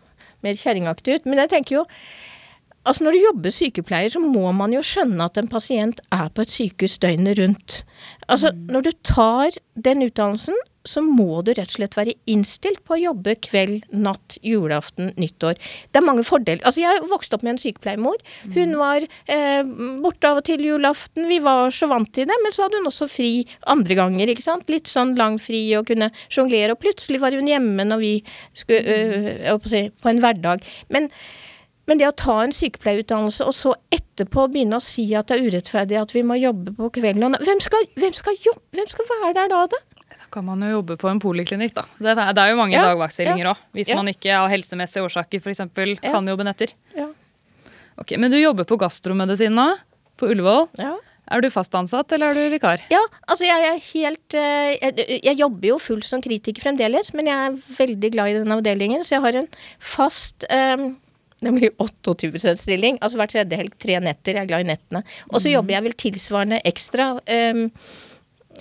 mer 0.44 0.57
kjerringaktig 0.61 1.18
ut. 1.18 1.29
Men 1.29 1.44
jeg 1.44 1.55
tenker 1.57 1.81
jo 1.81 1.85
Altså 2.87 3.03
Når 3.03 3.16
du 3.16 3.18
jobber 3.18 3.51
sykepleier, 3.51 4.12
så 4.14 4.20
må 4.22 4.53
man 4.55 4.70
jo 4.70 4.79
skjønne 4.79 5.25
at 5.27 5.38
en 5.40 5.49
pasient 5.51 5.99
er 6.14 6.29
på 6.31 6.44
et 6.44 6.53
sykehus 6.55 7.01
døgnet 7.03 7.40
rundt. 7.40 7.81
Altså 8.29 8.53
Mm. 8.55 8.68
Når 8.70 8.81
du 8.87 8.90
tar 9.03 9.57
den 9.75 10.05
utdannelsen, 10.07 10.55
så 10.88 11.03
må 11.05 11.42
du 11.44 11.53
rett 11.53 11.68
og 11.68 11.77
slett 11.77 11.96
være 11.99 12.14
innstilt 12.31 12.83
på 12.87 12.96
å 12.96 13.01
jobbe 13.01 13.35
kveld, 13.44 13.85
natt, 13.92 14.37
julaften, 14.46 15.12
nyttår. 15.20 15.59
Det 15.92 16.01
er 16.01 16.07
mange 16.07 16.25
fordeler. 16.27 16.62
Altså 16.66 16.81
Jeg 16.85 17.05
vokste 17.11 17.37
opp 17.38 17.44
med 17.46 17.57
en 17.57 17.62
sykepleiermor. 17.62 18.16
Hun 18.55 18.72
Mm. 18.72 18.77
var 18.79 19.07
eh, 19.29 19.62
borte 20.03 20.29
av 20.31 20.38
og 20.40 20.44
til 20.44 20.61
julaften. 20.64 21.29
Vi 21.29 21.38
var 21.44 21.70
så 21.70 21.88
vant 21.90 22.12
til 22.12 22.27
det. 22.27 22.37
Men 22.42 22.53
så 22.53 22.66
hadde 22.66 22.79
hun 22.81 22.87
også 22.90 23.09
fri 23.11 23.46
andre 23.66 23.94
ganger. 23.94 24.29
ikke 24.29 24.42
sant? 24.46 24.68
Litt 24.70 24.87
sånn 24.90 25.16
lang 25.16 25.38
fri 25.38 25.64
og 25.79 25.87
kunne 25.87 26.11
sjonglere. 26.29 26.72
Og 26.72 26.81
plutselig 26.81 27.20
var 27.20 27.33
hun 27.33 27.46
hjemme 27.51 27.85
når 27.87 27.99
vi 28.01 28.14
skulle 28.55 28.83
øh, 29.53 29.59
på, 29.59 29.68
si, 29.68 29.90
på 30.03 30.09
en 30.12 30.20
hverdag. 30.22 30.62
Men 30.90 31.11
men 31.87 31.99
det 32.01 32.09
å 32.09 32.16
ta 32.18 32.42
en 32.42 32.51
sykepleierutdannelse 32.51 33.44
og 33.46 33.55
så 33.55 33.72
etterpå 33.94 34.49
begynne 34.51 34.81
å 34.81 34.83
si 34.83 35.05
at 35.14 35.29
det 35.31 35.37
er 35.37 35.44
urettferdig 35.46 36.01
at 36.01 36.14
vi 36.16 36.25
må 36.27 36.35
jobbe 36.35 36.72
på 36.75 36.88
kvelden 36.96 37.29
og 37.29 37.44
hvem 37.46 37.61
skal, 37.62 37.87
hvem 37.94 38.12
skal, 38.16 38.35
jobbe, 38.42 38.64
hvem 38.75 38.88
skal 38.90 39.07
være 39.12 39.35
der 39.37 39.53
da, 39.53 39.61
da? 39.70 39.79
Kan 40.37 40.44
man 40.44 40.61
jo 40.61 40.75
jobbe 40.75 40.99
på 41.01 41.09
en 41.09 41.20
poliklinikk, 41.22 41.72
da. 41.79 41.87
Det 41.96 42.12
er, 42.12 42.33
det 42.37 42.42
er 42.42 42.51
jo 42.53 42.57
mange 42.59 42.77
Ja, 42.77 42.83
dagvaktstillinger 42.90 43.55
òg. 43.55 43.61
Hvis 43.72 43.88
man 43.96 44.11
ikke 44.11 44.35
av 44.37 44.51
helsemessige 44.53 45.07
årsaker 45.07 45.40
f.eks. 45.40 45.62
Ja. 45.64 46.11
kan 46.12 46.29
jobbe 46.29 46.44
netter. 46.44 46.75
Ja. 46.92 47.07
Ok, 47.96 48.12
Men 48.20 48.35
du 48.35 48.37
jobber 48.37 48.68
på 48.68 48.77
gastromedisin 48.77 49.57
nå? 49.57 49.70
På 50.20 50.29
Ullevål? 50.29 50.66
Ja. 50.77 50.92
Er 51.33 51.40
du 51.40 51.49
fast 51.51 51.72
ansatt, 51.75 52.12
eller 52.12 52.31
er 52.31 52.38
du 52.38 52.53
vikar? 52.53 52.85
Ja, 52.92 53.01
altså 53.27 53.49
jeg 53.49 53.64
er 53.66 53.81
helt 53.88 54.37
eh, 54.37 54.77
jeg, 54.77 55.07
jeg 55.25 55.38
jobber 55.40 55.72
jo 55.72 55.79
fullt 55.83 56.07
som 56.07 56.20
kritiker 56.22 56.62
fremdeles, 56.68 57.11
men 57.16 57.33
jeg 57.33 57.49
er 57.49 57.57
veldig 57.81 58.11
glad 58.14 58.31
i 58.31 58.37
den 58.37 58.55
avdelingen, 58.55 59.03
så 59.09 59.16
jeg 59.16 59.25
har 59.25 59.38
en 59.40 59.49
fast 59.83 60.46
um, 60.53 60.90
det 61.40 61.53
blir 61.57 61.72
28 61.83 62.55
stilling, 62.61 63.01
altså 63.01 63.18
hver 63.20 63.33
tredje 63.33 63.59
helg, 63.59 63.75
tre 63.83 63.99
netter. 64.01 64.37
Jeg 64.38 64.46
er 64.46 64.49
glad 64.53 64.64
i 64.64 64.68
nettene. 64.70 65.03
Og 65.33 65.42
så 65.42 65.51
jobber 65.53 65.75
jeg 65.75 65.85
vel 65.85 65.96
tilsvarende 66.01 66.61
ekstra 66.68 67.11
eh, 67.29 67.66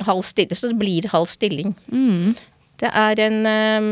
halv 0.01 0.23
stilling, 0.23 0.57
så 0.57 0.67
det 0.71 0.79
blir 0.79 1.07
halv 1.11 1.27
stilling. 1.31 1.75
Mm. 1.91 2.35
Det 2.81 2.89
er 2.91 3.19
en 3.27 3.45
ehm, 3.45 3.91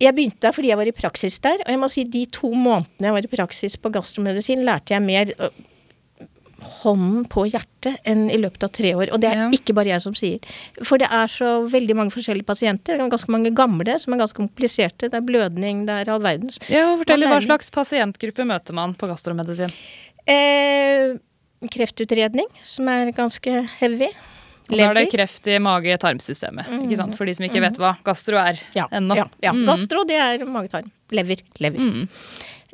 Jeg 0.00 0.12
begynte 0.14 0.40
der 0.44 0.52
fordi 0.52 0.68
jeg 0.68 0.76
var 0.76 0.86
i 0.86 0.92
praksis 0.92 1.38
der, 1.40 1.56
og 1.64 1.70
jeg 1.72 1.78
må 1.80 1.88
si 1.88 2.04
de 2.04 2.26
to 2.26 2.50
månedene 2.52 3.08
jeg 3.08 3.12
var 3.16 3.24
i 3.24 3.36
praksis 3.36 3.76
på 3.80 3.90
gastromedisin, 3.94 4.64
lærte 4.64 4.92
jeg 4.92 5.02
mer 5.02 5.32
hånden 6.82 7.26
på 7.28 7.44
hjertet 7.50 7.98
enn 8.08 8.30
i 8.32 8.38
løpet 8.40 8.64
av 8.64 8.70
tre 8.72 8.94
år. 8.96 9.10
Og 9.12 9.20
det 9.20 9.28
er 9.30 9.36
Ja. 9.36 9.48
ikke 9.52 9.74
bare 9.76 9.92
jeg 9.92 10.00
som 10.02 10.14
sier. 10.14 10.38
For 10.82 10.96
det 10.98 11.08
er 11.10 11.26
så 11.28 11.68
veldig 11.68 11.94
mange 11.96 12.10
forskjellige 12.10 12.46
pasienter. 12.46 12.96
Det 12.96 13.00
er 13.04 13.10
ganske 13.12 13.28
mange 13.30 13.54
gamle 13.54 13.98
som 14.00 14.14
er 14.14 14.18
ganske 14.18 14.36
kompliserte. 14.36 15.10
Det 15.10 15.14
er 15.14 15.20
blødning, 15.20 15.84
det 15.86 16.08
er 16.08 16.12
all 16.12 16.20
verdens. 16.20 16.58
Ja, 16.68 16.96
fortell 16.96 17.20
Hva 17.28 17.40
slags 17.44 17.70
pasientgruppe 17.70 18.44
møter 18.46 18.72
man 18.72 18.94
på 18.94 19.06
gastromedisin? 19.06 19.70
Eh, 20.26 21.16
kreftutredning, 21.72 22.48
som 22.66 22.88
er 22.92 23.12
ganske 23.16 23.62
heavy. 23.80 24.10
Og 24.66 24.74
da 24.74 24.88
er 24.90 24.98
det 24.98 25.06
kreft 25.12 25.46
i 25.46 25.60
mage-tarmsystemet. 25.62 26.66
ikke 26.82 26.98
sant? 26.98 27.14
For 27.18 27.28
de 27.28 27.36
som 27.38 27.46
ikke 27.46 27.62
vet 27.62 27.76
hva 27.78 27.94
gastro 28.06 28.38
er 28.40 28.58
Ja, 28.74 28.88
ennå. 28.90 29.14
ja, 29.14 29.26
ja. 29.44 29.52
Mm. 29.54 29.64
Gastro, 29.68 30.02
det 30.08 30.16
er 30.18 30.42
magetarm. 30.44 30.90
Lever. 31.14 31.42
Lever. 31.62 31.78
Mm. 31.78 32.08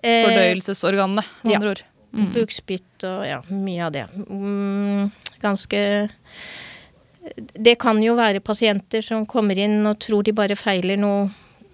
Eh, 0.02 0.24
Fordøyelsesorganene, 0.24 1.24
med 1.44 1.52
ja. 1.52 1.58
andre 1.60 1.74
ord. 1.74 1.82
Mm. 2.12 2.32
Bukspytt 2.32 3.04
og 3.08 3.26
ja, 3.28 3.38
mye 3.48 3.84
av 3.86 3.92
det. 3.92 4.06
Mm, 4.28 5.10
ganske 5.40 6.08
Det 7.56 7.78
kan 7.78 8.00
jo 8.02 8.16
være 8.18 8.40
pasienter 8.42 9.00
som 9.04 9.24
kommer 9.30 9.56
inn 9.56 9.86
og 9.86 10.00
tror 10.02 10.24
de 10.26 10.32
bare 10.34 10.56
feiler 10.58 10.98
noe 10.98 11.30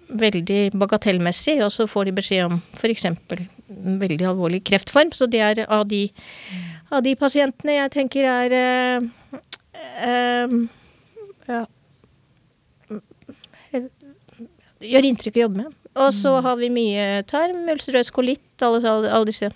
veldig 0.09 0.71
bagatellmessig, 0.77 1.59
og 1.65 1.71
så 1.73 1.87
får 1.89 2.05
de 2.09 2.13
beskjed 2.17 2.45
om 2.47 2.61
f.eks. 2.77 3.05
veldig 3.69 4.25
alvorlig 4.29 4.63
kreftform. 4.65 5.11
Så 5.13 5.27
det 5.29 5.41
er 5.41 5.63
av 5.69 5.87
de, 5.89 6.07
av 6.89 7.03
de 7.05 7.15
pasientene 7.19 7.77
jeg 7.77 7.93
tenker 7.93 8.27
er 8.29 8.55
eh, 8.57 9.07
eh, 10.05 10.55
ja, 11.49 11.63
gjør 14.79 15.07
inntrykk 15.09 15.39
å 15.39 15.45
jobbe 15.45 15.63
med. 15.63 15.79
Og 15.99 16.13
så 16.15 16.35
har 16.45 16.59
vi 16.59 16.69
mye 16.71 17.23
tarm, 17.27 17.65
ulcerøs 17.73 18.11
kolitt, 18.15 18.45
alle, 18.63 18.83
alle, 18.87 19.25
disse 19.27 19.49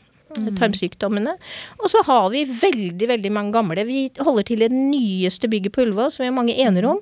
tarmsykdommene. 0.58 1.36
Og 1.80 1.92
så 1.94 2.02
har 2.08 2.26
vi 2.34 2.44
veldig, 2.50 3.08
veldig 3.12 3.32
mange 3.32 3.54
gamle. 3.56 3.86
Vi 3.88 4.08
holder 4.18 4.48
til 4.48 4.64
i 4.64 4.68
det 4.68 4.74
nyeste 4.76 5.50
bygget 5.52 5.76
på 5.76 5.86
Ullevål, 5.86 6.12
så 6.12 6.24
vi 6.24 6.30
har 6.32 6.36
mange 6.36 6.58
enerom. 6.58 7.00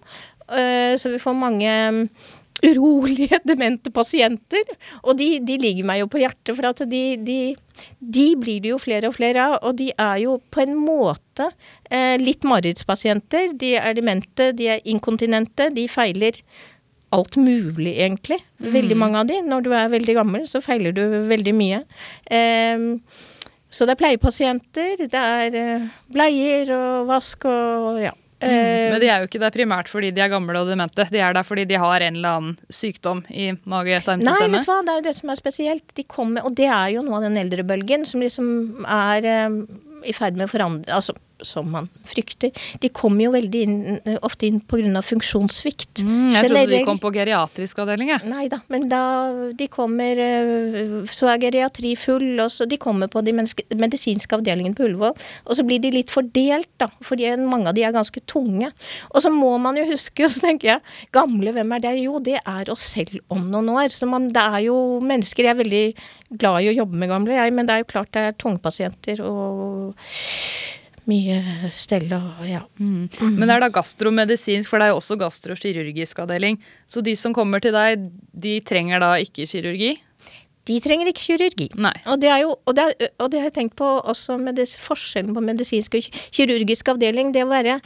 Eh, 0.52 0.98
så 1.00 1.14
vi 1.14 1.22
får 1.22 1.38
mange 1.40 1.72
mm, 1.96 2.04
urolige, 2.70 3.40
demente 3.48 3.92
pasienter. 3.94 4.74
Og 5.04 5.18
de, 5.20 5.34
de 5.46 5.58
ligger 5.62 5.88
meg 5.88 6.02
jo 6.04 6.10
på 6.12 6.22
hjertet, 6.22 6.54
for 6.56 6.70
at 6.72 6.84
de, 6.92 7.04
de, 7.26 7.40
de 8.00 8.28
blir 8.40 8.62
det 8.64 8.74
jo 8.74 8.82
flere 8.82 9.12
og 9.12 9.18
flere 9.18 9.48
av. 9.48 9.58
Og 9.68 9.78
de 9.82 9.92
er 9.96 10.22
jo 10.26 10.38
på 10.54 10.64
en 10.66 10.76
måte 10.80 11.52
eh, 11.90 12.18
litt 12.22 12.46
marerittspasienter. 12.48 13.56
De 13.62 13.76
er 13.80 13.98
demente, 13.98 14.52
de 14.58 14.70
er 14.76 14.86
inkontinente, 14.90 15.72
de 15.76 15.88
feiler 15.92 16.42
alt 17.12 17.36
mulig, 17.36 17.98
egentlig. 17.98 18.40
Veldig 18.64 18.96
mange 18.96 19.20
av 19.20 19.28
de. 19.28 19.42
Når 19.44 19.66
du 19.66 19.74
er 19.76 19.92
veldig 19.92 20.16
gammel, 20.16 20.48
så 20.48 20.64
feiler 20.64 20.96
du 20.96 21.04
veldig 21.28 21.54
mye. 21.58 21.84
Eh, 22.32 22.88
så 23.72 23.88
det 23.88 23.96
er 23.96 24.02
pleiepasienter, 24.02 25.06
det 25.08 25.20
er 25.20 25.56
eh, 25.56 25.86
bleier 26.12 26.74
og 26.76 27.08
vask 27.12 27.48
og 27.48 28.02
ja. 28.04 28.12
Men 28.42 29.00
de 29.02 29.10
er 29.10 29.22
jo 29.22 29.30
ikke 29.30 29.42
der 29.42 29.54
primært 29.54 29.92
fordi 29.92 30.12
de 30.16 30.24
er 30.24 30.32
gamle 30.32 30.62
og 30.62 30.70
demente. 30.72 31.06
De 31.12 31.22
er 31.22 31.36
der 31.38 31.46
fordi 31.48 31.68
de 31.70 31.80
har 31.82 32.06
en 32.06 32.18
eller 32.20 32.40
annen 32.40 32.58
sykdom 32.74 33.24
i 33.30 33.52
Nei, 34.26 34.38
vet 34.58 34.66
du 34.66 34.72
hva, 34.72 34.80
det 34.86 34.94
er 34.94 35.02
jo 35.02 35.08
det 35.10 35.16
som 35.20 35.34
er 35.34 35.40
spesielt. 35.40 35.96
De 35.98 36.06
kommer, 36.10 36.46
og 36.48 36.56
det 36.58 36.70
er 36.70 36.96
jo 36.96 37.06
noe 37.06 37.20
av 37.20 37.28
den 37.28 37.40
eldrebølgen 37.42 38.08
som 38.10 38.24
liksom 38.24 38.86
er 38.86 39.28
um, 39.48 39.62
i 40.08 40.14
ferd 40.18 40.38
med 40.40 40.50
å 40.50 40.52
forandre 40.52 40.96
Altså, 40.98 41.16
som 41.48 41.70
man 41.72 41.90
frykter. 42.08 42.52
De 42.82 42.90
kommer 42.94 43.26
jo 43.26 43.34
veldig 43.36 43.62
inn, 43.66 43.76
eh, 44.06 44.18
ofte 44.22 44.48
inn 44.48 44.62
pga. 44.62 45.02
funksjonssvikt. 45.02 46.02
Mm, 46.04 46.34
jeg 46.34 46.50
trodde 46.50 46.68
de 46.70 46.84
kom 46.86 47.00
på 47.00 47.12
geriatrisk 47.14 47.80
avdeling, 47.84 48.10
jeg. 48.10 48.30
Nei 48.30 48.48
da, 48.48 48.62
men 48.70 48.88
da 48.90 49.52
de 49.58 49.68
kommer 49.68 50.18
eh, 50.18 51.06
Så 51.12 51.28
er 51.30 51.40
geriatri 51.42 51.96
full, 51.98 52.40
og 52.40 52.50
så 52.52 52.68
de 52.68 52.78
kommer 52.78 53.08
på 53.08 53.24
de 53.24 53.34
medisinske 53.34 54.36
avdelingene 54.36 54.76
på 54.76 54.86
Ullevål. 54.88 55.16
Og 55.46 55.58
så 55.58 55.66
blir 55.66 55.82
de 55.82 55.92
litt 55.92 56.10
fordelt, 56.14 56.70
da, 56.78 56.88
fordi 57.02 57.30
mange 57.38 57.70
av 57.70 57.76
de 57.76 57.84
er 57.84 57.96
ganske 57.96 58.22
tunge. 58.26 58.72
Og 59.12 59.22
så 59.22 59.32
må 59.34 59.58
man 59.62 59.78
jo 59.78 59.86
huske, 59.92 60.28
så 60.32 60.44
tenker 60.44 60.74
jeg, 60.74 60.82
gamle, 61.12 61.54
hvem 61.56 61.78
er 61.78 61.86
det? 61.86 61.96
Jo, 62.02 62.20
det 62.20 62.40
er 62.42 62.72
oss 62.72 62.92
selv 62.96 63.20
om 63.30 63.48
noen 63.52 63.70
år. 63.76 63.90
Så 63.94 64.10
man, 64.10 64.30
det 64.32 64.42
er 64.42 64.68
jo 64.68 65.00
mennesker 65.02 65.42
Jeg 65.42 65.56
er 65.56 65.62
veldig 65.62 65.86
glad 66.40 66.64
i 66.64 66.70
å 66.72 66.76
jobbe 66.76 67.00
med 67.00 67.12
gamle, 67.12 67.36
jeg, 67.36 67.56
men 67.56 67.68
det 67.68 67.76
er 67.76 67.84
jo 67.84 67.92
klart 67.92 68.14
det 68.16 68.28
er 68.28 68.38
tungpasienter 68.40 69.24
og 69.26 69.98
mye 71.10 71.72
stell 71.74 72.12
og 72.14 72.44
ja. 72.46 72.62
Mm. 72.78 73.10
Men 73.38 73.48
det 73.48 73.56
er 73.56 73.64
da 73.64 73.72
gastromedisinsk, 73.74 74.70
for 74.70 74.82
det 74.82 74.88
er 74.88 74.94
jo 74.94 75.00
også 75.02 75.18
gastrokirurgisk 75.22 76.22
avdeling. 76.24 76.60
Så 76.90 77.04
de 77.06 77.16
som 77.18 77.34
kommer 77.36 77.64
til 77.64 77.74
deg, 77.76 78.08
de 78.32 78.60
trenger 78.68 79.02
da 79.02 79.16
ikke 79.22 79.48
kirurgi? 79.50 79.96
De 80.70 80.78
trenger 80.84 81.10
ikke 81.10 81.24
kirurgi. 81.26 81.68
Nei. 81.82 81.94
Og 82.06 82.20
det 82.22 82.30
er 82.30 82.44
jo, 82.44 82.54
og 82.70 82.76
det, 82.78 82.84
er, 82.86 83.14
og 83.18 83.32
det 83.34 83.42
har 83.42 83.50
jeg 83.50 83.56
tenkt 83.56 83.78
på 83.80 83.88
også 83.98 84.38
med 84.42 84.60
det, 84.62 84.68
forskjellen 84.78 85.34
på 85.34 85.44
medisinsk 85.44 85.98
og 85.98 86.20
kirurgisk 86.38 86.92
avdeling. 86.94 87.32
Det 87.34 87.46
å 87.48 87.50
være 87.50 87.80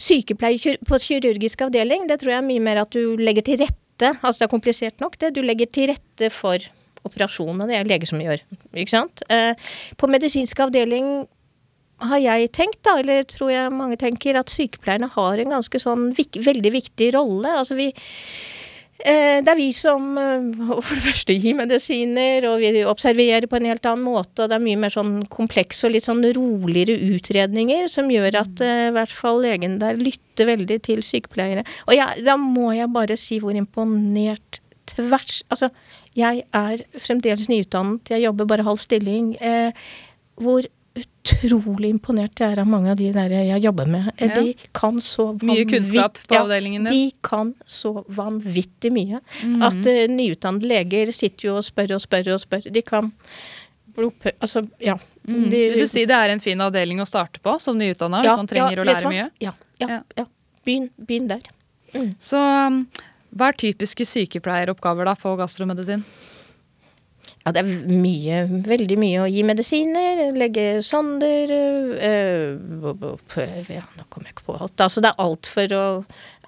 sykepleier 0.00 0.82
på 0.86 1.00
kirurgisk 1.00 1.64
avdeling, 1.64 2.04
det 2.10 2.20
tror 2.20 2.34
jeg 2.34 2.42
er 2.42 2.50
mye 2.50 2.66
mer 2.66 2.82
at 2.84 2.92
du 2.92 3.16
legger 3.20 3.48
til 3.48 3.62
rette. 3.64 4.12
Altså 4.20 4.42
det 4.42 4.50
er 4.50 4.52
komplisert 4.52 5.00
nok, 5.00 5.16
det. 5.20 5.32
Du 5.36 5.40
legger 5.44 5.72
til 5.72 5.94
rette 5.94 6.30
for 6.34 6.60
operasjon, 7.08 7.56
og 7.56 7.70
det 7.70 7.78
er 7.78 7.88
leger 7.88 8.10
som 8.10 8.20
gjør. 8.20 8.42
Ikke 8.76 8.92
sant? 8.92 9.24
Eh, 9.32 9.56
på 9.96 10.08
medisinsk 10.12 10.60
avdeling 10.60 11.22
har 12.00 12.22
jeg 12.22 12.52
tenkt, 12.56 12.80
da, 12.86 12.96
eller 13.02 13.26
tror 13.28 13.52
jeg 13.52 13.74
mange 13.74 13.98
tenker, 14.00 14.38
at 14.40 14.52
sykepleierne 14.52 15.10
har 15.14 15.42
en 15.42 15.58
ganske 15.58 15.82
sånn 15.82 16.10
vik 16.16 16.40
veldig 16.46 16.72
viktig 16.78 17.12
rolle. 17.18 17.58
Altså 17.60 17.76
vi 17.78 17.90
Eh, 19.00 19.38
det 19.40 19.48
er 19.48 19.56
vi 19.56 19.70
som 19.72 20.16
eh, 20.20 20.48
for 20.84 20.96
det 20.96 21.04
første 21.04 21.36
gir 21.36 21.56
medisiner, 21.56 22.44
og 22.50 22.60
vi 22.60 22.82
observerer 22.88 23.46
på 23.48 23.56
en 23.56 23.68
helt 23.70 23.86
annen 23.88 24.04
måte. 24.04 24.44
Og 24.44 24.50
det 24.50 24.58
er 24.58 24.64
mye 24.64 24.80
mer 24.80 24.94
sånn 24.94 25.22
komplekse 25.32 25.88
og 25.88 25.94
litt 25.94 26.08
sånn 26.08 26.24
roligere 26.36 26.98
utredninger 27.14 27.88
som 27.92 28.10
gjør 28.12 28.42
at 28.42 28.64
eh, 28.64 28.88
i 28.90 28.96
hvert 28.96 29.14
fall 29.14 29.40
legen 29.44 29.78
der 29.80 30.00
lytter 30.00 30.50
veldig 30.50 30.80
til 30.88 31.04
sykepleiere. 31.06 31.64
Og 31.88 31.96
jeg, 31.96 32.26
da 32.26 32.36
må 32.40 32.70
jeg 32.76 32.92
bare 32.92 33.16
si 33.20 33.40
hvor 33.42 33.56
imponert 33.56 34.60
tvers 34.90 35.44
Altså, 35.52 35.70
jeg 36.18 36.42
er 36.56 36.80
fremdeles 36.98 37.48
nyutdannet, 37.48 38.10
jeg 38.10 38.24
jobber 38.24 38.48
bare 38.50 38.66
halv 38.66 38.80
stilling. 38.82 39.32
Eh, 39.38 39.70
hvor 40.40 40.66
utrolig 40.98 41.90
imponert 41.92 42.40
jeg 42.40 42.54
er 42.56 42.60
av 42.62 42.66
mange 42.68 42.90
av 42.90 42.96
de 42.98 43.10
der 43.14 43.30
jeg 43.30 43.62
jobber 43.62 43.86
med. 43.90 44.08
Ja. 44.18 44.28
De 44.34 44.54
kan 44.76 44.98
så 45.04 45.28
Mye 45.46 45.64
kunnskap 45.70 46.18
på 46.26 46.38
avdelingen 46.40 46.84
din. 46.88 46.92
De 46.92 47.16
kan 47.26 47.52
så 47.66 47.92
vanvittig 48.08 48.90
mye. 48.94 49.20
Mhm. 49.44 49.62
At 49.68 49.78
uh, 49.86 50.00
nyutdannede 50.10 50.66
leger 50.70 51.12
sitter 51.14 51.48
jo 51.50 51.56
og 51.60 51.64
spør 51.66 51.94
og 51.98 52.02
spør 52.04 52.32
og 52.34 52.42
spør. 52.42 52.66
De 52.74 52.82
kan 52.82 53.12
blodprø- 53.96 54.34
Altså, 54.40 54.64
ja. 54.80 54.96
Mm. 55.28 55.50
De- 55.50 55.62
Vil 55.74 55.78
du 55.84 55.86
si 55.86 56.04
det 56.06 56.16
er 56.16 56.30
en 56.34 56.40
fin 56.42 56.60
avdeling 56.60 57.00
å 57.00 57.06
starte 57.06 57.40
på 57.44 57.54
som 57.60 57.78
nyutdanna, 57.78 58.24
ja, 58.24 58.30
hvis 58.32 58.36
man 58.42 58.50
trenger 58.50 58.76
ja, 58.76 58.82
å 58.82 58.88
lære 58.90 59.12
mye? 59.14 59.30
Ja. 59.40 59.52
ja, 59.80 60.02
Ja. 60.16 60.26
Begynn, 60.66 60.90
begynn 61.00 61.28
der. 61.30 61.40
Så 62.20 62.36
um, 62.38 62.82
hva 63.34 63.48
er 63.50 63.56
typiske 63.58 64.04
sykepleieroppgaver 64.06 65.08
da 65.08 65.14
på 65.18 65.32
gastromedisin? 65.38 66.02
Ja, 67.40 67.54
det 67.56 67.62
er 67.62 67.68
mye, 67.88 68.40
veldig 68.66 68.96
mye 69.00 69.20
å 69.22 69.28
gi 69.32 69.40
medisiner, 69.48 70.18
legge 70.36 70.82
sonder 70.84 71.48
øh, 71.48 71.94
øh, 72.04 73.70
Ja, 73.72 73.86
nå 73.96 74.04
kommer 74.12 74.28
jeg 74.28 74.34
ikke 74.34 74.44
på 74.50 74.56
alt. 74.58 74.74
Altså, 74.84 75.00
det 75.00 75.08
er 75.12 75.24
alt 75.24 75.48
for 75.48 75.76
å 75.78 75.86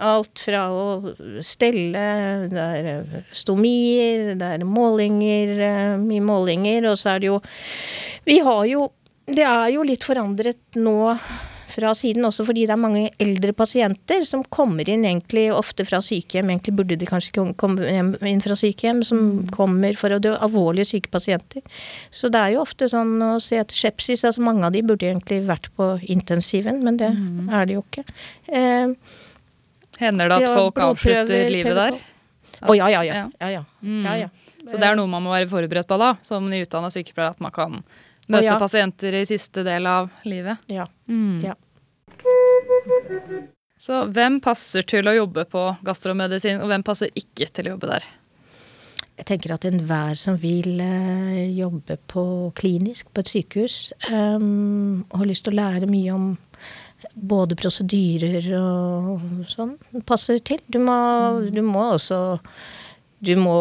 Alt 0.02 0.40
fra 0.40 0.64
å 0.72 1.12
stelle, 1.46 2.02
det 2.50 2.62
er 2.62 2.86
øh, 2.90 3.16
stomier, 3.36 4.32
det 4.40 4.48
er 4.56 4.64
målinger, 4.66 5.52
øh, 5.68 5.94
mye 6.02 6.24
målinger, 6.26 6.90
og 6.90 6.98
så 6.98 7.14
er 7.14 7.22
det 7.22 7.30
jo 7.30 7.38
Vi 8.26 8.40
har 8.42 8.64
jo 8.66 8.88
Det 9.24 9.46
er 9.46 9.68
jo 9.72 9.84
litt 9.86 10.04
forandret 10.04 10.80
nå 10.80 11.14
fra 11.72 11.92
siden 11.96 12.26
også 12.28 12.44
fordi 12.48 12.66
det 12.68 12.74
er 12.74 12.80
mange 12.80 13.06
eldre 13.22 13.54
pasienter 13.56 14.26
som 14.28 14.44
kommer 14.52 14.88
inn 14.88 15.06
egentlig 15.08 15.46
ofte 15.54 15.86
fra 15.88 16.02
sykehjem. 16.04 16.50
Egentlig 16.52 16.74
burde 16.78 16.98
de 17.00 17.08
kanskje 17.08 17.32
ikke 17.32 17.46
komme 17.60 17.88
inn 18.28 18.44
fra 18.44 18.56
sykehjem, 18.58 19.02
som 19.06 19.24
kommer 19.54 19.96
for 19.98 20.14
å 20.14 20.20
dø. 20.22 20.34
Alvorlige 20.36 20.90
syke 20.92 21.12
pasienter. 21.12 21.64
Så 22.14 22.30
det 22.32 22.40
er 22.40 22.54
jo 22.56 22.62
ofte 22.66 22.88
sånn 22.92 23.16
å 23.24 23.32
se 23.42 23.58
etter 23.60 23.78
sepsis. 23.78 24.24
Altså 24.28 24.44
mange 24.44 24.68
av 24.68 24.76
de 24.76 24.84
burde 24.86 25.08
egentlig 25.08 25.42
vært 25.48 25.70
på 25.78 25.94
intensiven, 26.12 26.82
men 26.84 27.00
det 27.00 27.10
er 27.12 27.68
de 27.68 27.78
jo 27.78 27.84
ikke. 27.86 28.06
Eh, 28.52 28.94
Hender 30.02 30.32
det 30.32 30.40
at 30.40 30.56
folk 30.56 30.80
avslutter 30.82 31.50
livet 31.52 31.76
der? 31.78 32.00
Å 32.62 32.74
ja, 32.78 32.88
ja, 32.92 33.02
ja. 33.06 33.14
Ja. 33.22 33.26
ja, 33.42 33.50
ja. 33.58 33.66
Mm. 33.82 34.06
ja, 34.06 34.16
ja. 34.26 34.32
Så 34.68 34.78
det 34.78 34.86
er 34.86 34.94
noe 34.98 35.10
man 35.10 35.24
må 35.24 35.32
være 35.32 35.50
forberedt 35.50 35.88
på 35.90 35.98
da, 35.98 36.14
som 36.26 36.46
nyutdanna 36.50 36.90
sykepleier, 36.94 37.34
at 37.34 37.42
man 37.42 37.54
kan 37.54 37.80
møte 38.28 38.46
ja. 38.46 38.58
pasienter 38.60 39.16
i 39.18 39.26
siste 39.28 39.64
del 39.66 39.88
av 39.90 40.12
livet. 40.28 40.62
ja. 40.70 40.86
Mm. 41.08 41.42
Ja. 41.44 41.56
Så 43.82 44.04
hvem 44.14 44.38
passer 44.42 44.84
til 44.86 45.08
å 45.10 45.14
jobbe 45.16 45.42
på 45.50 45.62
gastromedisin, 45.82 46.60
og 46.62 46.70
hvem 46.70 46.84
passer 46.86 47.10
ikke 47.18 47.48
til 47.50 47.66
å 47.66 47.72
jobbe 47.74 47.88
der? 47.90 48.04
Jeg 49.18 49.26
tenker 49.28 49.52
at 49.54 49.66
enhver 49.66 50.14
som 50.18 50.36
vil 50.40 50.78
eh, 50.80 51.50
jobbe 51.52 51.96
på 52.10 52.24
klinisk 52.58 53.10
på 53.12 53.24
et 53.24 53.32
sykehus, 53.32 53.78
um, 54.08 55.02
og 55.10 55.18
har 55.20 55.28
lyst 55.28 55.44
til 55.48 55.56
å 55.56 55.58
lære 55.58 55.90
mye 55.90 56.14
om 56.14 56.28
både 57.18 57.58
prosedyrer 57.58 58.46
og 58.56 59.42
sånn, 59.50 59.74
passer 60.06 60.38
til. 60.46 60.62
Du 60.70 60.78
må, 60.82 60.94
du 61.50 61.60
må 61.66 61.88
også 61.96 62.38
Du 63.22 63.34
må 63.38 63.56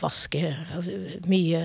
vaske 0.00 0.54
mye 1.28 1.62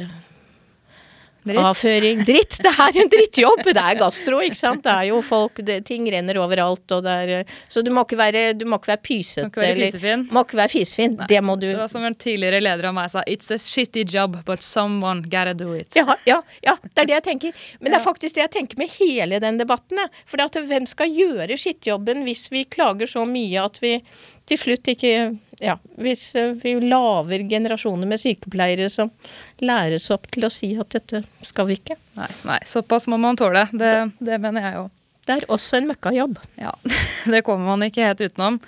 Dritt. 1.47 1.63
avføring. 1.63 2.23
Dritt! 2.29 2.57
Det 2.63 2.71
er 2.73 2.99
en 3.03 3.11
drittjobb! 3.13 3.63
Det 3.65 3.83
er 3.83 3.99
gastro, 3.99 4.39
ikke 4.45 4.59
sant. 4.59 4.83
Det 4.85 4.93
er 4.93 5.07
jo 5.11 5.21
folk 5.25 5.61
det, 5.65 5.79
Ting 5.87 6.07
renner 6.11 6.39
overalt, 6.41 6.85
og 6.91 7.03
det 7.05 7.15
er 7.27 7.53
Så 7.71 7.83
du 7.85 7.91
må 7.95 8.03
ikke 8.05 8.17
være, 8.19 8.43
du 8.57 8.65
må 8.69 8.79
ikke 8.81 8.91
være 8.93 9.03
pysete. 9.07 9.45
Må 9.47 9.51
ikke 9.51 9.63
være 9.63 9.75
eller- 9.77 9.91
fisefin. 9.95 10.27
Må 10.35 10.43
ikke 10.45 10.59
være 10.61 10.73
fisefin. 10.75 11.17
Det 11.27 11.41
må 11.43 11.55
du 11.59 11.67
Det 11.67 11.77
var 11.77 11.87
som 11.91 12.03
en 12.07 12.15
tidligere 12.15 12.61
leder 12.61 12.89
av 12.89 12.93
meg 12.97 13.11
sa, 13.11 13.23
it's 13.27 13.51
a 13.51 13.57
shitty 13.57 14.03
job, 14.05 14.37
but 14.45 14.63
someone 14.63 15.21
gotta 15.23 15.53
do 15.53 15.73
it. 15.73 15.95
Ja, 15.95 16.15
ja, 16.25 16.41
ja, 16.63 16.75
det 16.83 17.03
er 17.03 17.05
det 17.11 17.17
jeg 17.17 17.23
tenker. 17.31 17.53
Men 17.81 17.91
det 17.91 17.99
er 18.01 18.05
faktisk 18.05 18.35
det 18.35 18.45
jeg 18.47 18.51
tenker 18.57 18.77
med 18.77 18.89
hele 18.99 19.39
den 19.39 19.57
debatten. 19.57 19.97
jeg. 19.97 20.09
For 20.25 20.37
det 20.37 20.49
at 20.51 20.63
hvem 20.67 20.87
skal 20.87 21.09
gjøre 21.13 21.57
skittjobben 21.57 22.23
hvis 22.27 22.49
vi 22.51 22.65
klager 22.65 23.07
så 23.07 23.25
mye 23.27 23.63
at 23.63 23.79
vi 23.81 24.01
til 24.47 24.59
slutt 24.61 24.89
ikke 24.93 25.11
Ja, 25.57 25.73
hvis 25.97 26.35
eh, 26.37 26.51
vi 26.61 26.75
lager 26.85 27.41
generasjoner 27.49 28.05
med 28.05 28.21
sykepleiere 28.21 28.91
som 28.93 29.09
læres 29.57 30.05
opp 30.13 30.27
til 30.29 30.45
å 30.45 30.51
si 30.53 30.75
at 30.77 30.91
dette 30.93 31.23
skal 31.49 31.65
vi 31.65 31.79
ikke. 31.79 31.95
Nei, 32.19 32.27
nei, 32.45 32.59
såpass 32.69 33.07
må 33.09 33.17
man 33.17 33.39
tåle. 33.39 33.63
Det, 33.73 33.93
det 34.21 34.37
mener 34.43 34.67
jeg 34.67 34.83
òg. 34.83 34.91
Det 35.25 35.33
er 35.33 35.47
også 35.49 35.79
en 35.79 35.89
møkkajobb. 35.89 36.37
Ja, 36.61 36.75
det 37.33 37.41
kommer 37.47 37.73
man 37.73 37.87
ikke 37.87 38.05
helt 38.05 38.21
utenom. 38.21 38.59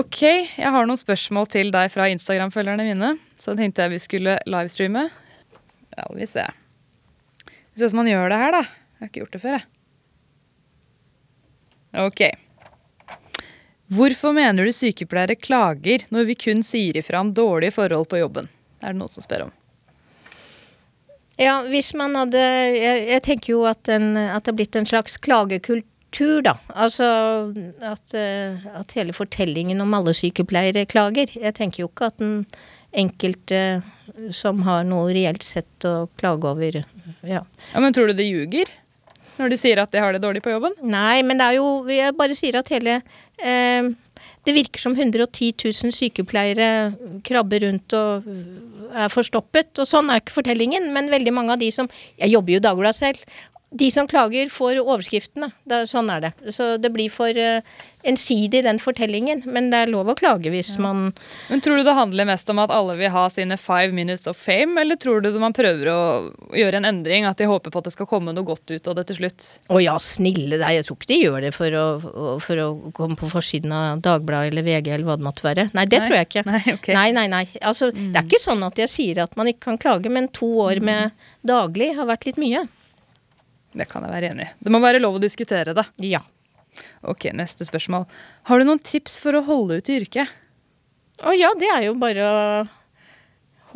Ok, 0.00 0.22
jeg 0.24 0.72
har 0.72 0.88
noen 0.88 1.00
spørsmål 1.00 1.46
til 1.52 1.70
deg 1.76 1.92
fra 1.92 2.08
Instagram-følgerne 2.12 2.88
mine. 2.88 3.12
Så 3.40 3.52
tenkte 3.56 3.84
jeg 3.84 3.94
vi 3.94 4.00
skulle 4.02 4.38
livestreame. 4.48 5.06
Ja, 5.92 6.08
vi 6.16 6.26
ser. 6.28 6.56
Vi 7.44 7.78
ser 7.78 7.86
hvordan 7.86 8.00
man 8.00 8.10
gjør 8.10 8.32
det 8.32 8.40
her, 8.40 8.56
da. 8.56 8.64
Jeg 8.66 9.04
har 9.04 9.12
ikke 9.12 9.22
gjort 9.22 9.36
det 9.36 9.44
før, 9.44 9.60
jeg. 9.60 9.68
Ok. 11.96 12.45
Hvorfor 13.92 14.34
mener 14.34 14.66
du 14.66 14.72
sykepleiere 14.74 15.36
klager 15.38 16.06
når 16.10 16.26
vi 16.30 16.34
kun 16.46 16.62
sier 16.66 16.96
ifra 16.98 17.20
om 17.22 17.30
dårlige 17.34 17.76
forhold 17.76 18.08
på 18.10 18.18
jobben? 18.18 18.48
Er 18.82 18.92
det 18.92 18.98
noen 18.98 19.12
som 19.12 19.24
spør 19.24 19.46
om. 19.46 19.52
Ja, 21.36 21.60
hvis 21.68 21.92
man 21.94 22.16
hadde 22.16 22.40
Jeg, 22.40 23.02
jeg 23.10 23.22
tenker 23.26 23.52
jo 23.52 23.66
at, 23.68 23.88
en, 23.92 24.16
at 24.16 24.46
det 24.46 24.54
er 24.54 24.58
blitt 24.58 24.78
en 24.78 24.88
slags 24.88 25.18
klagekultur, 25.20 26.40
da. 26.46 26.56
Altså 26.72 27.06
at, 27.84 28.16
eh, 28.16 28.64
at 28.72 28.96
hele 28.96 29.14
fortellingen 29.16 29.84
om 29.84 29.94
alle 29.94 30.16
sykepleiere 30.16 30.86
klager. 30.88 31.30
Jeg 31.36 31.54
tenker 31.58 31.84
jo 31.84 31.90
ikke 31.92 32.10
at 32.10 32.18
den 32.22 32.40
enkelte 32.96 33.60
som 34.34 34.62
har 34.64 34.86
noe 34.88 35.12
reelt 35.12 35.44
sett 35.44 35.86
å 35.86 36.08
klage 36.16 36.48
over 36.48 36.80
Ja. 37.26 37.42
Ja, 37.44 37.80
Men 37.80 37.92
tror 37.92 38.08
du 38.08 38.16
det 38.16 38.26
ljuger? 38.26 38.70
Når 39.36 39.52
de 39.52 39.58
sier 39.60 39.80
at 39.82 39.92
de 39.92 40.00
har 40.00 40.16
det 40.16 40.22
dårlig 40.24 40.42
på 40.44 40.52
jobben? 40.54 40.74
Nei, 40.86 41.20
men 41.26 41.40
det 41.40 41.46
er 41.46 41.58
jo 41.58 41.68
Jeg 41.92 42.16
bare 42.16 42.36
sier 42.38 42.58
at 42.60 42.70
hele 42.72 43.00
eh, 43.38 43.90
Det 44.46 44.54
virker 44.56 44.80
som 44.80 44.96
110 44.96 45.52
000 45.64 45.92
sykepleiere 45.96 46.70
krabber 47.26 47.66
rundt 47.66 47.96
og 47.98 48.30
er 48.96 49.12
forstoppet. 49.12 49.74
Og 49.82 49.88
sånn 49.90 50.08
er 50.10 50.22
ikke 50.22 50.38
fortellingen, 50.38 50.88
men 50.94 51.12
veldig 51.12 51.34
mange 51.34 51.56
av 51.56 51.60
de 51.62 51.72
som 51.74 51.90
Jeg 52.16 52.32
jobber 52.32 52.56
jo 52.56 52.62
i 52.62 52.66
Dagbladet 52.68 53.00
selv. 53.00 53.36
De 53.74 53.90
som 53.90 54.06
klager, 54.06 54.46
får 54.52 54.78
overskriftene. 54.78 55.50
Er- 55.66 55.88
sånn 55.90 56.10
er 56.12 56.20
det. 56.22 56.32
Så 56.54 56.76
det 56.78 56.92
blir 56.94 57.10
for 57.10 57.34
uh, 57.34 57.58
ensidig, 58.06 58.62
den 58.62 58.78
fortellingen. 58.78 59.42
Men 59.44 59.72
det 59.72 59.80
er 59.82 59.90
lov 59.90 60.06
å 60.06 60.14
klage 60.14 60.52
hvis 60.52 60.76
man 60.78 61.08
Men 61.50 61.62
tror 61.64 61.80
du 61.80 61.82
det 61.84 61.96
handler 61.96 62.28
mest 62.30 62.48
om 62.52 62.60
at 62.62 62.70
alle 62.70 62.94
vil 63.00 63.10
ha 63.10 63.24
sine 63.32 63.58
five 63.58 63.90
minutes 63.92 64.28
of 64.30 64.38
fame, 64.38 64.78
eller 64.80 64.94
tror 64.94 65.20
du 65.20 65.32
man 65.42 65.52
prøver 65.56 65.90
å 65.90 65.98
gjøre 66.54 66.78
en 66.78 66.88
endring, 66.92 67.26
at 67.26 67.42
de 67.42 67.50
håper 67.50 67.74
på 67.74 67.82
at 67.82 67.90
det 67.90 67.96
skal 67.96 68.06
komme 68.06 68.32
noe 68.36 68.46
godt 68.46 68.70
ut 68.70 68.86
av 68.86 68.96
det 69.00 69.08
til 69.10 69.18
slutt? 69.20 69.48
Å 69.66 69.82
ja, 69.82 69.96
snille 69.98 70.60
deg. 70.62 70.78
Jeg 70.78 70.86
tror 70.86 71.00
ikke 71.00 71.10
de 71.12 71.20
gjør 71.24 71.40
det 71.48 71.52
for 71.56 71.80
å, 71.80 71.86
for 72.46 72.62
å 72.62 72.68
komme 72.94 73.18
på 73.18 73.32
forsiden 73.34 73.74
av 73.74 74.04
Dagbladet 74.06 74.54
eller 74.54 74.66
VG 74.66 74.92
eller 74.94 75.10
hva 75.10 75.18
det 75.18 75.26
måtte 75.26 75.46
være. 75.46 75.66
Nei, 75.74 75.88
det 75.90 76.04
Nei. 76.04 76.06
tror 76.06 76.20
jeg 76.20 76.30
ikke. 76.30 76.46
Nei, 76.46 76.62
okay. 76.78 76.94
nei, 76.94 77.10
nei. 77.18 77.26
nei. 77.34 77.44
Altså, 77.66 77.90
Det 77.90 78.14
er 78.14 78.30
ikke 78.30 78.44
sånn 78.46 78.62
at 78.66 78.78
jeg 78.78 78.94
sier 78.94 79.24
at 79.26 79.34
man 79.36 79.50
ikke 79.50 79.72
kan 79.72 79.82
klage, 79.82 80.12
men 80.12 80.30
to 80.30 80.54
år 80.68 80.78
med 80.84 81.10
daglig 81.46 81.96
har 81.98 82.06
vært 82.06 82.30
litt 82.30 82.38
mye. 82.40 82.66
Det 83.76 83.88
kan 83.90 84.06
jeg 84.06 84.14
være 84.14 84.32
enig 84.32 84.46
i. 84.46 84.54
Det 84.64 84.72
må 84.72 84.80
være 84.82 85.02
lov 85.02 85.18
å 85.18 85.22
diskutere 85.22 85.74
det. 85.76 85.84
Ja. 86.04 86.22
Ok, 87.08 87.28
neste 87.36 87.66
spørsmål. 87.68 88.06
Har 88.48 88.60
du 88.60 88.68
noen 88.68 88.82
tips 88.84 89.18
for 89.20 89.36
å 89.36 89.44
holde 89.46 89.78
ut 89.80 89.90
i 89.92 89.98
yrket? 90.00 90.32
Å 91.24 91.32
ja, 91.36 91.52
det 91.56 91.68
er 91.72 91.86
jo 91.86 91.94
bare 92.00 92.24
å 92.26 92.40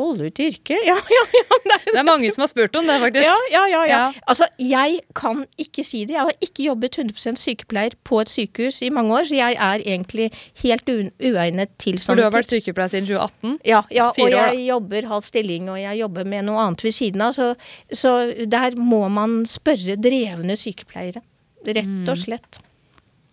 holde 0.05 0.27
ut 0.31 0.41
i 0.41 0.47
yrket. 0.51 0.83
Ja, 0.91 0.97
ja, 0.97 1.23
ja. 1.37 1.43
Det 1.65 1.75
er, 1.77 1.85
Det 1.91 1.99
er 2.01 2.07
mange 2.09 2.31
som 2.35 2.43
har 2.45 2.51
spurt 2.51 2.77
om 2.81 2.87
det, 2.89 2.97
faktisk. 3.03 3.27
ja, 3.27 3.37
ja, 3.53 3.65
ja, 3.73 3.83
ja. 3.91 4.01
Altså, 4.31 4.47
jeg 4.59 5.01
kan 5.19 5.45
ikke 5.61 5.85
si 5.87 6.05
det. 6.09 6.15
Jeg 6.17 6.27
har 6.29 6.37
ikke 6.47 6.65
jobbet 6.69 6.97
100% 6.99 7.41
sykepleier 7.41 7.97
på 8.07 8.21
et 8.23 8.31
sykehus 8.33 8.81
i 8.87 8.91
mange 8.95 9.15
år, 9.19 9.29
så 9.31 9.35
jeg 9.39 9.59
er 9.59 9.85
egentlig 9.85 10.31
helt 10.63 10.89
uegnet 10.91 11.73
til 11.79 11.99
For 12.03 12.19
du 12.19 12.23
har 12.27 12.35
vært 12.35 12.51
sykepleier 12.51 12.93
siden 12.95 13.07
2018. 13.11 13.59
Ja, 13.69 13.83
ja 13.95 14.09
og 14.11 14.21
år, 14.25 14.37
jeg 14.37 14.65
jobber 14.69 15.11
halv 15.13 15.27
stilling, 15.27 15.69
og 15.71 15.79
jeg 15.81 16.01
jobber 16.01 16.25
med 16.25 16.47
noe 16.49 16.65
annet 16.67 16.85
ved 16.87 16.97
siden 16.97 17.23
av. 17.27 17.37
Så, 17.37 17.53
så 17.93 18.17
der 18.51 18.77
må 18.81 19.05
man 19.13 19.41
spørre 19.49 19.99
drevne 20.01 20.57
sykepleiere. 20.59 21.23
Rett 21.67 21.85
Mm. 21.91 22.07
og 22.09 22.17
slett. 22.17 22.61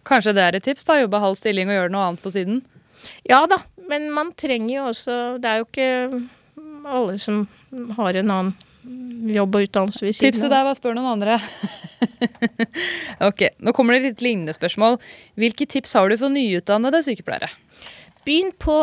Kanskje 0.08 0.34
det 0.36 0.44
er 0.44 0.56
et 0.58 0.64
tips, 0.64 0.84
da? 0.88 0.98
Jobbe 1.02 1.20
halv 1.20 1.36
stilling 1.40 1.70
og 1.72 1.76
gjøre 1.78 1.92
noe 1.94 2.06
annet 2.10 2.22
på 2.24 2.32
siden? 2.32 2.62
Ja 3.30 3.46
da, 3.48 3.58
men 3.88 4.10
man 4.12 4.32
trenger 4.40 4.72
jo 4.74 4.84
også 4.90 5.16
Det 5.40 5.48
er 5.52 5.60
jo 5.62 5.66
ikke 5.68 6.22
alle 6.88 7.18
som 7.22 7.44
har 7.98 8.18
en 8.20 8.34
annen 8.34 8.56
jobb 9.34 9.58
og 9.58 9.66
utdannelse 9.68 10.06
ved 10.06 10.16
siden 10.16 10.32
Tipset 10.32 10.52
der 10.54 10.64
var 10.64 10.78
spør 10.78 10.96
noen 10.96 11.18
andre. 11.18 11.40
ok, 13.30 13.48
nå 13.60 13.74
kommer 13.76 13.98
det 13.98 14.06
litt 14.06 14.24
lignende 14.24 14.56
spørsmål. 14.56 15.00
Hvilke 15.40 15.68
tips 15.70 15.96
har 15.98 16.08
du 16.10 16.18
for 16.20 16.32
nyutdannede 16.32 17.02
sykepleiere? 17.06 17.50
Begynn 18.28 18.52
på 18.60 18.76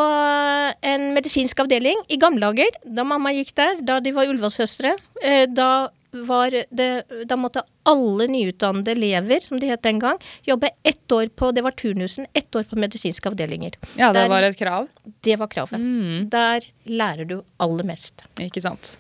en 0.89 1.11
medisinsk 1.17 1.59
avdeling 1.61 2.01
i 2.09 2.17
gamle 2.21 2.49
dager, 2.49 2.77
da 2.85 3.05
mamma 3.05 3.33
gikk 3.37 3.53
der, 3.59 3.81
da 3.85 3.99
de 4.01 4.13
var 4.17 4.31
Ullevål-søstre. 4.31 4.95
Eh, 5.21 5.45
Da, 5.53 5.91
var 6.15 6.51
det- 6.71 7.27
da 7.29 7.37
måtte 7.37 7.63
alle 7.85 8.27
nyutdannede 8.31 8.93
elever, 8.95 9.41
som 9.43 9.59
det 9.59 9.69
het 9.69 9.83
den 9.83 9.99
gang, 9.99 10.19
jobbe 10.47 10.71
ett 10.85 11.09
år 11.13 11.29
på 11.35 11.53
det 11.55 11.63
var 11.63 11.73
turnusen, 11.73 12.27
ett 12.35 12.51
år 12.55 12.65
på 12.65 12.77
medisinske 12.79 13.27
avdelinger. 13.31 13.73
Ja, 13.97 14.13
det 14.13 14.23
Der- 14.23 14.29
var 14.29 14.43
et 14.43 14.57
krav. 14.57 14.89
Det 15.23 15.37
var 15.39 15.47
kravet. 15.49 15.73
Mm, 15.81 16.31
Der 16.31 16.61
lærer 16.87 17.27
du 17.27 17.43
aller 17.59 17.85
mest. 17.85 18.23
ikke 18.39 18.63
sant. 18.63 18.97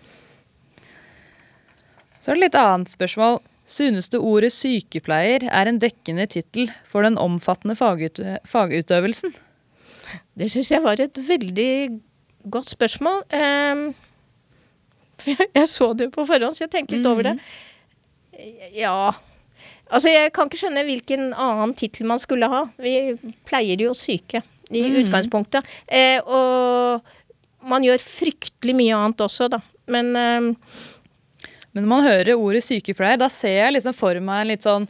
Så 2.23 2.31
er 2.33 2.35
det 2.35 2.41
litt 2.43 2.55
annet 2.55 2.89
spørsmål. 2.89 3.41
Synes 3.67 4.09
du 4.11 4.19
ordet 4.21 4.53
sykepleier 4.53 5.45
er 5.51 5.69
en 5.69 5.79
dekkende 5.81 6.27
tittel 6.29 6.71
for 6.85 7.03
den 7.03 7.17
omfattende 7.17 7.77
fagut 7.77 8.21
fagutøvelsen? 8.47 9.35
Det 10.37 10.51
syns 10.51 10.71
jeg 10.71 10.83
var 10.83 11.01
et 11.01 11.15
veldig 11.15 12.01
godt 12.51 12.67
spørsmål. 12.67 13.23
Um, 13.33 13.95
jeg 15.59 15.69
så 15.71 15.93
det 15.97 16.09
jo 16.11 16.15
på 16.19 16.27
forhånd, 16.29 16.57
så 16.57 16.65
jeg 16.67 16.73
tenkte 16.75 16.97
litt 16.99 17.07
over 17.11 17.31
det. 17.31 17.37
Ja 18.77 19.13
Altså, 19.93 20.09
jeg 20.09 20.33
kan 20.35 20.49
ikke 20.49 20.59
skjønne 20.63 20.83
hvilken 20.89 21.27
annen 21.37 21.75
tittel 21.79 22.07
man 22.09 22.19
skulle 22.19 22.49
ha. 22.51 22.63
Vi 22.81 23.13
pleier 23.47 23.79
jo 23.85 23.93
syke 23.95 24.41
i 24.73 24.81
Mm. 24.81 24.95
utgangspunktet. 25.05 25.67
Eh, 25.87 26.19
og 26.25 27.05
man 27.69 27.85
gjør 27.85 28.01
fryktelig 28.03 28.75
mye 28.75 28.97
annet 28.97 29.21
også, 29.27 29.51
da. 29.53 29.61
Men 29.87 30.09
eh, 30.17 30.49
Men 31.75 31.85
når 31.85 31.91
man 31.91 32.05
hører 32.07 32.33
ordet 32.41 32.65
sykepleier, 32.65 33.19
da 33.21 33.29
ser 33.29 33.55
jeg 33.67 33.75
liksom 33.77 33.95
for 33.99 34.19
meg 34.25 34.41
en 34.45 34.51
litt 34.55 34.63
sånn 34.67 34.89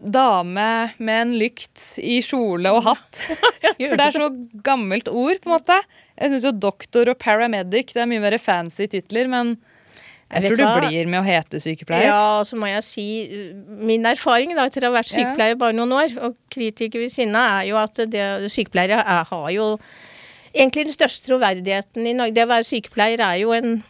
dame 0.00 0.68
med 0.98 1.20
en 1.26 1.34
lykt 1.40 1.98
i 2.00 2.20
kjole 2.24 2.70
og 2.72 2.84
hatt. 2.86 3.20
For 3.80 3.96
det 3.98 4.06
er 4.06 4.16
så 4.16 4.30
gammelt 4.64 5.08
ord, 5.08 5.40
på 5.42 5.50
en 5.50 5.56
måte. 5.58 5.78
Jeg 6.20 6.32
syns 6.34 6.46
jo 6.46 6.54
doktor 6.68 7.10
og 7.12 7.18
paramedic 7.20 7.94
det 7.96 8.04
er 8.04 8.08
mye 8.10 8.22
mer 8.22 8.36
fancy 8.42 8.86
titler, 8.92 9.30
men 9.32 9.54
jeg 10.30 10.44
jeg 10.44 10.54
tror 10.54 10.78
du 10.78 10.86
blir 10.86 11.08
med 11.10 11.18
å 11.18 11.26
hete 11.26 11.58
sykepleier. 11.58 12.06
Ja, 12.06 12.42
så 12.46 12.54
må 12.60 12.68
jeg 12.70 12.84
si 12.86 13.06
uh, 13.26 13.72
min 13.82 14.06
erfaring 14.06 14.52
da, 14.54 14.68
etter 14.68 14.86
å 14.86 14.92
ha 14.92 15.00
vært 15.00 15.10
sykepleier 15.10 15.58
bare 15.58 15.74
noen 15.74 15.96
år, 15.96 16.14
og 16.22 16.36
kritiker 16.54 17.02
ved 17.02 17.10
siden 17.10 17.34
av, 17.34 17.58
er 17.58 17.70
jo 17.72 17.80
at 17.80 17.98
det, 18.12 18.26
sykepleiere 18.52 19.00
er, 19.00 19.24
har 19.26 19.48
jo 19.56 19.70
egentlig 20.52 20.86
den 20.86 20.94
største 20.94 21.26
troverdigheten 21.26 22.06
i 22.06 22.14
Norge. 22.14 22.36
Det 22.36 22.46
å 22.46 22.52
være 22.52 22.68
sykepleier 22.68 23.24
er 23.26 23.40
jo 23.42 23.56
en 23.56 23.80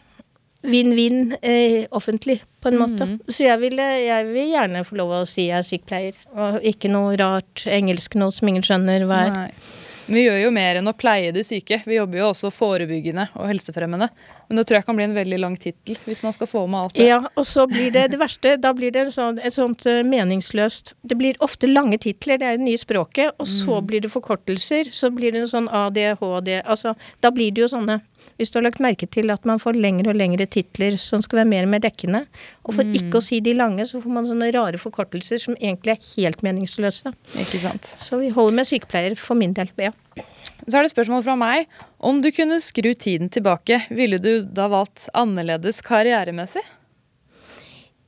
vinn-vinn 0.65 1.35
eh, 1.41 1.85
offentlig, 1.93 2.39
på 2.61 2.69
en 2.69 2.79
måte. 2.79 3.05
Mhm. 3.05 3.21
Så 3.29 3.45
jeg 3.45 3.61
vil, 3.61 3.77
jeg 3.77 4.27
vil 4.31 4.51
gjerne 4.55 4.83
få 4.85 4.97
lov 4.97 5.13
å 5.19 5.21
si 5.29 5.47
jeg 5.47 5.59
er 5.61 5.67
sykepleier, 5.67 6.19
og 6.33 6.65
ikke 6.73 6.89
noe 6.93 7.15
rart 7.21 7.65
engelsk 7.69 8.17
noe 8.21 8.33
som 8.33 8.49
ingen 8.49 8.65
skjønner 8.65 9.05
hva 9.09 9.23
er. 9.27 9.37
Nei. 9.37 9.79
Vi 10.11 10.25
gjør 10.25 10.39
jo 10.43 10.51
mer 10.53 10.79
enn 10.79 10.91
å 10.91 10.95
pleie 10.97 11.31
de 11.35 11.43
syke. 11.45 11.81
Vi 11.87 11.95
jobber 11.95 12.19
jo 12.19 12.29
også 12.31 12.51
forebyggende 12.53 13.29
og 13.37 13.47
helsefremmende. 13.47 14.09
Men 14.51 14.59
det 14.59 14.65
tror 14.67 14.81
jeg 14.81 14.85
kan 14.89 14.97
bli 14.97 15.05
en 15.07 15.15
veldig 15.15 15.37
lang 15.39 15.53
tittel 15.55 15.95
hvis 16.03 16.23
man 16.25 16.33
skal 16.35 16.49
få 16.51 16.65
med 16.67 16.79
alt 16.81 16.97
det. 16.97 17.05
Ja, 17.07 17.21
og 17.39 17.45
så 17.47 17.63
blir 17.71 17.87
det 17.95 18.09
det 18.11 18.19
verste. 18.19 18.57
Da 18.59 18.73
blir 18.75 18.91
det 18.91 19.05
sånn, 19.15 19.39
et 19.39 19.55
sånt 19.55 19.85
eh, 19.87 20.01
meningsløst 20.03 20.93
Det 21.07 21.15
blir 21.15 21.39
ofte 21.39 21.69
lange 21.71 21.95
titler, 22.03 22.41
det 22.41 22.49
er 22.49 22.59
det 22.59 22.65
nye 22.65 22.81
språket, 22.81 23.31
og 23.39 23.47
så 23.47 23.79
blir 23.79 24.03
det 24.03 24.11
forkortelser. 24.11 24.91
Så 24.91 25.11
blir 25.15 25.31
det 25.31 25.45
en 25.45 25.53
sånn 25.53 25.71
ADHD 25.71 26.57
Altså, 26.65 26.97
da 27.23 27.31
blir 27.31 27.55
det 27.55 27.63
jo 27.63 27.71
sånne 27.71 28.01
Hvis 28.41 28.49
du 28.49 28.57
har 28.57 28.63
lagt 28.65 28.81
merke 28.81 29.05
til 29.05 29.29
at 29.29 29.43
man 29.45 29.59
får 29.61 29.77
lengre 29.77 30.09
og 30.09 30.17
lengre 30.17 30.47
titler 30.49 30.95
som 30.97 31.21
skal 31.21 31.43
være 31.43 31.49
mer 31.51 31.67
og 31.67 31.69
mer 31.75 31.83
dekkende, 31.83 32.23
og 32.65 32.73
for 32.73 32.97
ikke 32.97 33.19
å 33.19 33.21
si 33.21 33.37
de 33.45 33.53
lange, 33.53 33.85
så 33.85 34.01
får 34.01 34.15
man 34.15 34.25
sånne 34.25 34.49
rare 34.55 34.81
forkortelser 34.81 35.43
som 35.43 35.57
egentlig 35.59 35.93
er 35.93 36.07
helt 36.07 36.41
meningsløse. 36.47 37.13
Ikke 37.37 37.61
sant? 37.61 37.91
Så 38.01 38.17
vi 38.17 38.31
holder 38.33 38.57
med 38.57 38.69
sykepleier 38.71 39.13
for 39.13 39.37
min 39.37 39.53
del. 39.53 39.69
Ja. 39.77 39.93
Så 40.65 40.79
er 40.79 40.87
det 40.87 40.95
spørsmål 40.95 41.21
fra 41.27 41.37
meg. 41.37 41.69
Om 42.01 42.23
du 42.25 42.31
kunne 42.33 42.57
skru 42.65 42.95
tiden 42.97 43.29
tilbake, 43.29 43.83
ville 43.93 44.17
du 44.17 44.31
da 44.41 44.65
valgt 44.73 45.05
annerledes 45.13 45.83
karrieremessig? 45.85 46.65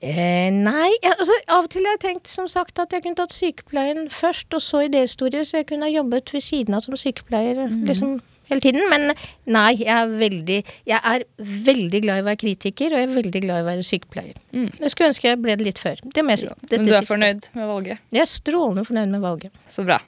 Eh, 0.03 0.49
nei, 0.51 0.89
altså, 1.13 1.37
av 1.45 1.69
og 1.69 1.71
til 1.71 1.85
har 1.87 1.95
jeg 1.95 2.05
tenkt 2.07 2.27
som 2.27 2.49
sagt 2.51 2.81
at 2.81 2.91
jeg 2.91 3.05
kunne 3.05 3.21
tatt 3.21 3.37
sykepleien 3.37 4.09
først, 4.11 4.49
og 4.51 4.65
så 4.65 4.81
idéhistorie, 4.89 5.45
så 5.45 5.61
jeg 5.61 5.69
kunne 5.69 5.87
ha 5.87 5.93
jobbet 5.93 6.33
ved 6.33 6.43
siden 6.43 6.75
av 6.75 6.83
som 6.83 6.97
sykepleier 6.99 7.69
liksom 7.85 8.17
hele 8.53 8.63
tiden. 8.63 8.85
Men 8.89 9.09
nei, 9.57 9.71
jeg 9.81 9.91
er 9.93 10.13
veldig 10.21 10.59
Jeg 10.87 10.99
er 11.03 11.25
veldig 11.67 12.01
glad 12.05 12.21
i 12.21 12.23
å 12.23 12.27
være 12.29 12.41
kritiker, 12.45 12.93
og 12.93 13.01
jeg 13.01 13.09
er 13.09 13.15
veldig 13.17 13.41
glad 13.47 13.59
i 13.59 13.65
å 13.65 13.69
være 13.71 13.83
sykepleier. 13.89 14.37
Mm. 14.53 14.69
Jeg 14.79 14.93
skulle 14.93 15.09
ønske 15.11 15.29
jeg 15.29 15.41
ble 15.43 15.55
det 15.59 15.65
litt 15.67 15.81
før. 15.81 15.99
Det 16.13 16.23
må 16.23 16.35
jeg 16.37 16.43
si. 16.45 16.49
Dette 16.63 16.77
Men 16.79 16.85
du 16.87 16.91
er 16.93 16.99
siste. 17.01 17.11
fornøyd 17.13 17.49
med 17.59 17.67
valget? 17.73 18.03
Jeg 18.13 18.21
er 18.25 18.31
strålende 18.33 18.85
fornøyd 18.87 19.13
med 19.17 19.21
valget. 19.27 19.51
Så 19.69 19.85
bra. 19.87 19.99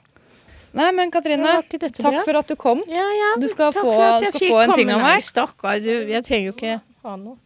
Nei, 0.76 0.90
men 0.92 1.10
Katrine, 1.10 1.54
takk 1.72 2.02
bra? 2.02 2.22
for 2.26 2.36
at 2.36 2.48
du 2.52 2.56
kom. 2.60 2.82
Ja, 2.88 3.04
ja. 3.20 3.30
Du 3.40 3.46
skal 3.48 3.72
takk 3.72 3.82
få- 3.82 3.94
for 3.94 4.02
at 4.04 4.22
jeg 4.26 4.28
skal 4.34 4.40
fikk 4.40 4.50
få 4.52 4.62
en 4.64 4.74
ting 4.76 4.90
av 4.92 5.00
meg. 5.00 5.22
Stakkar, 5.24 5.80
du. 5.82 5.92
Jeg 6.12 6.22
trenger 6.26 6.50
jo 6.50 6.52
ikke 6.52 6.80
ha 7.06 7.16
noe. 7.16 7.36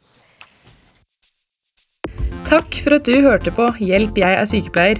Takk 2.50 2.74
for 2.82 2.96
at 2.96 3.04
du 3.06 3.14
hørte 3.22 3.52
på 3.54 3.68
Hjelp, 3.78 4.16
jeg 4.18 4.34
er 4.40 4.48
sykepleier. 4.50 4.98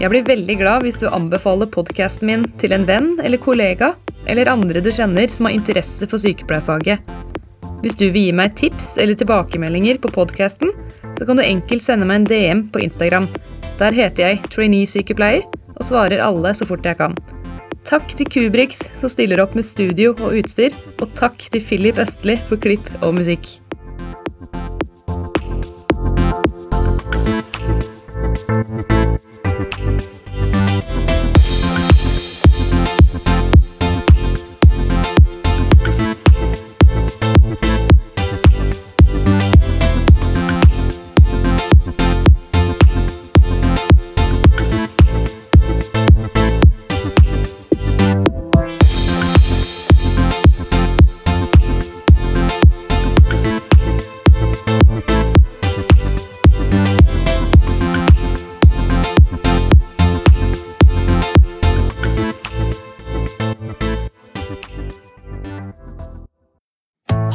Jeg 0.00 0.10
blir 0.10 0.24
veldig 0.26 0.56
glad 0.58 0.82
hvis 0.86 0.98
du 0.98 1.06
anbefaler 1.12 1.68
podkasten 1.70 2.26
min 2.30 2.46
til 2.58 2.72
en 2.72 2.86
venn 2.88 3.10
eller 3.22 3.38
kollega, 3.38 3.92
eller 4.26 4.50
andre 4.52 4.82
du 4.84 4.90
kjenner 4.92 5.30
som 5.32 5.48
har 5.48 5.56
interesse 5.56 6.08
for 6.10 6.20
sykepleierfaget. 6.22 7.00
Hvis 7.80 7.96
du 7.96 8.10
vil 8.10 8.28
gi 8.28 8.32
meg 8.36 8.56
tips 8.60 8.96
eller 9.00 9.16
tilbakemeldinger 9.16 10.00
på 10.02 10.10
podkasten, 10.12 10.72
så 11.16 11.26
kan 11.26 11.40
du 11.40 11.44
enkelt 11.44 11.84
sende 11.84 12.08
meg 12.08 12.20
en 12.20 12.28
DM 12.28 12.66
på 12.72 12.82
Instagram. 12.84 13.30
Der 13.80 13.96
heter 13.96 14.26
jeg 14.26 14.42
trainee-sykepleier 14.52 15.46
og 15.78 15.86
svarer 15.88 16.20
alle 16.20 16.52
så 16.56 16.68
fort 16.68 16.84
jeg 16.84 17.00
kan. 17.00 17.16
Takk 17.88 18.12
til 18.12 18.28
Kubrix 18.28 18.82
som 19.00 19.08
stiller 19.08 19.40
opp 19.42 19.56
med 19.56 19.66
studio 19.66 20.12
og 20.20 20.36
utstyr, 20.42 20.76
og 21.00 21.08
takk 21.18 21.40
til 21.48 21.64
Philip 21.64 21.98
Østli 22.04 22.36
for 22.50 22.60
klipp 22.60 22.86
og 23.00 23.16
musikk. 23.16 23.56